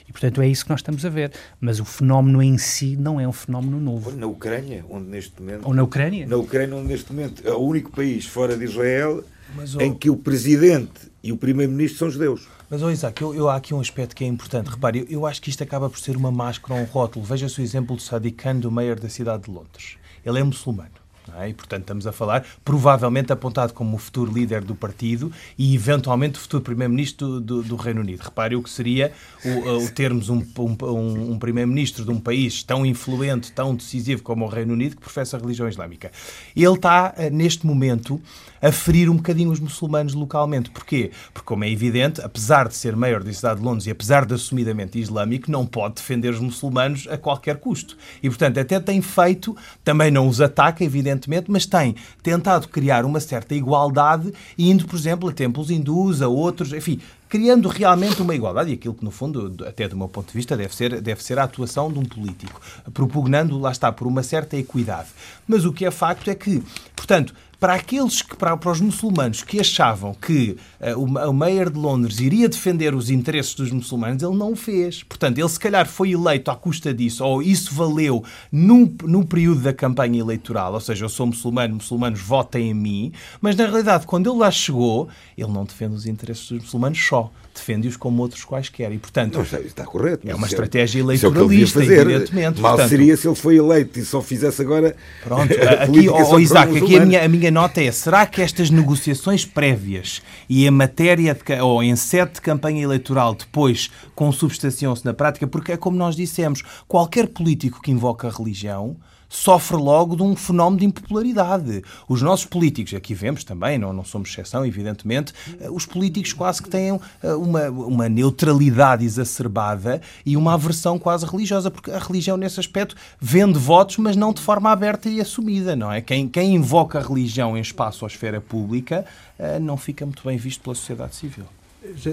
E, 0.09 0.13
portanto, 0.13 0.43
é 0.43 0.49
isso 0.49 0.65
que 0.65 0.71
nós 0.71 0.81
estamos 0.81 1.05
a 1.05 1.09
ver. 1.09 1.33
Mas 1.61 1.81
o 1.81 1.85
fenómeno 1.85 2.43
em 2.43 2.59
si 2.59 2.97
não 2.97 3.21
é 3.21 3.27
um 3.27 3.33
fenómeno 3.33 3.81
novo. 3.81 4.11
Na 4.13 4.27
Ucrânia, 4.27 4.85
onde 4.89 5.09
neste 5.09 5.41
momento... 5.41 5.67
Ou 5.67 5.75
na 5.75 5.83
Ucrânia? 5.83 6.27
Na 6.27 6.37
Ucrânia, 6.37 6.77
onde 6.77 6.89
neste 6.89 7.13
momento 7.13 7.47
é 7.47 7.53
o 7.53 7.59
único 7.59 7.91
país 7.91 8.27
fora 8.27 8.57
de 8.57 8.65
Israel 8.65 9.25
Mas, 9.55 9.75
em 9.77 9.95
que 9.95 10.11
o 10.11 10.17
presidente 10.17 11.13
e 11.23 11.33
o 11.33 11.37
primeiro-ministro 11.37 11.99
são 11.99 12.11
judeus. 12.11 12.47
Mas, 12.69 12.83
oh, 12.83 12.91
Isaac, 12.91 13.21
eu, 13.23 13.35
eu, 13.35 13.49
há 13.49 13.57
aqui 13.57 13.73
um 13.73 13.81
aspecto 13.81 14.15
que 14.15 14.25
é 14.25 14.27
importante. 14.27 14.69
Repare, 14.69 15.01
eu, 15.01 15.07
eu 15.09 15.27
acho 15.27 15.41
que 15.41 15.49
isto 15.49 15.63
acaba 15.63 15.89
por 15.89 15.99
ser 15.99 16.17
uma 16.17 16.31
máscara, 16.31 16.75
um 16.75 16.85
rótulo. 16.85 17.25
Veja-se 17.25 17.61
o 17.61 17.63
exemplo 17.63 17.97
do 17.97 18.03
Sadiq 18.03 18.37
Khan, 18.37 18.57
do 18.57 18.71
mayor 18.71 18.99
da 18.99 19.09
cidade 19.09 19.45
de 19.45 19.51
Londres. 19.51 19.97
Ele 20.25 20.39
é 20.39 20.43
muçulmano. 20.43 21.04
É? 21.39 21.49
E, 21.49 21.55
portanto, 21.55 21.83
estamos 21.83 22.07
a 22.07 22.13
falar, 22.13 22.45
provavelmente 22.65 23.33
apontado 23.33 23.73
como 23.73 23.97
o 23.97 23.99
futuro 23.99 24.33
líder 24.33 24.63
do 24.63 24.75
partido 24.75 25.33
e, 25.59 25.75
eventualmente, 25.75 26.39
o 26.39 26.43
futuro 26.43 26.63
primeiro-ministro 26.63 27.41
do, 27.41 27.41
do, 27.41 27.63
do, 27.63 27.77
Reino 27.77 28.01
Unido. 28.01 28.21
Repare 28.21 28.55
o 28.57 28.63
que 28.63 28.69
seria 28.69 29.13
o, 29.45 29.85
o 29.85 29.91
termos 29.91 30.29
um, 30.29 30.45
um, 30.59 31.33
um 31.33 31.39
primeiro-ministro 31.39 32.05
de 32.05 32.11
um 32.11 32.21
país 32.21 32.63
tão 32.63 32.85
influente, 32.85 33.53
tão 33.53 33.75
decisivo 33.75 34.23
como 34.23 34.45
o 34.45 34.49
Reino 34.49 34.75
Unido, 34.75 34.97
que 34.97 35.01
professa 35.03 35.37
a 35.37 35.41
religião 35.41 35.69
islâmica. 35.69 36.11
Ele 36.55 36.75
está, 36.75 37.15
eh, 37.17 37.31
neste 37.31 37.67
momento, 37.67 38.21
a 38.65 38.73
ferir 38.73 39.11
um 39.11 39.17
bocadinho 39.17 39.51
os 39.51 39.61
muçulmanos 39.61 40.15
localmente. 40.15 40.71
Porquê? 40.71 41.11
Porque, 41.35 41.47
como 41.47 41.65
é 41.65 41.71
evidente, 41.71 42.23
apesar 42.23 42.67
de 42.67 42.75
ser 42.75 42.97
maior 42.97 43.23
da 43.23 43.31
cidade 43.31 43.61
de 43.61 43.67
Londres 43.67 43.87
e 43.87 43.91
apesar 43.91 44.25
de 44.25 44.33
assumidamente 44.33 44.99
islâmico, 44.99 45.51
não 45.51 45.67
pode 45.67 45.97
defender 45.97 46.31
os 46.31 46.41
muçulmanos 46.41 47.07
a 47.11 47.19
qualquer 47.19 47.59
custo. 47.59 47.95
E, 48.23 48.29
portanto, 48.31 48.59
até 48.59 48.81
tem 48.81 49.03
feito, 49.03 49.55
também 49.85 50.11
não 50.11 50.27
os 50.27 50.41
ataca, 50.41 50.83
evidentemente, 50.83 51.51
mas 51.51 51.67
tem 51.67 51.95
tentado 52.23 52.67
criar 52.69 53.05
uma 53.05 53.21
certa 53.21 53.55
igualdade, 53.55 54.33
indo, 54.57 54.87
por 54.87 54.97
exemplo, 54.97 55.29
a 55.29 55.33
templos 55.33 55.71
hindus, 55.71 56.23
a 56.23 56.29
outros, 56.29 56.73
enfim, 56.73 56.99
criando 57.29 57.69
realmente 57.69 58.23
uma 58.23 58.35
igualdade, 58.35 58.71
e 58.71 58.75
aquilo 58.75 58.95
que, 58.95 59.05
no 59.05 59.11
fundo, 59.11 59.55
até 59.67 59.87
do 59.87 59.97
meu 59.97 60.09
ponto 60.09 60.29
de 60.29 60.35
vista, 60.35 60.57
deve 60.57 60.75
ser, 60.75 61.03
deve 61.03 61.23
ser 61.23 61.39
a 61.39 61.45
atuação 61.45 61.93
de 61.93 61.99
um 61.99 62.05
político, 62.05 62.59
propugnando, 62.95 63.59
lá 63.59 63.73
está, 63.73 63.93
por 63.93 64.07
uma 64.07 64.23
certa 64.23 64.57
equidade. 64.57 65.09
Mas 65.47 65.67
o 65.67 65.73
que 65.73 65.85
é 65.85 65.91
facto 65.91 66.31
é 66.31 66.35
que, 66.35 66.63
portanto, 66.97 67.35
para 67.65 67.77
aqueles 67.77 68.21
que, 68.21 68.37
para, 68.37 68.55
para 68.59 68.73
os 68.73 68.79
muçulmanos 68.79 69.43
que 69.43 69.59
achavam 69.59 70.13
que 70.13 70.55
uh, 70.83 70.99
o, 70.99 71.31
o 71.31 71.33
Mayor 71.33 71.71
de 71.71 71.79
Londres 71.79 72.21
iria 72.21 72.47
defender 72.47 72.95
os 72.95 73.09
interesses 73.09 73.55
dos 73.55 73.71
muçulmanos, 73.73 74.23
ele 74.23 74.37
não 74.37 74.53
o 74.53 74.57
fez. 74.57 75.03
Portanto, 75.03 75.39
ele 75.39 75.49
se 75.49 75.59
calhar 75.59 75.89
foi 75.89 76.11
eleito 76.11 76.51
à 76.51 76.57
custa 76.57 76.93
disso, 76.93 77.25
ou 77.25 77.43
isso 77.43 77.75
valeu 77.75 78.23
num, 78.53 78.95
num 79.05 79.23
período 79.23 79.63
da 79.63 79.73
campanha 79.73 80.21
eleitoral, 80.21 80.75
ou 80.75 80.81
seja, 80.81 81.07
eu 81.07 81.09
sou 81.09 81.27
muçulmano, 81.27 81.77
muçulmanos 81.77 82.21
votem 82.21 82.69
em 82.69 82.75
mim, 82.75 83.13
mas 83.41 83.57
na 83.57 83.65
realidade, 83.65 84.07
quando 84.07 84.31
ele 84.31 84.41
lá 84.41 84.51
chegou, 84.51 85.09
ele 85.35 85.51
não 85.51 85.65
defende 85.65 85.95
os 85.95 86.05
interesses 86.05 86.47
dos 86.47 86.65
muçulmanos 86.65 87.03
só 87.03 87.33
defende-os 87.55 87.97
como 87.97 88.21
outros 88.21 88.45
quaisquer. 88.45 88.93
E, 88.93 88.99
portanto, 88.99 89.37
não, 89.37 89.61
está 89.61 89.85
correto. 89.85 90.29
É 90.29 90.35
uma 90.35 90.47
é 90.47 90.51
estratégia 90.51 91.01
eleitoralista, 91.01 91.81
é 91.81 91.87
evidentemente. 91.87 92.61
Mal 92.61 92.73
portanto, 92.73 92.91
seria 92.91 93.17
se 93.17 93.29
ele 93.29 93.37
foi 93.37 93.57
eleito 93.57 93.99
e 93.99 94.05
só 94.05 94.21
fizesse 94.21 94.61
agora. 94.61 94.97
Pronto, 95.23 95.53
aqui, 95.81 96.09
oh, 96.09 96.39
Isaac, 96.39 96.77
aqui 96.77 96.97
a 96.97 97.07
minha, 97.07 97.25
a 97.25 97.29
minha 97.29 97.51
nota 97.55 97.81
é: 97.81 97.91
será 97.93 98.27
que 98.27 98.43
estas 98.43 98.69
negociações 98.69 99.47
prévias 99.47 100.21
e 100.49 100.67
em 100.67 100.71
matéria 100.71 101.33
de, 101.33 101.63
ou 101.63 101.83
em 101.83 101.95
sete 101.95 102.35
de 102.35 102.41
campanha 102.41 102.83
eleitoral 102.83 103.35
depois 103.35 103.91
consubstanciam-se 104.15 105.05
na 105.05 105.15
prática? 105.15 105.47
Porque 105.47 105.73
é 105.73 105.77
como 105.77 105.97
nós 105.97 106.17
dissemos: 106.17 106.63
qualquer 106.89 107.29
político 107.29 107.81
que 107.81 107.93
invoca 107.93 108.27
a 108.27 108.31
religião 108.31 108.97
sofre 109.35 109.77
logo 109.77 110.15
de 110.15 110.23
um 110.23 110.37
fenómeno 110.37 110.79
de 110.79 110.87
impopularidade. 110.87 111.83
Os 112.09 112.23
nossos 112.23 112.47
políticos, 112.47 112.95
aqui 112.95 113.15
vemos 113.15 113.43
também, 113.43 113.79
não, 113.79 113.93
não 113.93 114.05
somos 114.05 114.31
exceção, 114.31 114.65
evidentemente, 114.65 115.33
eh, 115.61 115.69
os 115.71 115.85
políticos 115.85 116.33
quase 116.33 116.63
que 116.63 116.71
têm 116.71 117.01
eh, 117.23 117.35
uma, 117.35 117.69
uma 117.69 118.09
neutralidade 118.09 119.05
exacerbada 119.05 120.01
e 120.25 120.37
uma 120.37 120.55
aversão 120.55 120.99
quase 120.99 121.27
religiosa, 121.27 121.71
porque 121.71 121.91
a 121.91 121.99
religião, 121.99 122.37
nesse 122.37 122.61
aspecto, 122.61 122.95
vende 123.21 123.59
votos, 123.59 123.97
mas 123.99 124.15
não 124.15 124.33
de 124.33 124.41
forma 124.41 124.71
aberta 124.71 125.09
e 125.09 125.21
assumida, 125.21 125.75
não 125.75 125.91
é? 125.91 126.01
Quem, 126.01 126.29
quem 126.29 126.55
invoca 126.55 126.99
a 127.01 127.03
religião 127.03 127.57
em 127.57 127.61
espaço 127.61 128.05
ou 128.05 128.09
esfera 128.09 128.41
pública 128.41 129.05
eh, 129.39 129.59
não 129.59 129.77
fica 129.77 130.07
muito 130.07 130.23
bem 130.25 130.37
visto 130.37 130.63
pela 130.63 130.77
sociedade 130.77 131.17
civil. 131.17 131.47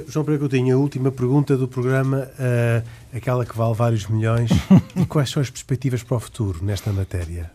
João 0.08 0.26
Pereira 0.26 0.40
Coutinho, 0.40 0.76
a 0.76 0.80
última 0.80 1.12
pergunta 1.12 1.56
do 1.56 1.68
programa, 1.68 2.30
uh, 2.34 3.16
aquela 3.16 3.46
que 3.46 3.56
vale 3.56 3.74
vários 3.74 4.06
milhões. 4.06 4.52
e 4.96 5.06
quais 5.06 5.30
são 5.30 5.42
as 5.42 5.50
perspectivas 5.50 6.04
para 6.04 6.18
o 6.18 6.20
futuro 6.20 6.64
nesta 6.64 6.92
matéria? 6.92 7.50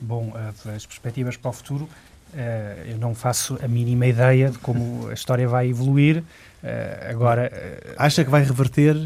Bom, 0.00 0.32
as 0.74 0.86
perspectivas 0.86 1.36
para 1.36 1.50
o 1.50 1.52
futuro, 1.52 1.84
uh, 1.84 2.38
eu 2.86 2.96
não 2.96 3.14
faço 3.14 3.58
a 3.62 3.68
mínima 3.68 4.06
ideia 4.06 4.50
de 4.50 4.58
como 4.58 5.08
a 5.08 5.12
história 5.12 5.46
vai 5.46 5.68
evoluir. 5.68 6.18
Uh, 6.62 7.10
agora. 7.10 7.50
acha 7.98 8.24
que 8.24 8.30
vai 8.30 8.42
reverter? 8.42 8.96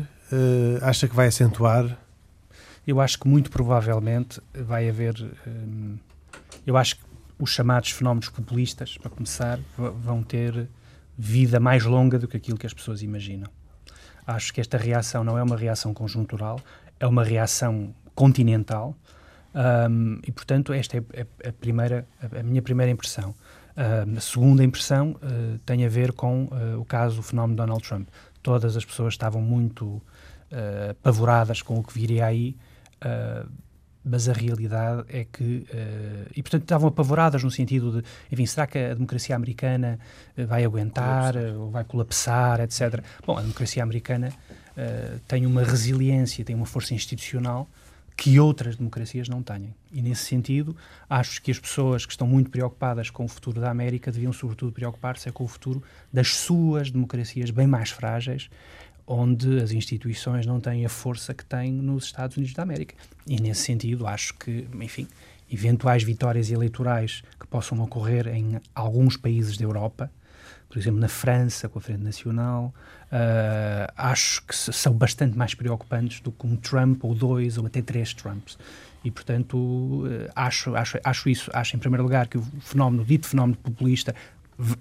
acha 0.82 1.08
que 1.08 1.16
vai 1.16 1.26
acentuar? 1.26 1.98
Eu 2.86 3.00
acho 3.00 3.18
que 3.18 3.26
muito 3.26 3.50
provavelmente 3.50 4.40
vai 4.54 4.88
haver. 4.88 5.14
Um, 5.44 5.96
eu 6.64 6.76
acho 6.76 6.96
que 6.96 7.02
os 7.36 7.50
chamados 7.50 7.90
fenómenos 7.90 8.28
populistas, 8.28 8.96
para 8.96 9.10
começar, 9.10 9.58
vão 9.76 10.22
ter 10.22 10.68
vida 11.20 11.60
mais 11.60 11.84
longa 11.84 12.18
do 12.18 12.26
que 12.26 12.36
aquilo 12.36 12.58
que 12.58 12.66
as 12.66 12.72
pessoas 12.72 13.02
imaginam. 13.02 13.50
Acho 14.26 14.52
que 14.52 14.60
esta 14.60 14.78
reação 14.78 15.22
não 15.22 15.36
é 15.36 15.42
uma 15.42 15.56
reação 15.56 15.92
conjuntural, 15.92 16.60
é 16.98 17.06
uma 17.06 17.24
reação 17.24 17.94
continental 18.14 18.96
um, 19.54 20.18
e, 20.26 20.30
portanto, 20.30 20.72
esta 20.72 20.96
é, 20.96 21.26
é 21.42 21.48
a, 21.48 21.52
primeira, 21.52 22.06
a 22.38 22.42
minha 22.42 22.62
primeira 22.62 22.90
impressão. 22.90 23.34
Uh, 23.76 24.16
a 24.16 24.20
segunda 24.20 24.62
impressão 24.62 25.12
uh, 25.22 25.58
tem 25.64 25.84
a 25.84 25.88
ver 25.88 26.12
com 26.12 26.44
uh, 26.44 26.80
o 26.80 26.84
caso, 26.84 27.20
o 27.20 27.22
fenómeno 27.22 27.54
de 27.54 27.66
Donald 27.66 27.86
Trump. 27.86 28.08
Todas 28.42 28.76
as 28.76 28.84
pessoas 28.84 29.14
estavam 29.14 29.42
muito 29.42 30.00
apavoradas 30.98 31.62
com 31.62 31.78
o 31.78 31.82
que 31.84 31.94
viria 31.94 32.26
aí 32.26 32.56
mas 34.04 34.28
a 34.28 34.32
realidade 34.32 35.04
é 35.08 35.24
que, 35.24 35.66
uh, 35.72 36.30
e 36.34 36.42
portanto 36.42 36.62
estavam 36.62 36.88
apavoradas 36.88 37.42
no 37.44 37.50
sentido 37.50 38.00
de, 38.00 38.08
enfim, 38.32 38.46
será 38.46 38.66
que 38.66 38.78
a 38.78 38.94
democracia 38.94 39.36
americana 39.36 39.98
uh, 40.36 40.46
vai 40.46 40.64
aguentar 40.64 41.34
colapsar. 41.34 41.60
ou 41.60 41.70
vai 41.70 41.84
colapsar, 41.84 42.60
etc. 42.60 43.04
Bom, 43.26 43.36
a 43.36 43.42
democracia 43.42 43.82
americana 43.82 44.28
uh, 44.28 45.20
tem 45.28 45.44
uma 45.44 45.62
resiliência, 45.62 46.44
tem 46.44 46.56
uma 46.56 46.66
força 46.66 46.94
institucional 46.94 47.68
que 48.16 48.38
outras 48.38 48.76
democracias 48.76 49.30
não 49.30 49.42
têm. 49.42 49.74
E 49.90 50.02
nesse 50.02 50.24
sentido, 50.24 50.76
acho 51.08 51.40
que 51.40 51.50
as 51.50 51.58
pessoas 51.58 52.04
que 52.04 52.12
estão 52.12 52.26
muito 52.26 52.50
preocupadas 52.50 53.08
com 53.08 53.24
o 53.24 53.28
futuro 53.28 53.58
da 53.58 53.70
América 53.70 54.12
deviam 54.12 54.30
sobretudo 54.30 54.72
preocupar-se 54.72 55.28
é 55.28 55.32
com 55.32 55.44
o 55.44 55.48
futuro 55.48 55.82
das 56.12 56.34
suas 56.34 56.90
democracias 56.90 57.50
bem 57.50 57.66
mais 57.66 57.88
frágeis 57.90 58.50
onde 59.12 59.60
as 59.60 59.72
instituições 59.72 60.46
não 60.46 60.60
têm 60.60 60.86
a 60.86 60.88
força 60.88 61.34
que 61.34 61.44
têm 61.44 61.72
nos 61.72 62.04
Estados 62.04 62.36
Unidos 62.36 62.54
da 62.54 62.62
América. 62.62 62.94
E 63.26 63.40
nesse 63.40 63.62
sentido, 63.62 64.06
acho 64.06 64.34
que, 64.34 64.68
enfim, 64.80 65.08
eventuais 65.50 66.04
vitórias 66.04 66.48
eleitorais 66.48 67.24
que 67.38 67.44
possam 67.48 67.80
ocorrer 67.80 68.28
em 68.28 68.60
alguns 68.72 69.16
países 69.16 69.56
da 69.58 69.64
Europa, 69.64 70.08
por 70.68 70.78
exemplo, 70.78 71.00
na 71.00 71.08
França, 71.08 71.68
com 71.68 71.80
a 71.80 71.82
Frente 71.82 72.04
Nacional, 72.04 72.72
uh, 73.06 73.92
acho 73.96 74.46
que 74.46 74.54
são 74.54 74.92
bastante 74.92 75.36
mais 75.36 75.52
preocupantes 75.54 76.20
do 76.20 76.30
que 76.30 76.46
um 76.46 76.54
Trump 76.54 77.04
ou 77.04 77.12
dois 77.12 77.58
ou 77.58 77.66
até 77.66 77.82
três 77.82 78.14
Trumps. 78.14 78.56
E, 79.02 79.10
portanto, 79.10 79.56
uh, 79.56 80.30
acho, 80.36 80.76
acho, 80.76 80.98
acho 81.02 81.28
isso. 81.28 81.50
Acho, 81.52 81.74
em 81.74 81.80
primeiro 81.80 82.04
lugar, 82.04 82.28
que 82.28 82.38
o 82.38 82.42
fenómeno, 82.60 83.02
o 83.02 83.06
dito 83.06 83.26
fenómeno 83.26 83.58
populista, 83.58 84.14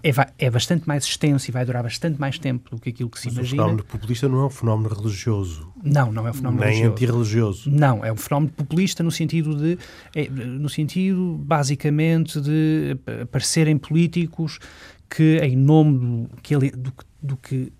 é, 0.03 0.11
é, 0.37 0.49
bastante 0.49 0.87
mais 0.87 1.03
extenso 1.05 1.49
e 1.49 1.51
vai 1.51 1.65
durar 1.65 1.83
bastante 1.83 2.19
mais 2.19 2.37
tempo 2.37 2.69
do 2.69 2.81
que 2.81 2.89
aquilo 2.89 3.09
que 3.09 3.19
se 3.19 3.27
Mas 3.27 3.35
imagina. 3.35 3.61
O 3.61 3.65
fenómeno 3.65 3.83
populista 3.85 4.27
não 4.27 4.41
é 4.41 4.45
um 4.45 4.49
fenómeno 4.49 4.95
religioso. 4.95 5.73
Não, 5.83 6.11
não 6.11 6.27
é 6.27 6.31
um 6.31 6.33
fenómeno 6.33 6.61
Nem 6.61 6.69
religioso. 6.69 6.93
antirreligioso. 6.93 7.69
Não, 7.71 8.03
é 8.03 8.11
um 8.11 8.15
fenómeno 8.15 8.51
populista 8.51 9.03
no 9.03 9.11
sentido 9.11 9.55
de, 9.55 9.77
é, 10.15 10.29
no 10.29 10.69
sentido 10.69 11.39
basicamente 11.43 12.41
de 12.41 12.97
aparecerem 13.23 13.77
políticos 13.77 14.59
que 15.09 15.37
em 15.37 15.55
nome 15.55 16.27
do 16.27 16.41
que 16.41 16.55
ele, 16.55 16.71
do, 16.71 16.93
do 17.21 17.37
que 17.37 17.71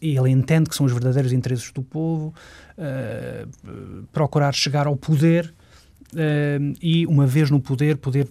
ele 0.00 0.30
entende 0.30 0.70
que 0.70 0.76
são 0.76 0.86
os 0.86 0.92
verdadeiros 0.92 1.32
interesses 1.32 1.70
do 1.72 1.82
povo, 1.82 2.32
uh, 2.78 4.06
procurar 4.12 4.54
chegar 4.54 4.86
ao 4.86 4.96
poder 4.96 5.52
uh, 6.12 6.74
e 6.80 7.06
uma 7.06 7.26
vez 7.26 7.50
no 7.50 7.60
poder 7.60 7.96
poder 7.98 8.28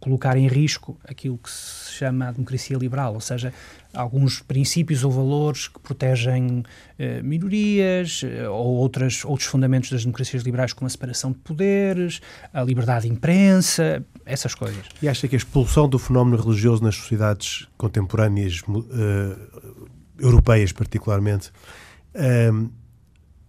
colocar 0.00 0.36
em 0.36 0.46
risco 0.46 0.98
aquilo 1.04 1.38
que 1.38 1.50
se 1.50 1.92
chama 1.92 2.28
a 2.28 2.32
democracia 2.32 2.76
liberal, 2.76 3.14
ou 3.14 3.20
seja, 3.20 3.52
alguns 3.92 4.40
princípios 4.40 5.04
ou 5.04 5.10
valores 5.10 5.68
que 5.68 5.78
protegem 5.78 6.62
eh, 6.98 7.22
minorias 7.22 8.22
eh, 8.24 8.48
ou 8.48 8.76
outras, 8.76 9.24
outros 9.24 9.48
fundamentos 9.48 9.90
das 9.90 10.02
democracias 10.02 10.42
liberais, 10.42 10.72
como 10.72 10.86
a 10.86 10.90
separação 10.90 11.32
de 11.32 11.38
poderes, 11.38 12.20
a 12.52 12.62
liberdade 12.62 13.06
de 13.06 13.12
imprensa, 13.12 14.04
essas 14.26 14.54
coisas. 14.54 14.86
E 15.00 15.08
acha 15.08 15.28
que 15.28 15.36
a 15.36 15.38
expulsão 15.38 15.88
do 15.88 15.98
fenómeno 15.98 16.42
religioso 16.42 16.82
nas 16.82 16.96
sociedades 16.96 17.68
contemporâneas, 17.76 18.60
uh, 18.68 19.88
europeias 20.18 20.72
particularmente, 20.72 21.50
uh, 22.14 22.70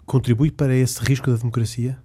contribui 0.05 0.51
para 0.51 0.75
esse 0.75 1.03
risco 1.03 1.31
da 1.31 1.37
democracia? 1.37 1.97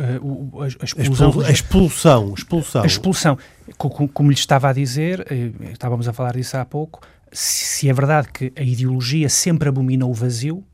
Uh, 0.00 0.62
a, 0.62 0.64
a, 0.64 0.66
expulsão, 0.66 1.40
a, 1.42 1.50
expulsão, 1.50 2.34
expulsão. 2.34 2.82
A 2.82 2.86
expulsão. 2.86 3.38
Como, 3.76 4.08
como 4.08 4.30
lhe 4.30 4.36
estava 4.36 4.70
a 4.70 4.72
dizer, 4.72 5.26
eh, 5.30 5.50
estávamos 5.72 6.08
a 6.08 6.12
falar 6.12 6.32
disso 6.32 6.56
há 6.56 6.64
pouco, 6.64 7.00
se 7.30 7.88
é 7.88 7.92
verdade 7.92 8.28
que 8.32 8.52
a 8.56 8.62
ideologia 8.62 9.28
sempre 9.28 9.68
abomina 9.68 10.06
o 10.06 10.14
vazio, 10.14 10.64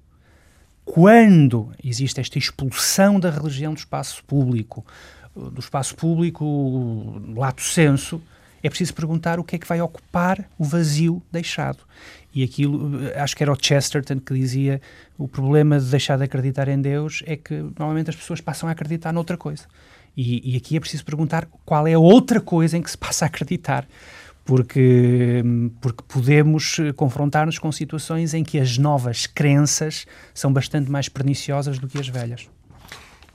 quando 0.84 1.72
existe 1.82 2.20
esta 2.20 2.38
expulsão 2.38 3.18
da 3.18 3.28
religião 3.28 3.74
do 3.74 3.78
espaço 3.78 4.22
público, 4.24 4.86
do 5.34 5.58
espaço 5.58 5.96
público, 5.96 7.20
lato 7.34 7.62
senso, 7.62 8.22
é 8.62 8.68
preciso 8.68 8.94
perguntar 8.94 9.38
o 9.38 9.44
que 9.44 9.56
é 9.56 9.58
que 9.58 9.66
vai 9.66 9.80
ocupar 9.80 10.48
o 10.56 10.64
vazio 10.64 11.22
deixado. 11.30 11.78
E 12.36 12.44
aquilo, 12.44 13.00
acho 13.16 13.34
que 13.34 13.42
era 13.42 13.50
o 13.50 13.56
Chesterton 13.58 14.20
que 14.20 14.34
dizia 14.34 14.78
o 15.16 15.26
problema 15.26 15.80
de 15.80 15.86
deixar 15.86 16.18
de 16.18 16.24
acreditar 16.24 16.68
em 16.68 16.78
Deus 16.78 17.22
é 17.24 17.34
que 17.34 17.54
normalmente 17.54 18.10
as 18.10 18.16
pessoas 18.16 18.42
passam 18.42 18.68
a 18.68 18.72
acreditar 18.72 19.10
noutra 19.10 19.38
coisa. 19.38 19.64
E, 20.14 20.52
e 20.52 20.54
aqui 20.54 20.76
é 20.76 20.80
preciso 20.80 21.02
perguntar 21.02 21.48
qual 21.64 21.86
é 21.86 21.94
a 21.94 21.98
outra 21.98 22.38
coisa 22.38 22.76
em 22.76 22.82
que 22.82 22.90
se 22.90 22.98
passa 22.98 23.24
a 23.24 23.28
acreditar. 23.28 23.88
Porque, 24.44 25.42
porque 25.80 26.04
podemos 26.06 26.76
confrontar-nos 26.94 27.58
com 27.58 27.72
situações 27.72 28.34
em 28.34 28.44
que 28.44 28.60
as 28.60 28.76
novas 28.76 29.26
crenças 29.26 30.06
são 30.34 30.52
bastante 30.52 30.90
mais 30.90 31.08
perniciosas 31.08 31.78
do 31.78 31.88
que 31.88 31.98
as 31.98 32.06
velhas. 32.06 32.50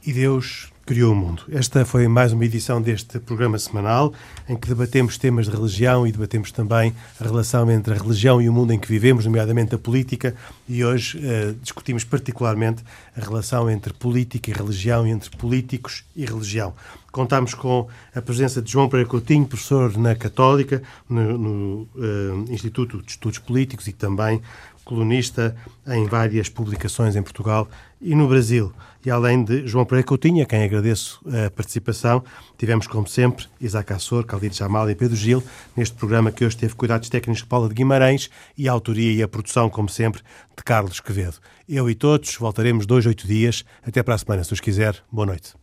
E 0.06 0.14
Deus 0.14 0.71
criou 0.86 1.14
o 1.14 1.16
mundo. 1.16 1.44
Esta 1.52 1.86
foi 1.86 2.08
mais 2.08 2.34
uma 2.34 2.44
edição 2.44 2.82
deste 2.82 3.20
programa 3.20 3.58
semanal 3.58 4.14
em 4.50 4.56
que 4.56 4.68
debatemos 4.68 5.18
temas 5.18 5.48
de 5.48 5.56
religião 5.56 6.06
e 6.06 6.12
debatemos 6.12 6.52
também 6.52 6.94
a 7.20 7.24
relação 7.24 7.70
entre 7.72 7.94
a 7.94 7.98
religião 7.98 8.42
e 8.42 8.50
o 8.50 8.54
mundo 8.54 8.74
em 8.74 8.80
que 8.80 8.88
vivemos, 8.88 9.26
nomeadamente 9.26 9.76
a 9.76 9.78
política, 9.78 10.36
e 10.68 10.84
hoje 10.84 11.18
uh, 11.20 11.54
discutimos 11.62 12.04
particularmente 12.04 12.84
a 13.16 13.22
relação 13.22 13.70
entre 13.70 13.94
política 13.94 14.50
e 14.50 14.54
religião 14.54 15.06
e 15.06 15.12
entre 15.12 15.30
políticos 15.30 16.04
e 16.16 16.26
religião. 16.26 16.74
Contámos 17.12 17.54
com 17.54 17.88
a 18.16 18.22
presença 18.22 18.62
de 18.62 18.72
João 18.72 18.88
Pereira 18.88 19.10
Coutinho, 19.10 19.46
professor 19.46 19.98
na 19.98 20.16
Católica, 20.16 20.82
no, 21.10 21.38
no 21.38 21.88
uh, 21.96 22.46
Instituto 22.50 23.02
de 23.02 23.12
Estudos 23.12 23.38
Políticos 23.38 23.88
e 23.88 23.92
também 23.92 24.42
colunista 24.84 25.56
em 25.88 26.06
várias 26.06 26.50
publicações 26.50 27.16
em 27.16 27.22
Portugal 27.22 27.68
e 28.02 28.16
no 28.16 28.28
Brasil. 28.28 28.74
E 29.06 29.10
além 29.10 29.44
de 29.44 29.66
João 29.68 29.86
Pereira 29.86 30.08
Coutinho, 30.08 30.44
a 30.44 30.46
quem 30.46 30.64
agradeço 30.64 31.20
a 31.26 31.50
participação, 31.50 32.24
tivemos, 32.58 32.86
como 32.86 33.08
sempre, 33.08 33.46
Isaac 33.60 33.92
Assor, 33.94 34.26
Caldir 34.26 34.54
Jamal 34.54 34.90
e 34.90 34.96
Pedro 34.96 35.16
Gil, 35.16 35.44
neste 35.76 35.96
programa 35.96 36.32
que 36.32 36.46
hoje 36.46 36.58
teve 36.58 36.76
cuidados 36.76 37.10
técnicos 37.10 37.42
de 37.42 37.48
Paula 37.48 37.68
de 37.68 37.74
Guimarães 37.74 38.30
e 38.58 38.70
a 38.70 38.72
autoria 38.72 39.12
e 39.12 39.24
a 39.24 39.28
produção, 39.28 39.70
como 39.70 39.90
sempre, 39.90 40.22
de 40.56 40.64
Carlos 40.64 41.00
Quevedo. 41.00 41.38
Eu 41.68 41.90
e 41.90 41.96
todos 41.96 42.36
voltaremos 42.36 42.86
dois, 42.86 43.06
oito 43.06 43.26
dias. 43.26 43.66
Até 43.82 44.04
para 44.04 44.16
a 44.16 44.18
semana, 44.18 44.44
se 44.44 44.54
os 44.54 44.60
quiser. 44.60 44.96
Boa 45.12 45.26
noite. 45.26 45.61